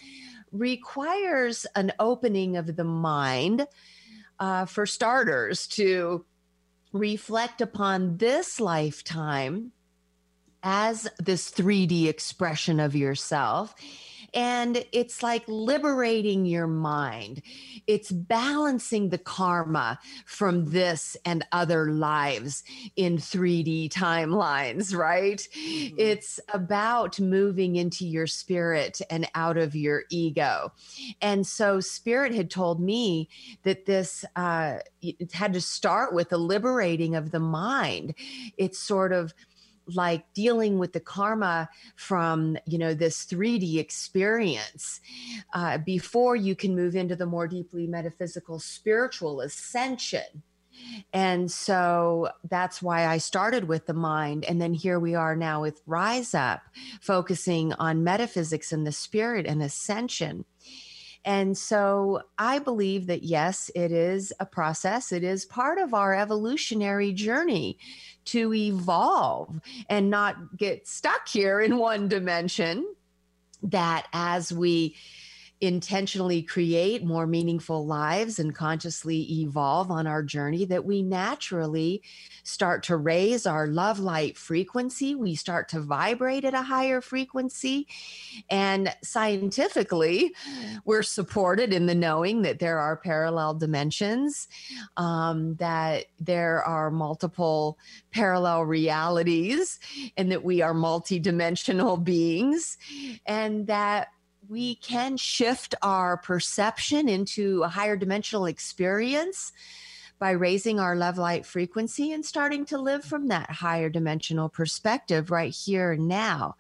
requires 0.51 1.67
an 1.75 1.93
opening 1.99 2.57
of 2.57 2.77
the 2.77 2.85
mind 2.85 3.67
uh, 4.39 4.65
for 4.65 4.87
starters 4.87 5.67
to 5.67 6.25
reflect 6.93 7.61
upon 7.61 8.19
this 8.19 8.61
lifetime 8.61 9.73
as 10.63 11.09
this 11.19 11.51
3D 11.51 12.07
expression 12.07 12.79
of 12.79 12.95
yourself 12.95 13.75
and 14.35 14.85
it's 14.93 15.23
like 15.23 15.45
liberating 15.47 16.47
your 16.47 16.67
mind. 16.67 17.43
It's 17.87 18.11
balancing 18.11 19.11
the 19.11 19.19
karma 19.19 19.99
from 20.25 20.71
this 20.71 21.17
and 21.25 21.45
other 21.53 21.91
lives 21.91 22.63
in 22.97 23.19
3D 23.19 23.91
timelines, 23.91 24.95
right? 24.97 25.47
Mm-hmm. 25.57 25.97
It's 25.99 26.41
about 26.53 27.21
moving 27.21 27.77
into 27.77 28.07
your 28.07 28.27
spirit 28.27 29.01
and 29.11 29.29
out 29.35 29.57
of 29.57 29.75
your 29.75 30.05
ego. 30.11 30.73
And 31.21 31.47
so, 31.47 31.81
Spirit 31.81 32.35
had 32.35 32.51
told 32.51 32.81
me 32.81 33.29
that 33.65 33.87
this 33.87 34.25
uh, 34.37 34.79
it 35.01 35.33
had 35.33 35.53
to 35.53 35.61
start 35.61 36.15
with 36.15 36.29
the 36.29 36.39
liberating 36.39 37.15
of 37.15 37.31
the 37.31 37.41
mind. 37.41 38.15
It's 38.57 38.79
sort 38.79 39.13
of 39.13 39.35
like 39.87 40.25
dealing 40.35 40.79
with 40.79 40.93
the 40.93 41.01
karma 41.01 41.69
from 41.97 42.57
you 42.67 42.79
know 42.79 42.95
this 42.95 43.25
3d 43.27 43.79
experience 43.79 45.01
uh, 45.55 45.79
before 45.79 46.37
you 46.37 46.55
can 46.55 46.75
move 46.75 46.95
into 46.95 47.17
the 47.17 47.27
more 47.27 47.47
deeply 47.49 47.87
metaphysical 47.87 48.59
spiritual 48.59 49.41
ascension 49.41 50.43
and 51.13 51.51
so 51.51 52.31
that's 52.49 52.83
why 52.83 53.07
I 53.07 53.19
started 53.19 53.69
with 53.69 53.87
the 53.87 53.95
mind. 53.95 54.45
And 54.45 54.61
then 54.61 54.75
here 54.75 54.99
we 54.99 55.15
are 55.15 55.37
now 55.37 55.63
with 55.63 55.83
Rise 55.87 56.35
Up, 56.35 56.63
focusing 57.01 57.73
on 57.75 58.05
metaphysics 58.05 58.73
and 58.73 58.87
the 58.87 58.93
spirit 58.93 59.47
and 59.47 59.63
ascension. 59.63 60.45
And 61.25 61.57
so 61.57 62.23
I 62.39 62.59
believe 62.59 63.07
that 63.07 63.23
yes, 63.23 63.71
it 63.75 63.93
is 63.93 64.33
a 64.41 64.47
process, 64.47 65.13
it 65.13 65.23
is 65.23 65.45
part 65.45 65.79
of 65.79 65.95
our 65.95 66.15
evolutionary 66.15 67.13
journey 67.13 67.79
to 68.27 68.53
evolve 68.53 69.61
and 69.89 70.11
not 70.11 70.57
get 70.57 70.87
stuck 70.87 71.29
here 71.29 71.61
in 71.61 71.79
one 71.79 72.09
dimension. 72.09 72.87
That 73.63 74.09
as 74.13 74.53
we 74.53 74.97
intentionally 75.63 76.43
create 76.43 77.05
more 77.05 77.25
meaningful 77.25 77.87
lives 77.87 78.41
and 78.41 78.53
consciously 78.53 79.21
evolve 79.43 79.93
on 79.93 80.09
our 80.09 80.21
journey 80.21 80.65
that 80.65 80.85
we 80.85 81.05
naturally 81.05 82.03
start 82.43 82.83
to 82.83 82.97
raise 82.97 83.47
our 83.47 83.69
love 83.69 84.01
light 84.01 84.37
frequency. 84.37 85.15
We 85.15 85.37
start 85.37 85.69
to 85.69 85.81
vibrate 85.81 86.45
at 86.45 86.53
a 86.53 86.63
higher 86.63 87.01
frequency. 87.01 87.87
And 88.51 88.93
scientifically, 89.05 90.35
we're 90.85 91.05
supported 91.05 91.73
in 91.73 91.87
the 91.87 91.95
knowing 91.95 92.43
that 92.43 92.59
there 92.59 92.81
are 92.81 92.97
parallel 92.97 93.55
dimensions, 93.55 94.49
um, 94.97 95.55
that 95.57 96.07
there 96.19 96.65
are 96.65 96.91
multiple 96.91 97.79
parallel 98.11 98.63
realities, 98.65 99.79
and 100.17 100.33
that 100.33 100.43
we 100.43 100.61
are 100.61 100.75
multidimensional 100.75 102.03
beings, 102.03 102.79
and 103.27 103.69
that 103.69 104.09
we 104.49 104.77
can 104.77 105.17
shift 105.17 105.75
our 105.83 106.17
perception 106.17 107.09
into 107.09 107.63
a 107.63 107.69
higher 107.69 107.97
dimensional 107.97 108.47
experience 108.47 109.53
by 110.19 110.31
raising 110.31 110.79
our 110.79 110.95
love 110.95 111.19
light 111.19 111.45
frequency 111.45 112.13
and 112.13 112.25
starting 112.25 112.65
to 112.67 112.79
live 112.79 113.05
from 113.05 113.29
that 113.29 113.51
higher 113.51 113.89
dimensional 113.89 114.49
perspective 114.49 115.31
right 115.31 115.53
here 115.53 115.93
and 115.93 116.09
now. 116.09 116.57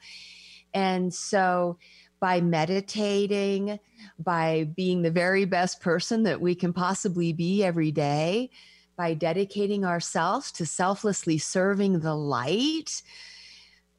And 0.74 1.12
so, 1.12 1.78
by 2.18 2.40
meditating, 2.40 3.80
by 4.18 4.70
being 4.76 5.02
the 5.02 5.10
very 5.10 5.44
best 5.44 5.80
person 5.80 6.22
that 6.22 6.40
we 6.40 6.54
can 6.54 6.72
possibly 6.72 7.32
be 7.32 7.64
every 7.64 7.90
day, 7.90 8.50
by 8.96 9.14
dedicating 9.14 9.84
ourselves 9.84 10.52
to 10.52 10.66
selflessly 10.66 11.38
serving 11.38 12.00
the 12.00 12.14
light, 12.14 13.02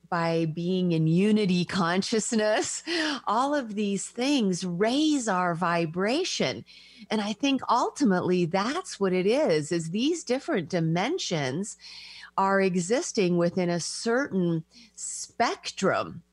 by 0.09 0.45
being 0.45 0.91
in 0.91 1.07
unity 1.07 1.65
consciousness, 1.65 2.83
all 3.27 3.55
of 3.55 3.75
these 3.75 4.07
things 4.07 4.65
raise 4.65 5.27
our 5.27 5.55
vibration. 5.55 6.65
And 7.09 7.21
I 7.21 7.33
think 7.33 7.61
ultimately 7.69 8.45
that's 8.45 8.99
what 8.99 9.13
it 9.13 9.25
is, 9.25 9.71
is 9.71 9.89
these 9.89 10.23
different 10.23 10.69
dimensions 10.69 11.77
are 12.37 12.61
existing 12.61 13.37
within 13.37 13.69
a 13.69 13.79
certain 13.79 14.63
spectrum. 14.95 16.23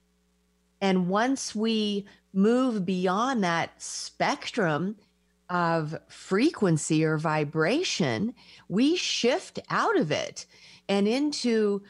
And 0.80 1.08
once 1.08 1.54
we 1.54 2.06
move 2.32 2.86
beyond 2.86 3.44
that 3.44 3.82
spectrum 3.82 4.96
of 5.50 5.98
frequency 6.08 7.04
or 7.04 7.18
vibration, 7.18 8.34
we 8.68 8.96
shift 8.96 9.58
out 9.68 9.98
of 9.98 10.10
it 10.10 10.46
and 10.88 11.06
into 11.08 11.82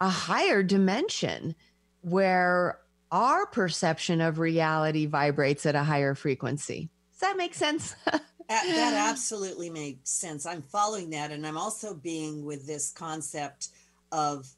a 0.00 0.08
higher 0.08 0.62
dimension 0.62 1.54
where 2.02 2.78
our 3.12 3.46
perception 3.46 4.20
of 4.20 4.38
reality 4.38 5.06
vibrates 5.06 5.66
at 5.66 5.74
a 5.74 5.82
higher 5.82 6.14
frequency. 6.14 6.88
Does 7.12 7.20
that 7.20 7.36
make 7.36 7.54
sense? 7.54 7.94
that 8.48 9.08
absolutely 9.10 9.70
makes 9.70 10.10
sense. 10.10 10.46
I'm 10.46 10.62
following 10.62 11.10
that. 11.10 11.30
And 11.32 11.46
I'm 11.46 11.58
also 11.58 11.94
being 11.94 12.44
with 12.44 12.66
this 12.66 12.90
concept 12.92 13.68
of, 14.12 14.48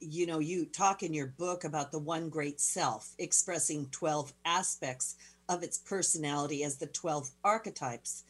you 0.00 0.26
know, 0.26 0.38
you 0.38 0.66
talk 0.66 1.02
in 1.02 1.14
your 1.14 1.28
book 1.28 1.64
about 1.64 1.90
the 1.90 1.98
one 1.98 2.28
great 2.28 2.60
self, 2.60 3.14
expressing 3.18 3.88
12 3.90 4.32
aspects 4.44 5.16
of 5.48 5.62
its 5.62 5.78
personality 5.78 6.64
as 6.64 6.76
the 6.76 6.86
12 6.86 7.30
archetypes 7.42 8.24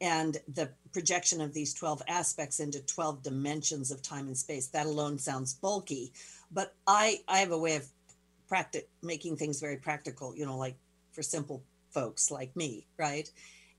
and 0.00 0.38
the 0.54 0.70
projection 0.92 1.40
of 1.40 1.52
these 1.52 1.74
12 1.74 2.02
aspects 2.08 2.60
into 2.60 2.84
12 2.86 3.22
dimensions 3.22 3.90
of 3.90 4.02
time 4.02 4.26
and 4.26 4.36
space. 4.36 4.68
That 4.68 4.86
alone 4.86 5.18
sounds 5.18 5.54
bulky 5.54 6.12
but 6.50 6.74
i 6.86 7.20
i 7.28 7.38
have 7.38 7.52
a 7.52 7.58
way 7.58 7.76
of 7.76 7.86
practice 8.48 8.82
making 9.02 9.36
things 9.36 9.60
very 9.60 9.76
practical 9.76 10.34
you 10.36 10.44
know 10.44 10.56
like 10.56 10.76
for 11.12 11.22
simple 11.22 11.62
folks 11.90 12.30
like 12.30 12.54
me 12.56 12.86
right? 12.98 13.30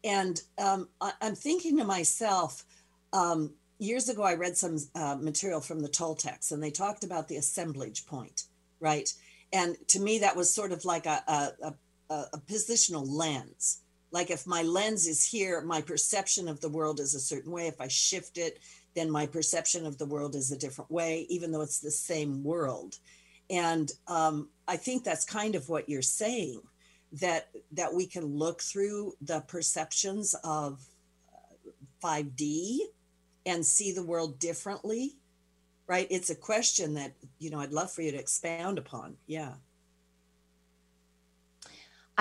And 0.04 0.42
um, 0.58 0.90
I, 1.00 1.12
am 1.22 1.36
thinking 1.36 1.78
to 1.78 1.84
myself 1.84 2.66
um, 3.14 3.54
years 3.80 4.10
ago 4.10 4.24
i 4.24 4.34
read 4.34 4.58
some 4.58 4.78
uh, 4.96 5.18
material 5.20 5.62
from 5.62 5.82
the 5.82 5.90
toltecs 5.90 6.52
and 6.52 6.62
they 6.62 6.72
talked 6.72 7.04
about 7.04 7.28
the 7.28 7.38
assemblage 7.38 8.06
point 8.06 8.46
right? 8.80 9.14
And 9.54 9.76
to 9.90 10.00
me 10.00 10.20
that 10.20 10.36
was 10.36 10.54
sort 10.54 10.72
of 10.72 10.86
like 10.86 11.06
a, 11.06 11.24
a, 11.28 11.74
a, 12.10 12.26
a 12.34 12.38
positional 12.40 13.06
lens 13.08 13.82
like 14.12 14.30
if 14.30 14.46
my 14.46 14.62
lens 14.62 15.08
is 15.08 15.26
here 15.26 15.62
my 15.62 15.82
perception 15.82 16.48
of 16.48 16.60
the 16.62 16.70
world 16.70 17.00
is 17.00 17.16
a 17.16 17.20
certain 17.20 17.52
way. 17.52 17.68
If 17.68 17.80
i 17.82 17.88
shift 17.88 18.38
it 18.38 18.60
then 18.94 19.10
my 19.10 19.26
perception 19.26 19.86
of 19.86 19.98
the 19.98 20.06
world 20.06 20.36
is 20.36 20.52
a 20.52 20.58
different 20.58 20.92
way 20.92 21.26
even 21.30 21.52
though 21.52 21.62
it's 21.62 21.80
the 21.80 21.92
same 21.92 22.44
world. 22.44 22.98
And 23.50 23.92
um, 24.08 24.50
i 24.68 24.78
think 24.78 25.04
that's 25.04 25.26
kind 25.26 25.56
of 25.56 25.70
what 25.70 25.90
you're 25.90 26.02
saying 26.02 26.62
that 27.14 27.50
that 27.74 27.94
we 27.94 28.06
can 28.06 28.26
look 28.26 28.62
through 28.62 29.14
the 29.22 29.42
perceptions 29.42 30.34
of 30.44 30.82
5d 32.04 32.80
uh, 32.80 32.86
and 33.46 33.66
see 33.66 33.92
the 33.92 34.06
world 34.06 34.40
differently 34.40 35.16
right? 35.88 36.08
It's 36.10 36.30
a 36.30 36.36
question 36.36 36.94
that 36.94 37.12
you 37.40 37.50
know 37.50 37.60
i'd 37.60 37.74
love 37.74 37.92
for 37.92 38.02
you 38.02 38.12
to 38.12 38.18
expound 38.18 38.78
upon. 38.78 39.18
Yeah 39.28 39.54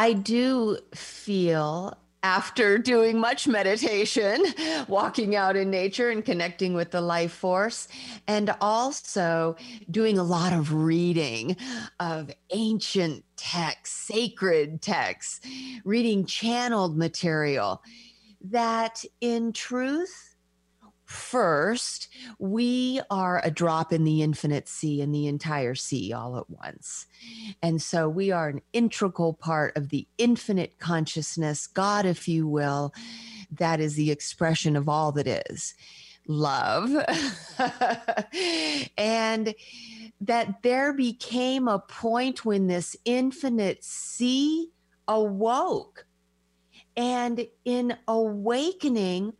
I 0.01 0.15
do 0.15 0.79
feel 0.95 1.95
after 2.23 2.79
doing 2.79 3.19
much 3.21 3.47
meditation, 3.47 4.47
walking 4.89 5.37
out 5.37 5.57
in 5.57 5.71
nature 5.71 6.09
and 6.09 6.25
connecting 6.25 6.73
with 6.73 6.91
the 6.91 7.03
life 7.03 7.33
force, 7.33 7.87
and 8.27 8.55
also 8.63 9.57
doing 9.91 10.17
a 10.17 10.23
lot 10.23 10.55
of 10.55 10.73
reading 10.73 11.55
of 11.99 12.31
ancient 12.49 13.27
texts, 13.37 13.95
sacred 13.95 14.81
texts, 14.81 15.47
reading 15.85 16.25
channeled 16.25 16.97
material, 16.97 17.83
that 18.41 19.05
in 19.21 19.53
truth, 19.53 20.30
First, 21.11 22.07
we 22.39 23.01
are 23.11 23.41
a 23.43 23.51
drop 23.51 23.93
in 23.93 24.05
the 24.05 24.23
infinite 24.23 24.69
sea 24.69 25.01
and 25.01 25.13
the 25.13 25.27
entire 25.27 25.75
sea 25.75 26.13
all 26.13 26.39
at 26.39 26.49
once. 26.49 27.07
And 27.61 27.83
so 27.83 28.09
we 28.09 28.31
are 28.31 28.49
an 28.49 28.61
integral 28.73 29.35
part 29.35 29.77
of 29.77 29.89
the 29.89 30.07
infinite 30.19 30.79
consciousness, 30.79 31.67
God, 31.67 32.07
if 32.07 32.29
you 32.29 32.47
will, 32.47 32.95
that 33.51 33.81
is 33.81 33.97
the 33.97 34.13
expression 34.13 34.77
of 34.77 34.89
all 34.89 35.11
that 35.11 35.27
is 35.27 35.75
love. 36.29 36.91
and 38.97 39.53
that 40.21 40.63
there 40.63 40.93
became 40.93 41.67
a 41.67 41.81
point 41.81 42.45
when 42.45 42.69
this 42.69 42.95
infinite 43.05 43.83
sea 43.83 44.69
awoke. 45.09 46.07
And 46.97 47.49
in 47.65 47.97
awakening, 48.07 49.33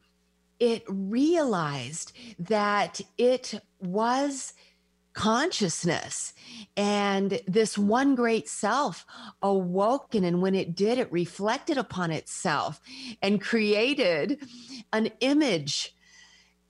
it 0.61 0.85
realized 0.87 2.13
that 2.39 3.01
it 3.19 3.55
was 3.81 4.53
consciousness. 5.13 6.33
And 6.77 7.41
this 7.47 7.77
one 7.77 8.15
great 8.15 8.49
self 8.49 9.05
awoken 9.43 10.23
and 10.25 10.41
when 10.41 10.55
it 10.55 10.77
did 10.77 10.99
it 10.99 11.11
reflected 11.11 11.79
upon 11.79 12.11
itself 12.11 12.81
and 13.21 13.41
created 13.41 14.39
an 14.93 15.11
image. 15.21 15.95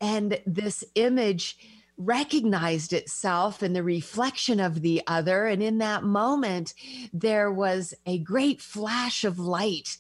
And 0.01 0.41
this 0.47 0.83
image 0.95 1.59
recognized 2.01 2.95
itself 2.95 3.63
in 3.63 3.75
the 3.75 3.83
reflection 3.83 4.59
of 4.59 4.81
the 4.81 5.03
other. 5.07 5.47
And 5.47 5.63
in 5.63 5.79
that 5.79 6.03
moment, 6.03 6.73
there 7.13 7.53
was 7.53 7.93
a 8.07 8.19
great 8.19 8.63
flash 8.63 9.23
of 9.23 9.39
light 9.39 9.99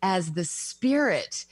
as 0.00 0.32
the 0.32 0.44
Spirit 0.44 1.46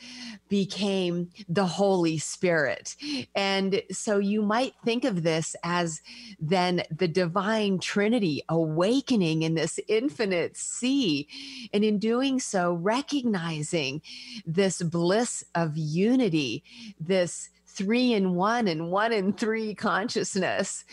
became 0.48 1.30
the 1.48 1.66
Holy 1.66 2.16
Spirit. 2.16 2.94
And 3.34 3.82
so 3.90 4.18
you 4.18 4.40
might 4.40 4.74
think 4.84 5.04
of 5.04 5.24
this 5.24 5.56
as 5.64 6.00
then 6.38 6.84
the 6.96 7.08
divine 7.08 7.80
Trinity 7.80 8.42
awakening 8.48 9.42
in 9.42 9.54
this 9.54 9.80
infinite 9.88 10.56
sea. 10.56 11.26
And 11.72 11.84
in 11.84 11.98
doing 11.98 12.38
so, 12.38 12.74
recognizing 12.74 14.00
this 14.46 14.80
bliss 14.80 15.42
of 15.56 15.76
unity, 15.76 16.62
this 17.00 17.50
three 17.78 18.12
in 18.12 18.34
one 18.34 18.66
and 18.66 18.90
one 18.90 19.12
in 19.12 19.32
three 19.32 19.72
consciousness. 19.72 20.84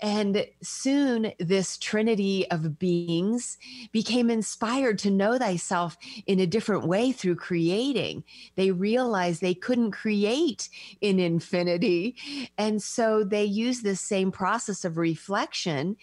And 0.00 0.46
soon 0.62 1.32
this 1.40 1.76
trinity 1.78 2.48
of 2.52 2.78
beings 2.78 3.58
became 3.90 4.30
inspired 4.30 5.00
to 5.00 5.10
know 5.10 5.36
thyself 5.36 5.96
in 6.26 6.38
a 6.38 6.46
different 6.46 6.86
way 6.86 7.10
through 7.10 7.36
creating. 7.36 8.22
They 8.54 8.70
realized 8.70 9.40
they 9.40 9.54
couldn't 9.54 9.90
create 9.90 10.68
in 11.00 11.18
infinity. 11.18 12.16
And 12.56 12.80
so 12.80 13.24
they 13.24 13.44
used 13.44 13.82
this 13.82 14.00
same 14.00 14.30
process 14.30 14.84
of 14.84 14.96
reflection 14.96 15.96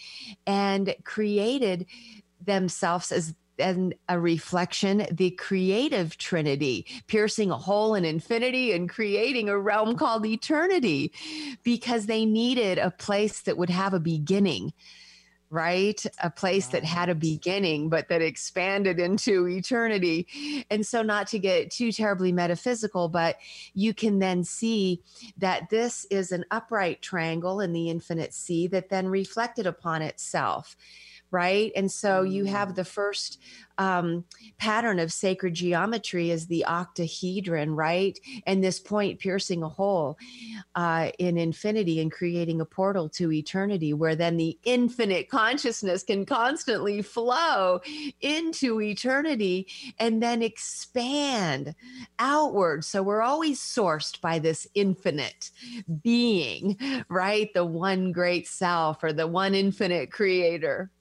and 0.46 0.94
created 1.06 1.86
themselves 2.46 3.14
as 3.14 3.34
and 3.60 3.94
a 4.10 4.20
reflection, 4.20 5.06
the 5.12 5.32
creative 5.32 6.18
trinity, 6.18 6.86
piercing 7.08 7.52
a 7.52 7.58
hole 7.58 7.96
in 7.96 8.06
infinity 8.06 8.72
and 8.72 8.90
creating 8.90 9.50
a 9.50 9.58
realm 9.58 9.96
called 9.96 10.26
eternity 10.26 11.14
because 11.64 12.06
they 12.06 12.26
needed 12.26 12.78
a 12.78 12.92
place 12.92 13.42
that 13.42 13.58
would 13.58 13.70
have 13.70 13.94
a 13.94 14.00
beginning 14.00 14.74
right? 15.54 16.04
A 16.24 16.32
place 16.32 16.66
that 16.70 16.84
had 16.84 17.10
a 17.10 17.16
beginning, 17.16 17.88
but 17.88 18.10
that 18.10 18.24
expanded 18.24 19.00
into 19.00 19.48
eternity. 19.48 20.66
And 20.72 20.84
so, 20.84 21.04
not 21.04 21.28
to 21.28 21.38
get 21.38 21.70
too 21.70 21.92
terribly 21.92 22.32
metaphysical, 22.32 23.08
but 23.08 23.38
you 23.76 23.94
can 23.94 24.18
then 24.18 24.44
see 24.44 25.04
that 25.38 25.70
this 25.70 26.08
is 26.10 26.32
an 26.32 26.44
upright 26.50 27.04
triangle 27.04 27.62
in 27.62 27.72
the 27.72 27.92
infinite 27.92 28.34
sea 28.34 28.66
that 28.70 28.90
then 28.90 29.08
reflected 29.08 29.68
upon 29.68 30.02
itself 30.02 30.76
right? 31.34 31.72
And 31.76 31.92
so 31.92 32.22
you 32.22 32.46
have 32.46 32.70
mm. 32.70 32.76
the 32.76 32.86
first 32.86 33.42
um, 33.80 34.24
pattern 34.60 35.00
of 35.00 35.12
sacred 35.12 35.56
geometry 35.56 36.30
is 36.30 36.46
the 36.46 36.64
octahedron, 36.66 37.76
right? 37.76 38.18
And 38.46 38.64
this 38.64 38.80
point 38.80 39.20
piercing 39.20 39.64
a 39.64 39.70
hole 39.70 40.18
uh, 40.76 41.10
in 41.18 41.38
infinity 41.38 42.00
and 42.00 42.12
creating 42.12 42.62
a 42.62 42.66
portal 42.66 43.10
to 43.10 43.32
eternity, 43.32 43.94
where 43.94 44.16
then 44.16 44.38
the 44.38 44.58
infinite 44.64 45.28
consciousness 45.30 46.04
can 46.04 46.26
constantly 46.26 47.02
flow 47.02 47.82
into 48.22 48.80
eternity 48.80 49.68
and 49.98 50.22
then 50.22 50.44
expand 50.44 51.74
outward. 52.20 52.86
So 52.86 53.02
we're 53.02 53.24
always 53.24 53.60
sourced 53.60 54.22
by 54.22 54.38
this 54.38 54.68
infinite 54.76 55.50
being, 56.04 56.78
right? 57.10 57.52
The 57.56 57.66
one 57.66 58.12
great 58.12 58.48
self 58.48 59.04
or 59.04 59.14
the 59.14 59.26
one 59.26 59.56
infinite 59.56 60.12
creator. 60.12 60.92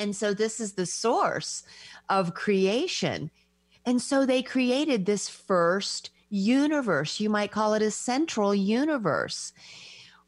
And 0.00 0.16
so 0.16 0.32
this 0.32 0.60
is 0.60 0.72
the 0.72 0.86
source 0.86 1.62
of 2.08 2.34
creation. 2.34 3.30
And 3.84 4.00
so 4.00 4.24
they 4.24 4.42
created 4.42 5.04
this 5.04 5.28
first 5.28 6.10
universe. 6.30 7.20
You 7.20 7.28
might 7.28 7.52
call 7.52 7.74
it 7.74 7.82
a 7.82 7.90
central 7.90 8.54
universe 8.54 9.52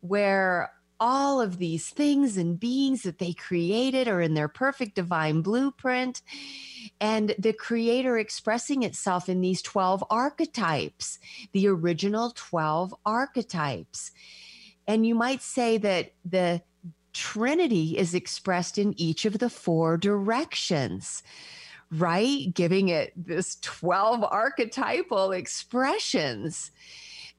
where 0.01 0.71
all 1.01 1.41
of 1.41 1.57
these 1.59 1.89
things 1.89 2.37
and 2.37 2.61
beings 2.61 3.03
that 3.03 3.19
they 3.19 3.33
created 3.33 4.09
are 4.09 4.21
in 4.21 4.35
their 4.35 4.47
perfect 4.47 4.95
divine 4.95 5.41
blueprint. 5.41 6.21
And 7.01 7.35
the 7.39 7.55
creator 7.55 8.19
expressing 8.19 8.83
itself 8.83 9.29
in 9.29 9.41
these 9.41 9.63
12 9.63 10.05
archetypes, 10.11 11.19
the 11.53 11.67
original 11.67 12.33
12 12.37 12.95
archetypes. 13.07 14.13
And 14.87 15.07
you 15.07 15.15
might 15.15 15.41
say 15.41 15.79
that 15.79 16.13
the 16.25 16.63
Trinity 17.13 17.97
is 17.99 18.15
expressed 18.15 18.79
in 18.79 18.99
each 18.99 19.25
of 19.25 19.39
the 19.39 19.51
four 19.51 19.97
directions, 19.97 21.23
right? 21.91 22.53
Giving 22.55 22.89
it 22.89 23.13
this 23.17 23.59
12 23.61 24.25
archetypal 24.25 25.33
expressions. 25.33 26.71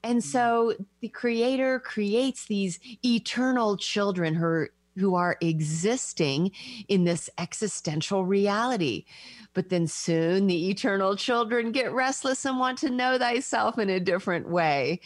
And 0.03 0.19
mm. 0.19 0.23
so 0.23 0.73
the 0.99 1.09
creator 1.09 1.79
creates 1.79 2.45
these 2.45 2.79
eternal 3.03 3.77
children 3.77 4.35
who, 4.35 4.67
who 4.97 5.15
are 5.15 5.37
existing 5.41 6.51
in 6.87 7.05
this 7.05 7.29
existential 7.37 8.25
reality. 8.25 9.05
But 9.53 9.69
then 9.69 9.87
soon 9.87 10.47
the 10.47 10.69
eternal 10.69 11.15
children 11.15 11.71
get 11.71 11.93
restless 11.93 12.45
and 12.45 12.59
want 12.59 12.79
to 12.79 12.89
know 12.89 13.17
thyself 13.17 13.79
in 13.79 13.89
a 13.89 13.99
different 13.99 14.49
way. 14.49 14.99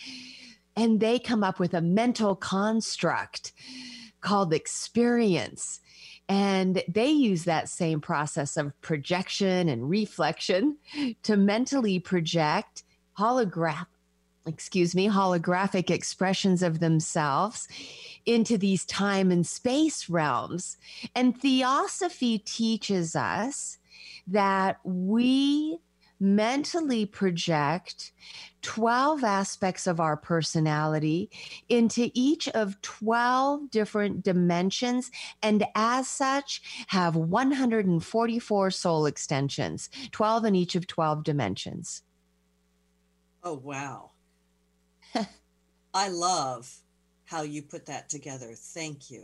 And 0.75 0.99
they 0.99 1.19
come 1.19 1.43
up 1.43 1.59
with 1.59 1.73
a 1.73 1.81
mental 1.81 2.35
construct 2.35 3.53
called 4.21 4.53
experience. 4.53 5.79
And 6.29 6.83
they 6.87 7.09
use 7.09 7.45
that 7.45 7.69
same 7.69 8.01
process 8.01 8.57
of 8.57 8.79
projection 8.81 9.69
and 9.69 9.89
reflection 9.89 10.77
to 11.23 11.37
mentally 11.37 11.99
project 11.99 12.83
holograph 13.17 13.87
excuse 14.47 14.95
me, 14.95 15.07
holographic 15.07 15.91
expressions 15.91 16.63
of 16.63 16.79
themselves 16.79 17.67
into 18.25 18.57
these 18.57 18.85
time 18.85 19.31
and 19.31 19.45
space 19.45 20.09
realms. 20.09 20.77
And 21.15 21.39
theosophy 21.39 22.39
teaches 22.39 23.15
us 23.15 23.77
that 24.27 24.79
we 24.83 25.79
mentally 26.19 27.05
project 27.05 28.11
12 28.63 29.23
aspects 29.23 29.87
of 29.87 29.99
our 29.99 30.17
personality 30.17 31.29
into 31.69 32.09
each 32.13 32.47
of 32.49 32.81
12 32.81 33.69
different 33.69 34.23
dimensions, 34.23 35.11
and 35.41 35.65
as 35.75 36.07
such, 36.07 36.61
have 36.87 37.15
144 37.15 38.71
soul 38.71 39.05
extensions, 39.05 39.89
12 40.11 40.45
in 40.45 40.55
each 40.55 40.75
of 40.75 40.87
12 40.87 41.23
dimensions. 41.23 42.03
Oh, 43.43 43.53
wow. 43.53 44.11
I 45.93 46.09
love 46.09 46.81
how 47.25 47.43
you 47.43 47.61
put 47.61 47.85
that 47.85 48.09
together. 48.09 48.53
Thank 48.53 49.09
you. 49.09 49.23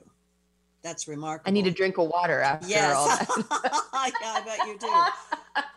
That's 0.81 1.07
remarkable. 1.07 1.49
I 1.49 1.53
need 1.53 1.67
a 1.67 1.71
drink 1.71 1.97
of 1.97 2.07
water 2.07 2.41
after 2.41 2.67
yes. 2.67 2.93
all 2.95 3.07
that. 3.07 3.27
yeah, 4.21 4.33
I 4.35 4.41
bet 4.45 4.67
you 4.67 4.77
do. 4.77 5.61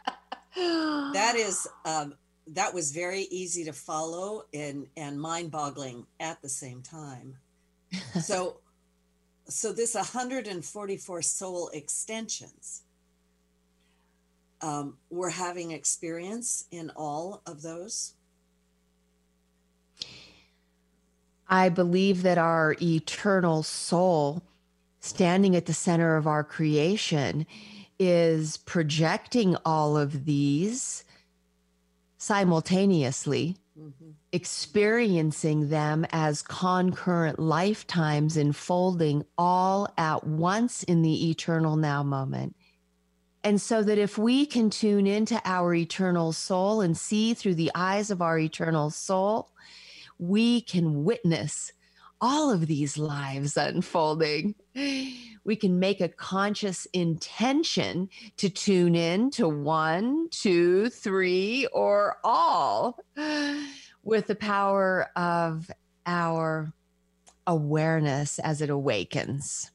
that 0.56 1.34
is 1.36 1.68
um, 1.84 2.14
that 2.48 2.72
was 2.72 2.92
very 2.92 3.22
easy 3.30 3.64
to 3.64 3.72
follow 3.72 4.44
and 4.54 4.86
and 4.96 5.20
mind-boggling 5.20 6.06
at 6.20 6.40
the 6.42 6.48
same 6.48 6.82
time. 6.82 7.36
so 8.22 8.60
so 9.48 9.72
this 9.72 9.94
144 9.94 11.22
soul 11.22 11.68
extensions 11.72 12.82
um, 14.60 14.96
we're 15.10 15.30
having 15.30 15.70
experience 15.70 16.64
in 16.72 16.90
all 16.96 17.42
of 17.46 17.62
those 17.62 18.14
i 21.48 21.68
believe 21.68 22.22
that 22.22 22.38
our 22.38 22.74
eternal 22.82 23.62
soul 23.62 24.42
standing 25.00 25.54
at 25.54 25.66
the 25.66 25.74
center 25.74 26.16
of 26.16 26.26
our 26.26 26.42
creation 26.42 27.46
is 27.98 28.56
projecting 28.58 29.56
all 29.64 29.96
of 29.96 30.24
these 30.24 31.04
simultaneously, 32.18 33.56
mm-hmm. 33.78 34.10
experiencing 34.32 35.68
them 35.68 36.06
as 36.10 36.42
concurrent 36.42 37.38
lifetimes 37.38 38.36
unfolding 38.36 39.24
all 39.38 39.88
at 39.96 40.26
once 40.26 40.82
in 40.82 41.02
the 41.02 41.30
eternal 41.30 41.76
now 41.76 42.02
moment. 42.02 42.56
And 43.44 43.60
so 43.60 43.82
that 43.84 43.98
if 43.98 44.18
we 44.18 44.44
can 44.44 44.70
tune 44.70 45.06
into 45.06 45.40
our 45.44 45.72
eternal 45.72 46.32
soul 46.32 46.80
and 46.80 46.96
see 46.96 47.32
through 47.32 47.54
the 47.54 47.70
eyes 47.76 48.10
of 48.10 48.20
our 48.20 48.38
eternal 48.38 48.90
soul, 48.90 49.50
we 50.18 50.62
can 50.62 51.04
witness 51.04 51.72
all 52.20 52.50
of 52.50 52.66
these 52.66 52.96
lives 52.96 53.56
unfolding 53.56 54.54
we 55.46 55.54
can 55.54 55.78
make 55.78 56.00
a 56.00 56.08
conscious 56.08 56.86
intention 56.86 58.08
to 58.36 58.50
tune 58.50 58.96
in 58.96 59.30
to 59.30 59.48
one, 59.48 60.28
two, 60.30 60.90
three, 60.90 61.66
or 61.72 62.18
all 62.24 62.98
with 64.02 64.26
the 64.26 64.34
power 64.34 65.08
of 65.14 65.70
our 66.04 66.72
awareness 67.46 68.40
as 68.40 68.60
it 68.60 68.70
awakens. 68.70 69.70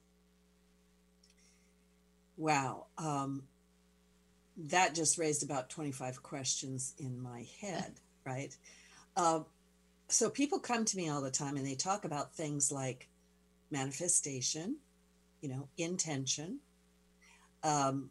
Wow. 2.35 2.87
Um, 2.97 3.43
that 4.57 4.93
just 4.93 5.17
raised 5.17 5.41
about 5.41 5.69
25 5.69 6.21
questions 6.21 6.93
in 6.97 7.17
my 7.17 7.45
head, 7.61 7.93
right? 8.25 8.55
Uh, 9.15 9.39
so 10.11 10.29
people 10.29 10.59
come 10.59 10.85
to 10.85 10.97
me 10.97 11.09
all 11.09 11.21
the 11.21 11.31
time 11.31 11.57
and 11.57 11.65
they 11.65 11.75
talk 11.75 12.05
about 12.05 12.33
things 12.33 12.71
like 12.71 13.07
manifestation, 13.71 14.75
you 15.41 15.49
know, 15.49 15.67
intention. 15.77 16.59
Um, 17.63 18.09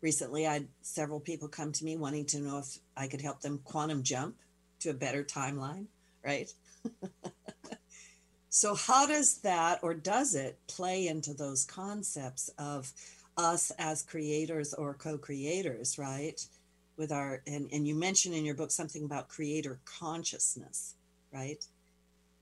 recently, 0.00 0.46
I 0.46 0.54
had 0.54 0.68
several 0.82 1.20
people 1.20 1.48
come 1.48 1.72
to 1.72 1.84
me 1.84 1.96
wanting 1.96 2.26
to 2.26 2.40
know 2.40 2.58
if 2.58 2.78
I 2.96 3.08
could 3.08 3.20
help 3.20 3.40
them 3.40 3.60
quantum 3.64 4.02
jump 4.02 4.36
to 4.80 4.90
a 4.90 4.94
better 4.94 5.24
timeline, 5.24 5.86
right? 6.24 6.50
so, 8.48 8.74
how 8.74 9.06
does 9.06 9.38
that 9.38 9.80
or 9.82 9.94
does 9.94 10.34
it 10.34 10.58
play 10.68 11.08
into 11.08 11.34
those 11.34 11.64
concepts 11.64 12.50
of 12.58 12.92
us 13.36 13.72
as 13.78 14.02
creators 14.02 14.74
or 14.74 14.94
co 14.94 15.18
creators, 15.18 15.98
right? 15.98 16.40
With 16.96 17.12
our, 17.12 17.42
and, 17.46 17.68
and 17.72 17.88
you 17.88 17.94
mentioned 17.94 18.34
in 18.34 18.44
your 18.44 18.54
book 18.54 18.70
something 18.70 19.04
about 19.04 19.28
creator 19.28 19.80
consciousness, 19.86 20.96
right? 21.32 21.64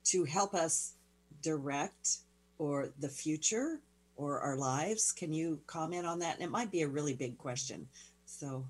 To 0.05 0.25
help 0.25 0.55
us 0.55 0.95
direct 1.43 2.19
or 2.59 2.91
the 2.99 3.09
future 3.09 3.81
or 4.17 4.41
our 4.41 4.57
lives? 4.57 5.13
Can 5.13 5.33
you 5.33 5.61
comment 5.67 6.07
on 6.07 6.19
that? 6.21 6.35
And 6.35 6.45
it 6.45 6.51
might 6.51 6.71
be 6.71 6.83
a 6.83 6.89
really 6.89 7.15
big 7.15 7.39
question. 7.39 7.87
So, 8.27 8.67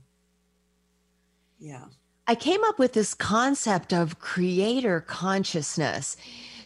yeah. 1.58 1.84
I 2.26 2.34
came 2.34 2.62
up 2.64 2.78
with 2.78 2.92
this 2.92 3.14
concept 3.14 3.92
of 3.92 4.18
creator 4.18 5.00
consciousness 5.00 6.16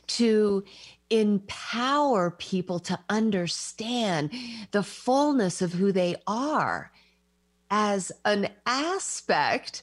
to 0.09 0.65
empower 1.09 2.33
people 2.33 2.81
to 2.81 2.99
understand 3.09 4.31
the 4.73 4.83
fullness 4.83 5.63
of 5.63 5.75
who 5.75 5.93
they 5.93 6.17
are 6.27 6.91
as 7.71 8.11
an 8.25 8.49
aspect 8.67 9.83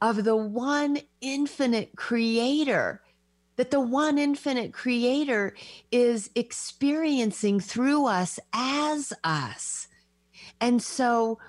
of 0.00 0.24
the 0.24 0.36
one 0.36 0.98
infinite 1.20 1.94
creator 1.96 3.02
that 3.58 3.72
the 3.72 3.80
one 3.80 4.18
infinite 4.18 4.72
creator 4.72 5.52
is 5.90 6.30
experiencing 6.36 7.58
through 7.58 8.06
us 8.06 8.38
as 8.54 9.12
us. 9.24 9.88
And 10.60 10.80
so 10.80 11.40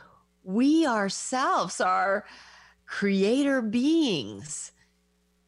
we 0.44 0.88
ourselves 0.88 1.80
are 1.80 2.26
creator 2.88 3.62
beings. 3.62 4.72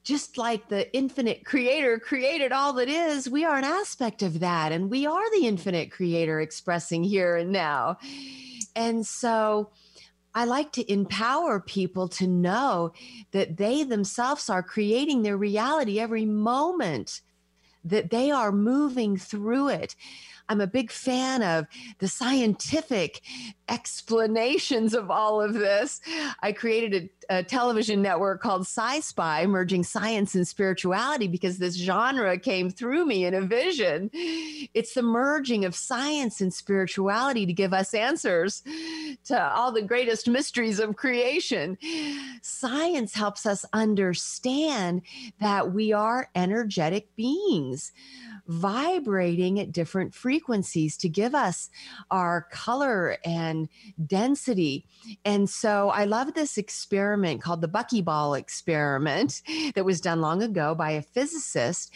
Just 0.04 0.38
like 0.38 0.70
the 0.70 0.96
infinite 0.96 1.46
creator 1.46 1.98
created 1.98 2.52
all 2.52 2.74
that 2.74 2.88
is, 2.90 3.28
we 3.28 3.44
are 3.44 3.58
an 3.58 3.64
aspect 3.64 4.22
of 4.22 4.40
that. 4.42 4.72
And 4.72 4.90
we 4.90 5.08
are 5.08 5.32
the 5.32 5.48
infinite 5.48 5.92
creator 5.92 6.40
expressing 6.40 7.04
here 7.04 7.38
and 7.38 7.52
now. 7.52 7.98
And 8.76 9.06
so, 9.06 9.72
I 10.34 10.46
like 10.46 10.72
to 10.74 10.92
empower 10.92 11.60
people 11.60 12.08
to 12.10 12.28
know 12.28 12.94
that 13.32 13.58
they 13.58 13.84
themselves 13.84 14.50
are 14.50 14.64
creating 14.64 15.24
their 15.24 15.38
reality 15.38 16.00
every 16.00 16.26
moment, 16.26 17.22
that 17.84 18.10
they 18.10 18.32
are 18.32 18.52
moving 18.52 19.18
through 19.18 19.70
it. 19.70 19.96
I'm 20.48 20.62
a 20.62 20.68
big 20.68 20.92
fan 20.92 21.44
of 21.44 21.66
the 22.00 22.08
scientific 22.08 23.22
explanations 23.70 24.94
of 24.94 25.10
all 25.10 25.42
of 25.42 25.54
this. 25.54 26.02
I 26.42 26.52
created 26.52 26.94
a, 26.94 27.10
a 27.32 27.42
television 27.42 28.02
network 28.02 28.42
called 28.42 28.64
Sci 28.64 29.00
Spi, 29.00 29.46
merging 29.46 29.86
science 29.86 30.36
and 30.36 30.46
spirituality, 30.46 31.30
because 31.30 31.60
this 31.60 31.78
genre 31.78 32.38
came 32.38 32.70
through 32.70 33.06
me 33.06 33.24
in 33.24 33.34
a 33.34 33.40
vision. 33.40 34.10
It's 34.14 34.94
the 34.96 35.02
merging 35.02 35.64
of 35.64 35.74
science 35.74 36.42
and 36.42 36.54
spirituality 36.54 37.46
to 37.46 37.54
give 37.54 37.74
us 37.74 37.94
answers 37.94 38.64
to 39.26 39.42
all 39.54 39.72
the 39.72 39.82
greatest 39.82 40.28
mysteries 40.28 40.80
of 40.80 40.98
creation. 40.98 41.78
Science 42.42 43.16
helps 43.16 43.46
us 43.46 43.64
understand 43.72 45.02
that 45.40 45.72
we 45.72 45.94
are 45.94 46.30
energetic 46.36 47.16
beings 47.16 47.94
vibrating 48.52 49.60
at 49.60 49.72
different 49.72 50.14
frequencies 50.14 50.98
to 50.98 51.08
give 51.08 51.34
us 51.34 51.70
our 52.12 52.48
color 52.52 53.18
and 53.24 53.70
density. 54.06 54.86
And 55.24 55.50
so 55.50 55.90
I 55.90 56.04
love 56.04 56.34
this 56.34 56.58
experiment 56.58 57.42
called 57.42 57.62
the 57.62 57.70
Buckyball 57.70 58.38
experiment 58.38 59.42
that 59.76 59.86
was 59.86 60.02
done 60.02 60.20
long 60.20 60.44
ago 60.44 60.76
by 60.76 60.92
a 60.92 61.02
physicist. 61.02 61.94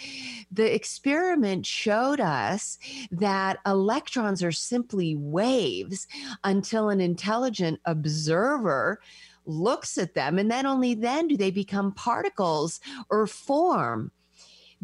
The 0.51 0.73
experiment 0.73 1.65
showed 1.65 2.21
us 2.21 2.77
that 3.11 3.59
electrons 3.65 4.41
are 4.41 4.53
simply 4.53 5.15
waves 5.15 6.07
until 6.43 6.89
an 6.89 7.01
intelligent 7.01 7.81
observer 7.85 9.01
looks 9.45 9.97
at 9.97 10.13
them 10.15 10.39
and 10.39 10.49
then 10.49 10.65
only 10.65 10.95
then 10.95 11.27
do 11.27 11.37
they 11.37 11.51
become 11.51 11.91
particles 11.93 12.79
or 13.09 13.27
form 13.27 14.11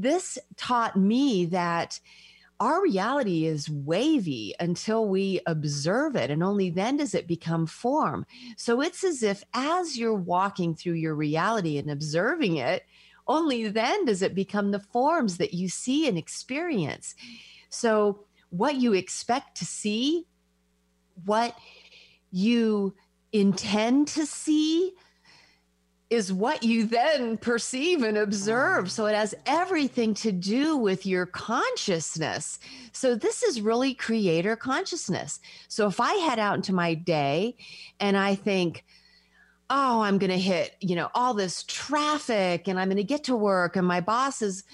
this 0.02 0.38
taught 0.58 0.96
me 0.96 1.46
that 1.48 2.00
our 2.60 2.82
reality 2.82 3.48
is 3.48 3.70
wavy 3.70 4.54
until 4.60 5.08
we 5.08 5.42
observe 5.48 6.16
it, 6.16 6.30
and 6.30 6.44
only 6.44 6.70
then 6.70 6.98
does 6.98 7.16
it 7.16 7.28
become 7.28 7.66
form. 7.66 8.26
So 8.56 8.82
it's 8.82 9.04
as 9.04 9.24
if 9.24 9.44
as 9.56 9.98
you're 9.98 10.14
walking 10.14 10.76
through 10.76 10.94
your 10.94 11.16
reality 11.16 11.80
and 11.80 11.90
observing 11.90 12.58
it, 12.58 12.84
only 13.28 13.68
then 13.70 14.06
does 14.06 14.22
it 14.22 14.36
become 14.36 14.70
the 14.70 14.80
forms 14.80 15.38
that 15.38 15.54
you 15.56 15.70
see 15.70 16.08
and 16.08 16.18
experience. 16.18 17.16
So, 17.70 18.26
what 18.50 18.76
you 18.76 18.94
expect 18.94 19.58
to 19.58 19.66
see, 19.66 20.28
what 21.26 21.58
you 22.32 22.94
intend 23.32 24.10
to 24.10 24.26
see, 24.26 24.94
is 26.12 26.34
what 26.34 26.62
you 26.62 26.86
then 26.86 27.38
perceive 27.38 28.04
and 28.04 28.18
observe. 28.18 28.92
So 28.92 29.06
it 29.06 29.16
has 29.16 29.34
everything 29.46 30.14
to 30.16 30.34
do 30.34 30.76
with 30.76 31.06
your 31.06 31.26
consciousness. 31.26 32.60
So 32.92 33.16
this 33.16 33.42
is 33.42 33.62
really 33.62 33.94
creator 33.94 34.58
consciousness. 34.58 35.40
So 35.70 35.88
if 35.88 36.02
I 36.02 36.14
head 36.16 36.38
out 36.38 36.58
into 36.58 36.74
my 36.74 36.96
day 36.96 37.56
and 38.02 38.18
I 38.18 38.36
think, 38.36 38.84
oh, 39.70 40.02
I'm 40.02 40.18
going 40.18 40.32
to 40.32 40.38
hit, 40.38 40.76
you 40.82 40.98
know, 40.98 41.10
all 41.16 41.34
this 41.34 41.64
traffic 41.64 42.68
and 42.68 42.78
I'm 42.78 42.90
going 42.90 42.98
to 42.98 43.06
get 43.06 43.24
to 43.26 43.36
work 43.38 43.78
and 43.78 43.88
my 43.88 44.02
boss 44.02 44.42
is, 44.42 44.66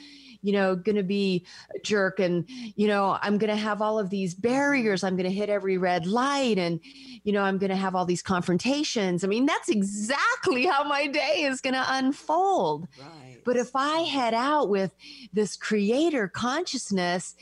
you 0.42 0.54
know, 0.54 0.76
going 0.76 0.96
to 0.96 1.04
be 1.04 1.46
a 1.76 1.80
jerk 1.80 2.20
and, 2.20 2.46
you 2.76 2.88
know, 2.88 3.18
I'm 3.22 3.38
going 3.38 3.50
to 3.50 3.56
have 3.56 3.82
all 3.82 4.00
of 4.00 4.10
these 4.10 4.34
barriers. 4.34 5.04
I'm 5.04 5.16
going 5.16 5.30
to 5.30 5.36
hit 5.36 5.50
every 5.50 5.78
red 5.78 6.06
light 6.06 6.58
and, 6.58 6.80
you 7.24 7.34
know, 7.34 7.42
I'm 7.42 7.58
going 7.58 7.70
to 7.70 7.76
have 7.76 7.96
all 7.96 8.06
these 8.06 8.22
confrontations. 8.22 9.24
I 9.24 9.28
mean, 9.28 9.46
that's 9.46 9.70
exactly 9.70 10.66
how 10.66 10.84
my 10.84 11.08
day 11.08 11.44
is 11.44 11.62
going 11.62 11.74
to 11.74 11.86
unfold. 11.88 12.88
Right. 13.00 13.42
But 13.46 13.56
if 13.56 13.76
I 13.76 14.00
head 14.00 14.34
out 14.34 14.70
with 14.70 14.94
this 15.32 15.56
creator 15.56 16.28
consciousness, 16.28 17.36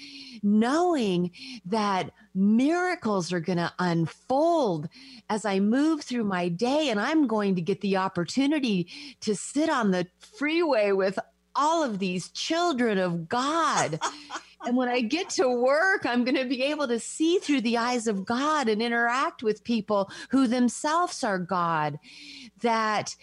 knowing 0.43 1.31
that 1.65 2.11
miracles 2.35 3.33
are 3.33 3.39
going 3.39 3.57
to 3.57 3.73
unfold 3.79 4.87
as 5.29 5.45
I 5.45 5.59
move 5.59 6.03
through 6.03 6.25
my 6.25 6.47
day, 6.47 6.89
and 6.89 6.99
I'm 6.99 7.25
going 7.25 7.55
to 7.55 7.61
get 7.61 7.81
the 7.81 7.97
opportunity 7.97 8.87
to 9.21 9.35
sit 9.35 9.67
on 9.67 9.89
the 9.91 10.05
freeway 10.37 10.91
with 10.91 11.17
all 11.55 11.83
of 11.83 11.99
these 11.99 12.29
children 12.29 12.97
of 12.97 13.27
God. 13.27 13.99
and 14.65 14.75
when 14.75 14.89
I 14.89 15.01
get 15.01 15.29
to 15.31 15.49
work, 15.49 16.05
I'm 16.05 16.23
going 16.23 16.35
to 16.35 16.45
be 16.45 16.63
able 16.63 16.87
to 16.87 16.99
see 16.99 17.37
through 17.39 17.61
the 17.61 17.77
eyes 17.77 18.07
of 18.07 18.25
God 18.25 18.67
and 18.67 18.81
interact 18.81 19.43
with 19.43 19.63
people 19.63 20.09
who 20.29 20.47
themselves 20.47 21.23
are 21.23 21.39
God. 21.39 21.99
That 22.61 23.15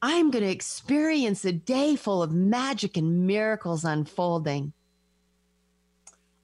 I'm 0.00 0.30
going 0.30 0.44
to 0.44 0.50
experience 0.50 1.44
a 1.44 1.52
day 1.52 1.96
full 1.96 2.22
of 2.22 2.32
magic 2.32 2.96
and 2.96 3.26
miracles 3.26 3.84
unfolding. 3.84 4.72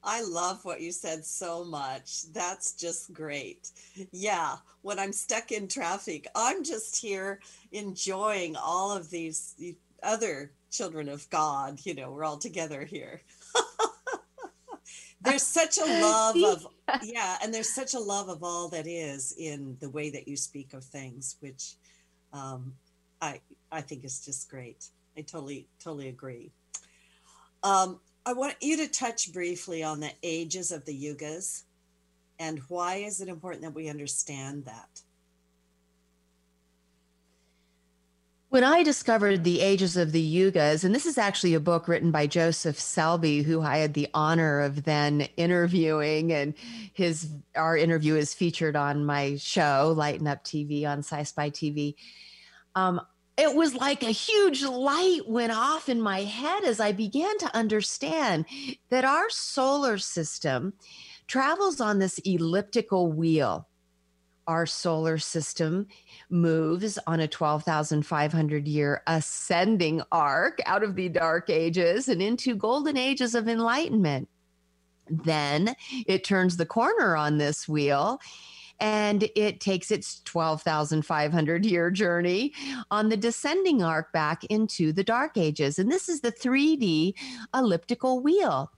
I 0.04 0.22
love 0.22 0.64
what 0.64 0.80
you 0.80 0.92
said 0.92 1.24
so 1.24 1.64
much. 1.64 2.32
That's 2.32 2.72
just 2.74 3.12
great. 3.12 3.70
Yeah, 4.12 4.56
when 4.82 4.98
I'm 4.98 5.12
stuck 5.12 5.52
in 5.52 5.68
traffic, 5.68 6.26
I'm 6.34 6.62
just 6.62 6.96
here 7.00 7.40
enjoying 7.72 8.56
all 8.56 8.96
of 8.96 9.10
these 9.10 9.54
other 10.02 10.52
children 10.70 11.08
of 11.08 11.28
God. 11.30 11.80
You 11.84 11.94
know, 11.94 12.10
we're 12.10 12.24
all 12.24 12.38
together 12.38 12.84
here. 12.84 13.22
there's 15.20 15.42
such 15.42 15.78
a 15.78 15.84
love 15.84 16.36
of 16.44 16.66
yeah, 17.02 17.36
and 17.42 17.52
there's 17.52 17.74
such 17.74 17.94
a 17.94 18.00
love 18.00 18.28
of 18.28 18.42
all 18.42 18.68
that 18.68 18.86
is 18.86 19.34
in 19.38 19.76
the 19.80 19.90
way 19.90 20.10
that 20.10 20.28
you 20.28 20.36
speak 20.36 20.72
of 20.74 20.84
things, 20.84 21.36
which 21.40 21.74
um, 22.32 22.74
I 23.20 23.40
I 23.70 23.80
think 23.80 24.04
is 24.04 24.24
just 24.24 24.50
great. 24.50 24.86
I 25.16 25.22
totally 25.22 25.68
totally 25.82 26.08
agree. 26.08 26.52
Um, 27.62 28.00
I 28.24 28.34
want 28.34 28.54
you 28.60 28.76
to 28.76 28.88
touch 28.88 29.32
briefly 29.32 29.82
on 29.82 30.00
the 30.00 30.12
ages 30.22 30.70
of 30.70 30.84
the 30.84 30.92
yugas 30.92 31.64
and 32.38 32.60
why 32.68 32.96
is 32.96 33.20
it 33.20 33.28
important 33.28 33.62
that 33.62 33.74
we 33.74 33.88
understand 33.88 34.64
that? 34.64 35.02
When 38.50 38.64
I 38.64 38.82
discovered 38.82 39.44
the 39.44 39.60
ages 39.60 39.98
of 39.98 40.12
the 40.12 40.36
yugas, 40.36 40.82
and 40.82 40.94
this 40.94 41.04
is 41.04 41.18
actually 41.18 41.52
a 41.52 41.60
book 41.60 41.86
written 41.86 42.10
by 42.10 42.26
Joseph 42.26 42.78
Selbie, 42.78 43.44
who 43.44 43.60
I 43.60 43.76
had 43.76 43.92
the 43.92 44.08
honor 44.14 44.60
of 44.60 44.84
then 44.84 45.28
interviewing, 45.36 46.32
and 46.32 46.54
his 46.94 47.28
our 47.54 47.76
interview 47.76 48.14
is 48.14 48.32
featured 48.32 48.74
on 48.74 49.04
my 49.04 49.36
show, 49.36 49.92
Lighten 49.94 50.26
Up 50.26 50.44
TV 50.44 50.86
on 50.86 51.00
Sci-Spi 51.00 51.50
TV. 51.50 51.94
Um, 52.74 53.02
it 53.36 53.54
was 53.54 53.74
like 53.74 54.02
a 54.02 54.10
huge 54.10 54.62
light 54.62 55.28
went 55.28 55.52
off 55.52 55.90
in 55.90 56.00
my 56.00 56.22
head 56.22 56.64
as 56.64 56.80
I 56.80 56.92
began 56.92 57.36
to 57.38 57.54
understand 57.54 58.46
that 58.88 59.04
our 59.04 59.28
solar 59.28 59.98
system 59.98 60.72
travels 61.26 61.82
on 61.82 61.98
this 61.98 62.18
elliptical 62.24 63.12
wheel. 63.12 63.67
Our 64.48 64.64
solar 64.64 65.18
system 65.18 65.86
moves 66.30 66.98
on 67.06 67.20
a 67.20 67.28
12,500 67.28 68.66
year 68.66 69.02
ascending 69.06 70.02
arc 70.10 70.58
out 70.64 70.82
of 70.82 70.96
the 70.96 71.10
dark 71.10 71.50
ages 71.50 72.08
and 72.08 72.22
into 72.22 72.56
golden 72.56 72.96
ages 72.96 73.34
of 73.34 73.46
enlightenment. 73.46 74.28
Then 75.10 75.74
it 76.06 76.24
turns 76.24 76.56
the 76.56 76.66
corner 76.66 77.14
on 77.14 77.36
this 77.36 77.68
wheel 77.68 78.20
and 78.80 79.28
it 79.36 79.60
takes 79.60 79.90
its 79.90 80.22
12,500 80.24 81.66
year 81.66 81.90
journey 81.90 82.54
on 82.90 83.10
the 83.10 83.16
descending 83.16 83.82
arc 83.82 84.12
back 84.12 84.44
into 84.44 84.92
the 84.92 85.04
dark 85.04 85.36
ages. 85.36 85.78
And 85.78 85.90
this 85.90 86.08
is 86.08 86.22
the 86.22 86.32
3D 86.32 87.12
elliptical 87.54 88.22
wheel 88.22 88.70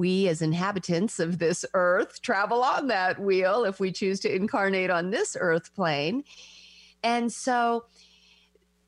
we 0.00 0.28
as 0.28 0.40
inhabitants 0.40 1.20
of 1.20 1.38
this 1.38 1.62
earth 1.74 2.22
travel 2.22 2.64
on 2.64 2.86
that 2.86 3.20
wheel 3.20 3.64
if 3.64 3.78
we 3.78 3.92
choose 3.92 4.18
to 4.20 4.34
incarnate 4.34 4.88
on 4.88 5.10
this 5.10 5.36
earth 5.38 5.74
plane. 5.74 6.24
And 7.02 7.30
so 7.30 7.84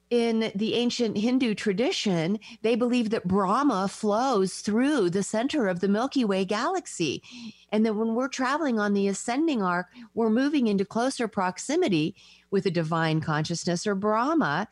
in 0.08 0.50
the 0.54 0.74
ancient 0.74 1.18
Hindu 1.18 1.54
tradition, 1.54 2.38
they 2.62 2.76
believe 2.76 3.10
that 3.10 3.28
Brahma 3.28 3.88
flows 3.88 4.60
through 4.60 5.10
the 5.10 5.22
center 5.22 5.68
of 5.68 5.80
the 5.80 5.88
Milky 5.88 6.24
Way 6.24 6.46
galaxy. 6.46 7.22
And 7.70 7.84
that 7.84 7.94
when 7.94 8.14
we're 8.14 8.28
traveling 8.28 8.78
on 8.78 8.94
the 8.94 9.08
ascending 9.08 9.62
arc, 9.62 9.88
we're 10.14 10.30
moving 10.30 10.66
into 10.66 10.84
closer 10.84 11.28
proximity 11.28 12.14
with 12.50 12.64
a 12.64 12.70
divine 12.70 13.20
consciousness 13.20 13.86
or 13.86 13.94
Brahma. 13.94 14.66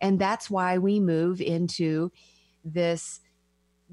And 0.00 0.18
that's 0.18 0.50
why 0.50 0.78
we 0.78 0.98
move 0.98 1.40
into 1.40 2.10
this 2.64 3.20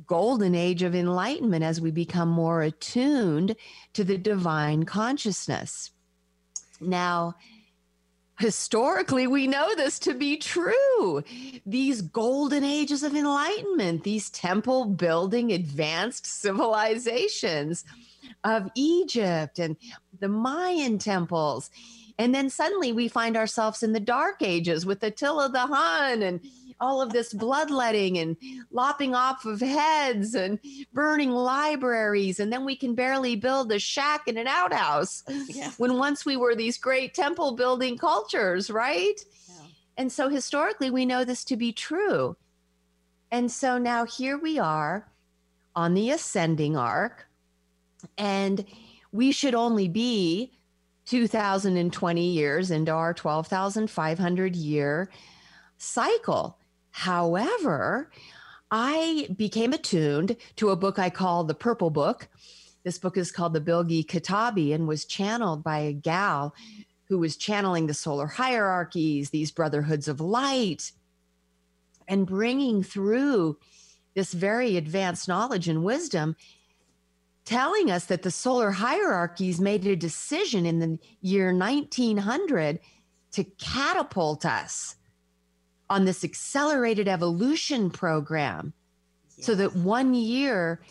golden 0.07 0.55
age 0.55 0.83
of 0.83 0.95
enlightenment 0.95 1.63
as 1.63 1.81
we 1.81 1.91
become 1.91 2.29
more 2.29 2.61
attuned 2.61 3.55
to 3.93 4.03
the 4.03 4.17
divine 4.17 4.83
consciousness. 4.83 5.91
Now, 6.79 7.35
historically, 8.39 9.27
we 9.27 9.47
know 9.47 9.75
this 9.75 9.99
to 9.99 10.13
be 10.13 10.37
true. 10.37 11.23
These 11.65 12.01
golden 12.01 12.63
ages 12.63 13.03
of 13.03 13.15
enlightenment, 13.15 14.03
these 14.03 14.29
temple 14.29 14.85
building 14.85 15.51
advanced 15.51 16.25
civilizations 16.25 17.85
of 18.43 18.69
Egypt 18.75 19.59
and 19.59 19.77
the 20.19 20.27
Mayan 20.27 20.97
temples. 20.97 21.69
And 22.17 22.35
then 22.35 22.49
suddenly 22.49 22.91
we 22.91 23.07
find 23.07 23.37
ourselves 23.37 23.83
in 23.83 23.93
the 23.93 23.99
dark 23.99 24.41
ages 24.41 24.85
with 24.85 25.03
Attila 25.03 25.49
the 25.49 25.67
Hun 25.67 26.21
and 26.21 26.41
all 26.81 27.01
of 27.01 27.13
this 27.13 27.31
bloodletting 27.31 28.17
and 28.17 28.35
lopping 28.71 29.15
off 29.15 29.45
of 29.45 29.61
heads 29.61 30.33
and 30.33 30.59
burning 30.91 31.29
libraries. 31.31 32.39
And 32.39 32.51
then 32.51 32.65
we 32.65 32.75
can 32.75 32.95
barely 32.95 33.35
build 33.35 33.71
a 33.71 33.79
shack 33.79 34.27
and 34.27 34.37
an 34.37 34.47
outhouse 34.47 35.23
Yeah. 35.47 35.71
when 35.77 35.97
once 35.97 36.25
we 36.25 36.35
were 36.35 36.55
these 36.55 36.77
great 36.77 37.13
temple 37.13 37.55
building 37.55 37.97
cultures, 37.97 38.69
right? 38.71 39.23
Yeah. 39.47 39.55
And 39.97 40.11
so 40.11 40.27
historically, 40.27 40.89
we 40.89 41.05
know 41.05 41.23
this 41.23 41.43
to 41.45 41.55
be 41.55 41.71
true. 41.71 42.35
And 43.31 43.49
so 43.51 43.77
now 43.77 44.03
here 44.05 44.37
we 44.37 44.59
are 44.59 45.07
on 45.75 45.93
the 45.93 46.09
ascending 46.09 46.75
arc, 46.75 47.27
and 48.17 48.65
we 49.13 49.31
should 49.31 49.55
only 49.55 49.87
be 49.87 50.51
2020 51.05 52.27
years 52.31 52.71
into 52.71 52.91
our 52.91 53.13
12,500 53.13 54.55
year 54.55 55.09
cycle. 55.77 56.57
However, 56.91 58.11
I 58.69 59.29
became 59.35 59.73
attuned 59.73 60.37
to 60.57 60.69
a 60.69 60.75
book 60.75 60.99
I 60.99 61.09
call 61.09 61.43
the 61.43 61.55
Purple 61.55 61.89
Book. 61.89 62.27
This 62.83 62.97
book 62.97 63.17
is 63.17 63.31
called 63.31 63.53
the 63.53 63.61
Bilgi 63.61 64.05
Kitabi 64.05 64.73
and 64.73 64.87
was 64.87 65.05
channeled 65.05 65.63
by 65.63 65.79
a 65.79 65.93
gal 65.93 66.53
who 67.05 67.17
was 67.17 67.35
channeling 67.35 67.87
the 67.87 67.93
solar 67.93 68.27
hierarchies, 68.27 69.29
these 69.29 69.51
brotherhoods 69.51 70.07
of 70.07 70.21
light, 70.21 70.91
and 72.07 72.25
bringing 72.25 72.83
through 72.83 73.57
this 74.13 74.33
very 74.33 74.77
advanced 74.77 75.27
knowledge 75.27 75.67
and 75.67 75.83
wisdom, 75.83 76.35
telling 77.45 77.91
us 77.91 78.05
that 78.05 78.23
the 78.23 78.31
solar 78.31 78.71
hierarchies 78.71 79.59
made 79.59 79.85
a 79.85 79.95
decision 79.95 80.65
in 80.65 80.79
the 80.79 80.99
year 81.21 81.53
1900 81.53 82.79
to 83.31 83.43
catapult 83.43 84.45
us 84.45 84.95
on 85.91 86.05
this 86.05 86.23
accelerated 86.23 87.07
evolution 87.07 87.89
program 87.89 88.73
so 89.27 89.53
that 89.55 89.75
one 89.75 90.13
year 90.13 90.81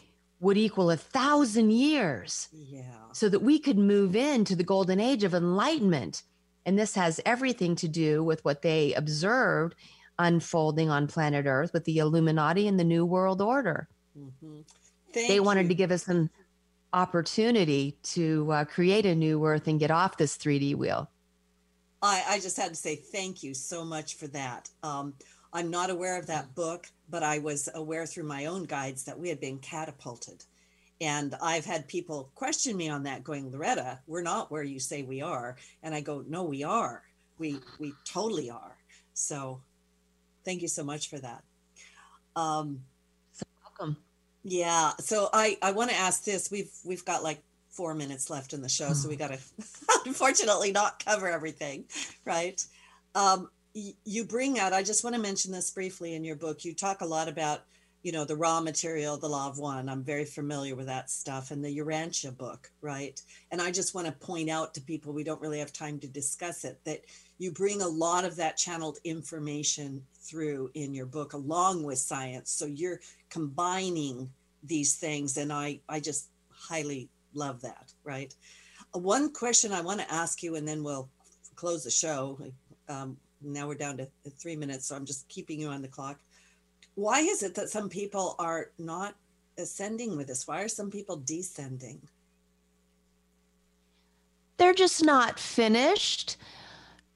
would 0.40 0.56
equal 0.58 0.90
a 0.90 0.96
thousand 0.96 1.70
years 1.70 2.48
Yeah. 2.52 2.82
so 3.12 3.28
that 3.28 3.40
we 3.40 3.58
could 3.58 3.78
move 3.78 4.14
into 4.14 4.54
the 4.54 4.64
golden 4.64 5.00
age 5.00 5.24
of 5.24 5.34
enlightenment. 5.34 6.22
And 6.66 6.78
this 6.78 6.94
has 6.94 7.20
everything 7.24 7.74
to 7.76 7.88
do 7.88 8.22
with 8.22 8.44
what 8.44 8.60
they 8.62 8.92
observed 8.94 9.74
unfolding 10.18 10.90
on 10.90 11.06
planet 11.06 11.46
Earth 11.46 11.72
with 11.72 11.84
the 11.84 11.98
Illuminati 11.98 12.68
and 12.68 12.78
the 12.78 12.84
New 12.84 13.06
World 13.06 13.40
Order. 13.40 13.88
Mhm. 14.18 14.64
they 15.14 15.40
wanted 15.40 15.62
you. 15.62 15.68
to 15.68 15.74
give 15.74 15.90
us 15.90 16.06
an 16.08 16.30
opportunity 16.92 17.96
to 18.02 18.50
uh, 18.52 18.64
create 18.64 19.06
a 19.06 19.14
new 19.14 19.44
Earth 19.44 19.66
and 19.66 19.80
get 19.80 19.90
off 19.90 20.16
this 20.18 20.36
3D 20.36 20.74
wheel. 20.74 21.10
I, 22.02 22.24
I 22.28 22.40
just 22.40 22.56
had 22.56 22.70
to 22.70 22.74
say 22.74 22.96
thank 22.96 23.42
you 23.42 23.54
so 23.54 23.84
much 23.84 24.16
for 24.16 24.26
that. 24.28 24.68
Um, 24.82 25.14
I'm 25.52 25.70
not 25.70 25.90
aware 25.90 26.18
of 26.18 26.26
that 26.26 26.54
book, 26.54 26.86
but 27.08 27.22
I 27.22 27.38
was 27.38 27.68
aware 27.74 28.06
through 28.06 28.24
my 28.24 28.46
own 28.46 28.64
guides 28.64 29.04
that 29.04 29.18
we 29.18 29.28
had 29.28 29.40
been 29.40 29.58
catapulted. 29.58 30.44
And 31.00 31.34
I've 31.42 31.64
had 31.64 31.88
people 31.88 32.30
question 32.34 32.76
me 32.76 32.88
on 32.88 33.02
that, 33.04 33.24
going, 33.24 33.50
Loretta, 33.50 34.00
we're 34.06 34.22
not 34.22 34.50
where 34.50 34.62
you 34.62 34.78
say 34.78 35.02
we 35.02 35.22
are. 35.22 35.56
And 35.82 35.94
I 35.94 36.00
go, 36.00 36.22
no, 36.28 36.44
we 36.44 36.62
are. 36.62 37.02
We 37.38 37.58
we 37.78 37.94
totally 38.04 38.50
are. 38.50 38.76
So 39.14 39.62
thank 40.44 40.60
you 40.60 40.68
so 40.68 40.84
much 40.84 41.08
for 41.08 41.18
that. 41.18 41.42
Um, 42.36 42.80
Welcome. 43.64 43.96
yeah. 44.44 44.92
So 45.00 45.30
I 45.32 45.56
I 45.62 45.72
want 45.72 45.90
to 45.90 45.96
ask 45.96 46.22
this. 46.24 46.50
We've 46.50 46.70
we've 46.84 47.04
got 47.04 47.22
like 47.22 47.42
four 47.70 47.94
minutes 47.94 48.30
left 48.30 48.52
in 48.52 48.62
the 48.62 48.68
show, 48.68 48.92
so 48.92 49.08
we 49.08 49.16
got 49.16 49.28
to 49.28 49.38
unfortunately 50.06 50.72
not 50.72 51.04
cover 51.04 51.28
everything, 51.28 51.84
right? 52.24 52.64
Um, 53.14 53.50
y- 53.74 53.94
you 54.04 54.24
bring 54.24 54.58
out. 54.58 54.72
I 54.72 54.82
just 54.82 55.04
want 55.04 55.16
to 55.16 55.22
mention 55.22 55.52
this 55.52 55.70
briefly 55.70 56.14
in 56.14 56.24
your 56.24 56.36
book. 56.36 56.64
You 56.64 56.74
talk 56.74 57.00
a 57.00 57.06
lot 57.06 57.28
about 57.28 57.62
you 58.02 58.12
know 58.12 58.24
the 58.24 58.36
Ra 58.36 58.60
Material, 58.60 59.16
the 59.16 59.28
law 59.28 59.48
of 59.48 59.58
one. 59.58 59.88
I'm 59.88 60.02
very 60.02 60.24
familiar 60.24 60.74
with 60.74 60.86
that 60.86 61.10
stuff, 61.10 61.50
and 61.50 61.64
the 61.64 61.78
Urantia 61.78 62.36
book, 62.36 62.70
right? 62.80 63.20
And 63.50 63.60
I 63.60 63.70
just 63.70 63.94
want 63.94 64.06
to 64.06 64.12
point 64.12 64.50
out 64.50 64.74
to 64.74 64.80
people 64.80 65.12
we 65.12 65.24
don't 65.24 65.40
really 65.40 65.58
have 65.58 65.72
time 65.72 65.98
to 66.00 66.08
discuss 66.08 66.64
it 66.64 66.80
that 66.84 67.02
you 67.40 67.50
bring 67.50 67.80
a 67.80 67.88
lot 67.88 68.24
of 68.24 68.36
that 68.36 68.58
channeled 68.58 68.98
information 69.02 70.02
through 70.14 70.70
in 70.74 70.92
your 70.92 71.06
book 71.06 71.32
along 71.32 71.82
with 71.82 71.98
science 71.98 72.50
so 72.50 72.66
you're 72.66 73.00
combining 73.30 74.30
these 74.62 74.94
things 74.94 75.38
and 75.38 75.52
i 75.52 75.80
i 75.88 75.98
just 75.98 76.28
highly 76.50 77.08
love 77.34 77.60
that 77.62 77.92
right? 78.04 78.34
One 78.92 79.32
question 79.32 79.72
i 79.72 79.80
want 79.80 80.00
to 80.00 80.12
ask 80.12 80.42
you 80.42 80.56
and 80.56 80.66
then 80.66 80.82
we'll 80.82 81.08
close 81.56 81.84
the 81.84 81.90
show. 81.90 82.38
Um, 82.88 83.16
now 83.42 83.68
we're 83.68 83.74
down 83.74 83.96
to 83.98 84.08
three 84.38 84.56
minutes 84.56 84.86
so 84.86 84.96
i'm 84.96 85.06
just 85.06 85.26
keeping 85.28 85.60
you 85.60 85.68
on 85.68 85.82
the 85.82 85.88
clock. 85.88 86.18
Why 86.94 87.20
is 87.20 87.42
it 87.42 87.54
that 87.54 87.70
some 87.70 87.88
people 87.88 88.34
are 88.38 88.70
not 88.78 89.14
ascending 89.58 90.16
with 90.16 90.30
us 90.30 90.46
why 90.46 90.62
are 90.62 90.68
some 90.68 90.90
people 90.90 91.16
descending? 91.16 92.00
They're 94.56 94.74
just 94.74 95.02
not 95.02 95.38
finished 95.38 96.36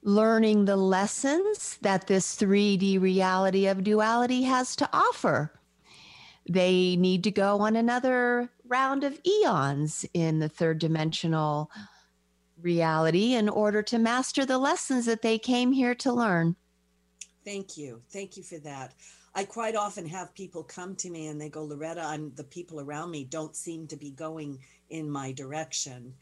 learning 0.05 0.65
the 0.65 0.75
lessons 0.75 1.77
that 1.81 2.05
this 2.05 2.35
3D 2.37 3.01
reality 3.01 3.65
of 3.65 3.83
duality 3.83 4.43
has 4.43 4.75
to 4.75 4.87
offer. 4.93 5.51
They 6.47 6.95
need 6.95 7.23
to 7.23 7.31
go 7.31 7.59
on 7.59 7.75
another 7.75 8.49
round 8.67 9.03
of 9.03 9.19
eons 9.25 10.05
in 10.13 10.39
the 10.39 10.49
third 10.49 10.79
dimensional 10.79 11.69
reality 12.61 13.33
in 13.33 13.49
order 13.49 13.81
to 13.83 13.99
master 13.99 14.45
the 14.45 14.57
lessons 14.57 15.05
that 15.05 15.21
they 15.21 15.37
came 15.37 15.71
here 15.71 15.95
to 15.95 16.11
learn. 16.11 16.55
Thank 17.43 17.77
you. 17.77 18.01
Thank 18.09 18.37
you 18.37 18.43
for 18.43 18.57
that. 18.59 18.93
I 19.35 19.43
quite 19.43 19.75
often 19.75 20.07
have 20.07 20.33
people 20.33 20.63
come 20.63 20.95
to 20.95 21.09
me 21.09 21.27
and 21.27 21.39
they 21.39 21.49
go, 21.49 21.63
Loretta, 21.63 22.01
I'm 22.01 22.33
the 22.35 22.43
people 22.43 22.79
around 22.79 23.11
me 23.11 23.25
don't 23.25 23.55
seem 23.55 23.85
to 23.87 23.97
be 23.97 24.11
going 24.11 24.59
in 24.89 25.09
my 25.09 25.33
direction. 25.33 26.13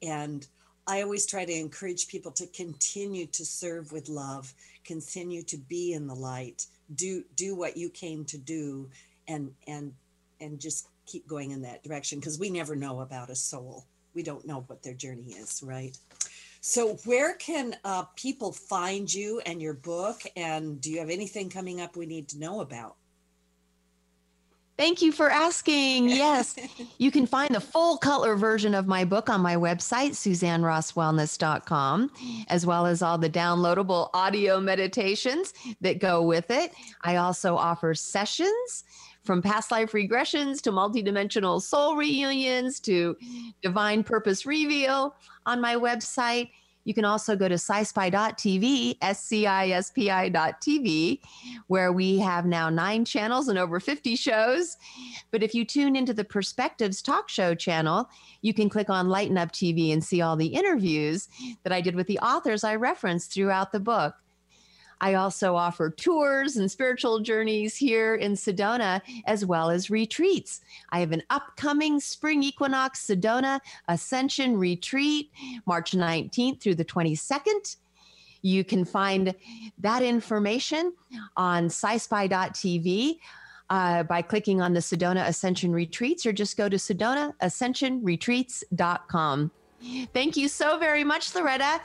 And 0.00 0.46
I 0.86 1.02
always 1.02 1.26
try 1.26 1.44
to 1.44 1.52
encourage 1.52 2.08
people 2.08 2.32
to 2.32 2.46
continue 2.48 3.26
to 3.26 3.44
serve 3.44 3.92
with 3.92 4.08
love, 4.08 4.52
continue 4.84 5.42
to 5.44 5.56
be 5.56 5.92
in 5.92 6.06
the 6.06 6.14
light, 6.14 6.66
do 6.94 7.22
do 7.36 7.54
what 7.54 7.76
you 7.76 7.88
came 7.90 8.24
to 8.24 8.38
do 8.38 8.90
and 9.28 9.52
and 9.66 9.92
and 10.40 10.58
just 10.58 10.88
keep 11.06 11.26
going 11.26 11.50
in 11.50 11.62
that 11.62 11.82
direction 11.82 12.18
because 12.18 12.38
we 12.38 12.50
never 12.50 12.76
know 12.76 13.00
about 13.00 13.30
a 13.30 13.36
soul. 13.36 13.86
We 14.14 14.22
don't 14.22 14.46
know 14.46 14.64
what 14.66 14.82
their 14.82 14.94
journey 14.94 15.32
is, 15.32 15.62
right? 15.62 15.96
So, 16.60 16.94
where 17.04 17.34
can 17.34 17.74
uh, 17.84 18.04
people 18.14 18.52
find 18.52 19.12
you 19.12 19.40
and 19.46 19.60
your 19.60 19.74
book? 19.74 20.22
And 20.36 20.80
do 20.80 20.90
you 20.90 21.00
have 21.00 21.10
anything 21.10 21.50
coming 21.50 21.80
up 21.80 21.96
we 21.96 22.06
need 22.06 22.28
to 22.28 22.38
know 22.38 22.60
about? 22.60 22.96
Thank 24.78 25.02
you 25.02 25.12
for 25.12 25.30
asking. 25.30 26.08
Yes, 26.22 26.56
you 26.98 27.10
can 27.10 27.26
find 27.26 27.54
the 27.54 27.60
full 27.60 27.96
color 27.98 28.36
version 28.36 28.74
of 28.74 28.86
my 28.86 29.04
book 29.04 29.28
on 29.28 29.40
my 29.40 29.56
website, 29.56 30.10
suzannerosswellness.com, 30.12 32.10
as 32.48 32.64
well 32.64 32.86
as 32.86 33.02
all 33.02 33.18
the 33.18 33.30
downloadable 33.30 34.10
audio 34.14 34.60
meditations 34.60 35.52
that 35.80 35.98
go 35.98 36.22
with 36.22 36.50
it. 36.50 36.72
I 37.02 37.16
also 37.16 37.56
offer 37.56 37.94
sessions 37.94 38.84
from 39.24 39.40
past 39.42 39.70
life 39.70 39.92
regressions 39.92 40.60
to 40.62 40.72
multidimensional 40.72 41.62
soul 41.62 41.96
reunions 41.96 42.80
to 42.80 43.16
divine 43.62 44.02
purpose 44.02 44.44
reveal 44.46 45.14
on 45.46 45.60
my 45.60 45.76
website. 45.76 46.50
You 46.84 46.94
can 46.94 47.04
also 47.04 47.36
go 47.36 47.46
to 47.48 47.54
scispi.tv, 47.54 48.96
S-C-I-S-P-I.tv, 49.00 49.60
where 51.68 51.92
we 51.92 52.18
have 52.18 52.44
now 52.44 52.68
nine 52.70 53.04
channels 53.04 53.46
and 53.46 53.56
over 53.56 53.78
50 53.78 54.16
shows. 54.16 54.76
But 55.30 55.44
if 55.44 55.54
you 55.54 55.64
tune 55.64 55.94
into 55.94 56.12
the 56.12 56.24
Perspectives 56.24 57.00
talk 57.00 57.28
show 57.28 57.54
channel, 57.54 58.10
you 58.40 58.52
can 58.52 58.68
click 58.68 58.90
on 58.90 59.08
Lighten 59.08 59.38
Up 59.38 59.52
TV 59.52 59.92
and 59.92 60.02
see 60.02 60.22
all 60.22 60.34
the 60.34 60.48
interviews 60.48 61.28
that 61.62 61.72
I 61.72 61.80
did 61.80 61.94
with 61.94 62.08
the 62.08 62.18
authors 62.18 62.64
I 62.64 62.74
referenced 62.74 63.32
throughout 63.32 63.70
the 63.70 63.78
book. 63.78 64.16
I 65.02 65.14
also 65.14 65.56
offer 65.56 65.90
tours 65.90 66.56
and 66.56 66.70
spiritual 66.70 67.20
journeys 67.20 67.76
here 67.76 68.14
in 68.14 68.34
Sedona, 68.34 69.02
as 69.26 69.44
well 69.44 69.68
as 69.68 69.90
retreats. 69.90 70.60
I 70.90 71.00
have 71.00 71.10
an 71.10 71.24
upcoming 71.28 71.98
spring 71.98 72.44
equinox 72.44 73.04
Sedona 73.04 73.58
Ascension 73.88 74.56
retreat, 74.56 75.32
March 75.66 75.90
19th 75.90 76.60
through 76.60 76.76
the 76.76 76.84
22nd. 76.84 77.76
You 78.42 78.62
can 78.64 78.84
find 78.84 79.34
that 79.78 80.02
information 80.02 80.92
on 81.36 81.68
scispi.tv. 81.68 83.18
uh, 83.70 84.02
by 84.04 84.22
clicking 84.22 84.60
on 84.60 84.74
the 84.74 84.80
Sedona 84.80 85.26
Ascension 85.26 85.72
Retreats 85.72 86.26
or 86.26 86.32
just 86.32 86.56
go 86.56 86.68
to 86.68 86.76
SedonaAscensionRetreats.com. 86.76 89.50
Thank 90.12 90.36
you 90.36 90.48
so 90.48 90.78
very 90.78 91.04
much, 91.04 91.34
Loretta. 91.34 91.80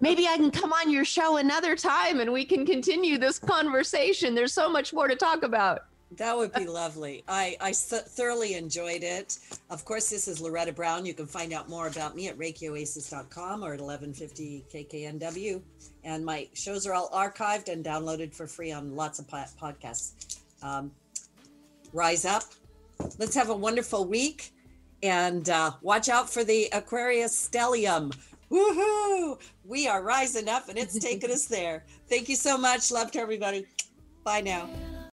Maybe 0.00 0.26
I 0.26 0.36
can 0.36 0.50
come 0.50 0.72
on 0.72 0.90
your 0.90 1.04
show 1.04 1.36
another 1.36 1.76
time 1.76 2.20
and 2.20 2.32
we 2.32 2.44
can 2.44 2.64
continue 2.64 3.18
this 3.18 3.38
conversation. 3.38 4.34
There's 4.34 4.52
so 4.52 4.68
much 4.68 4.92
more 4.92 5.08
to 5.08 5.16
talk 5.16 5.42
about. 5.42 5.84
That 6.16 6.36
would 6.36 6.52
be 6.52 6.66
lovely. 6.66 7.24
I, 7.26 7.56
I 7.60 7.72
thoroughly 7.72 8.54
enjoyed 8.54 9.02
it. 9.02 9.38
Of 9.70 9.84
course, 9.84 10.10
this 10.10 10.28
is 10.28 10.40
Loretta 10.40 10.72
Brown. 10.72 11.04
You 11.04 11.14
can 11.14 11.26
find 11.26 11.52
out 11.52 11.68
more 11.68 11.88
about 11.88 12.14
me 12.14 12.28
at 12.28 12.38
ReikiOasis.com 12.38 13.64
or 13.64 13.74
at 13.74 13.80
1150 13.80 14.64
KKNW. 14.72 15.60
And 16.04 16.24
my 16.24 16.48
shows 16.52 16.86
are 16.86 16.94
all 16.94 17.10
archived 17.10 17.68
and 17.68 17.84
downloaded 17.84 18.32
for 18.32 18.46
free 18.46 18.70
on 18.70 18.94
lots 18.94 19.18
of 19.18 19.26
podcasts. 19.26 20.38
Um, 20.62 20.92
rise 21.92 22.24
up. 22.24 22.44
Let's 23.18 23.34
have 23.34 23.50
a 23.50 23.56
wonderful 23.56 24.04
week 24.04 24.53
and 25.02 25.48
uh, 25.50 25.72
watch 25.82 26.08
out 26.08 26.30
for 26.30 26.44
the 26.44 26.68
Aquarius 26.72 27.48
stellium. 27.48 28.16
Woohoo! 28.50 29.40
We 29.64 29.88
are 29.88 30.02
rising 30.02 30.48
up 30.48 30.68
and 30.68 30.78
it's 30.78 30.98
taking 30.98 31.30
us 31.30 31.46
there. 31.46 31.84
Thank 32.08 32.28
you 32.28 32.36
so 32.36 32.56
much. 32.56 32.92
Love 32.92 33.10
to 33.12 33.20
everybody. 33.20 33.66
Bye 34.24 34.42
now. 34.42 34.68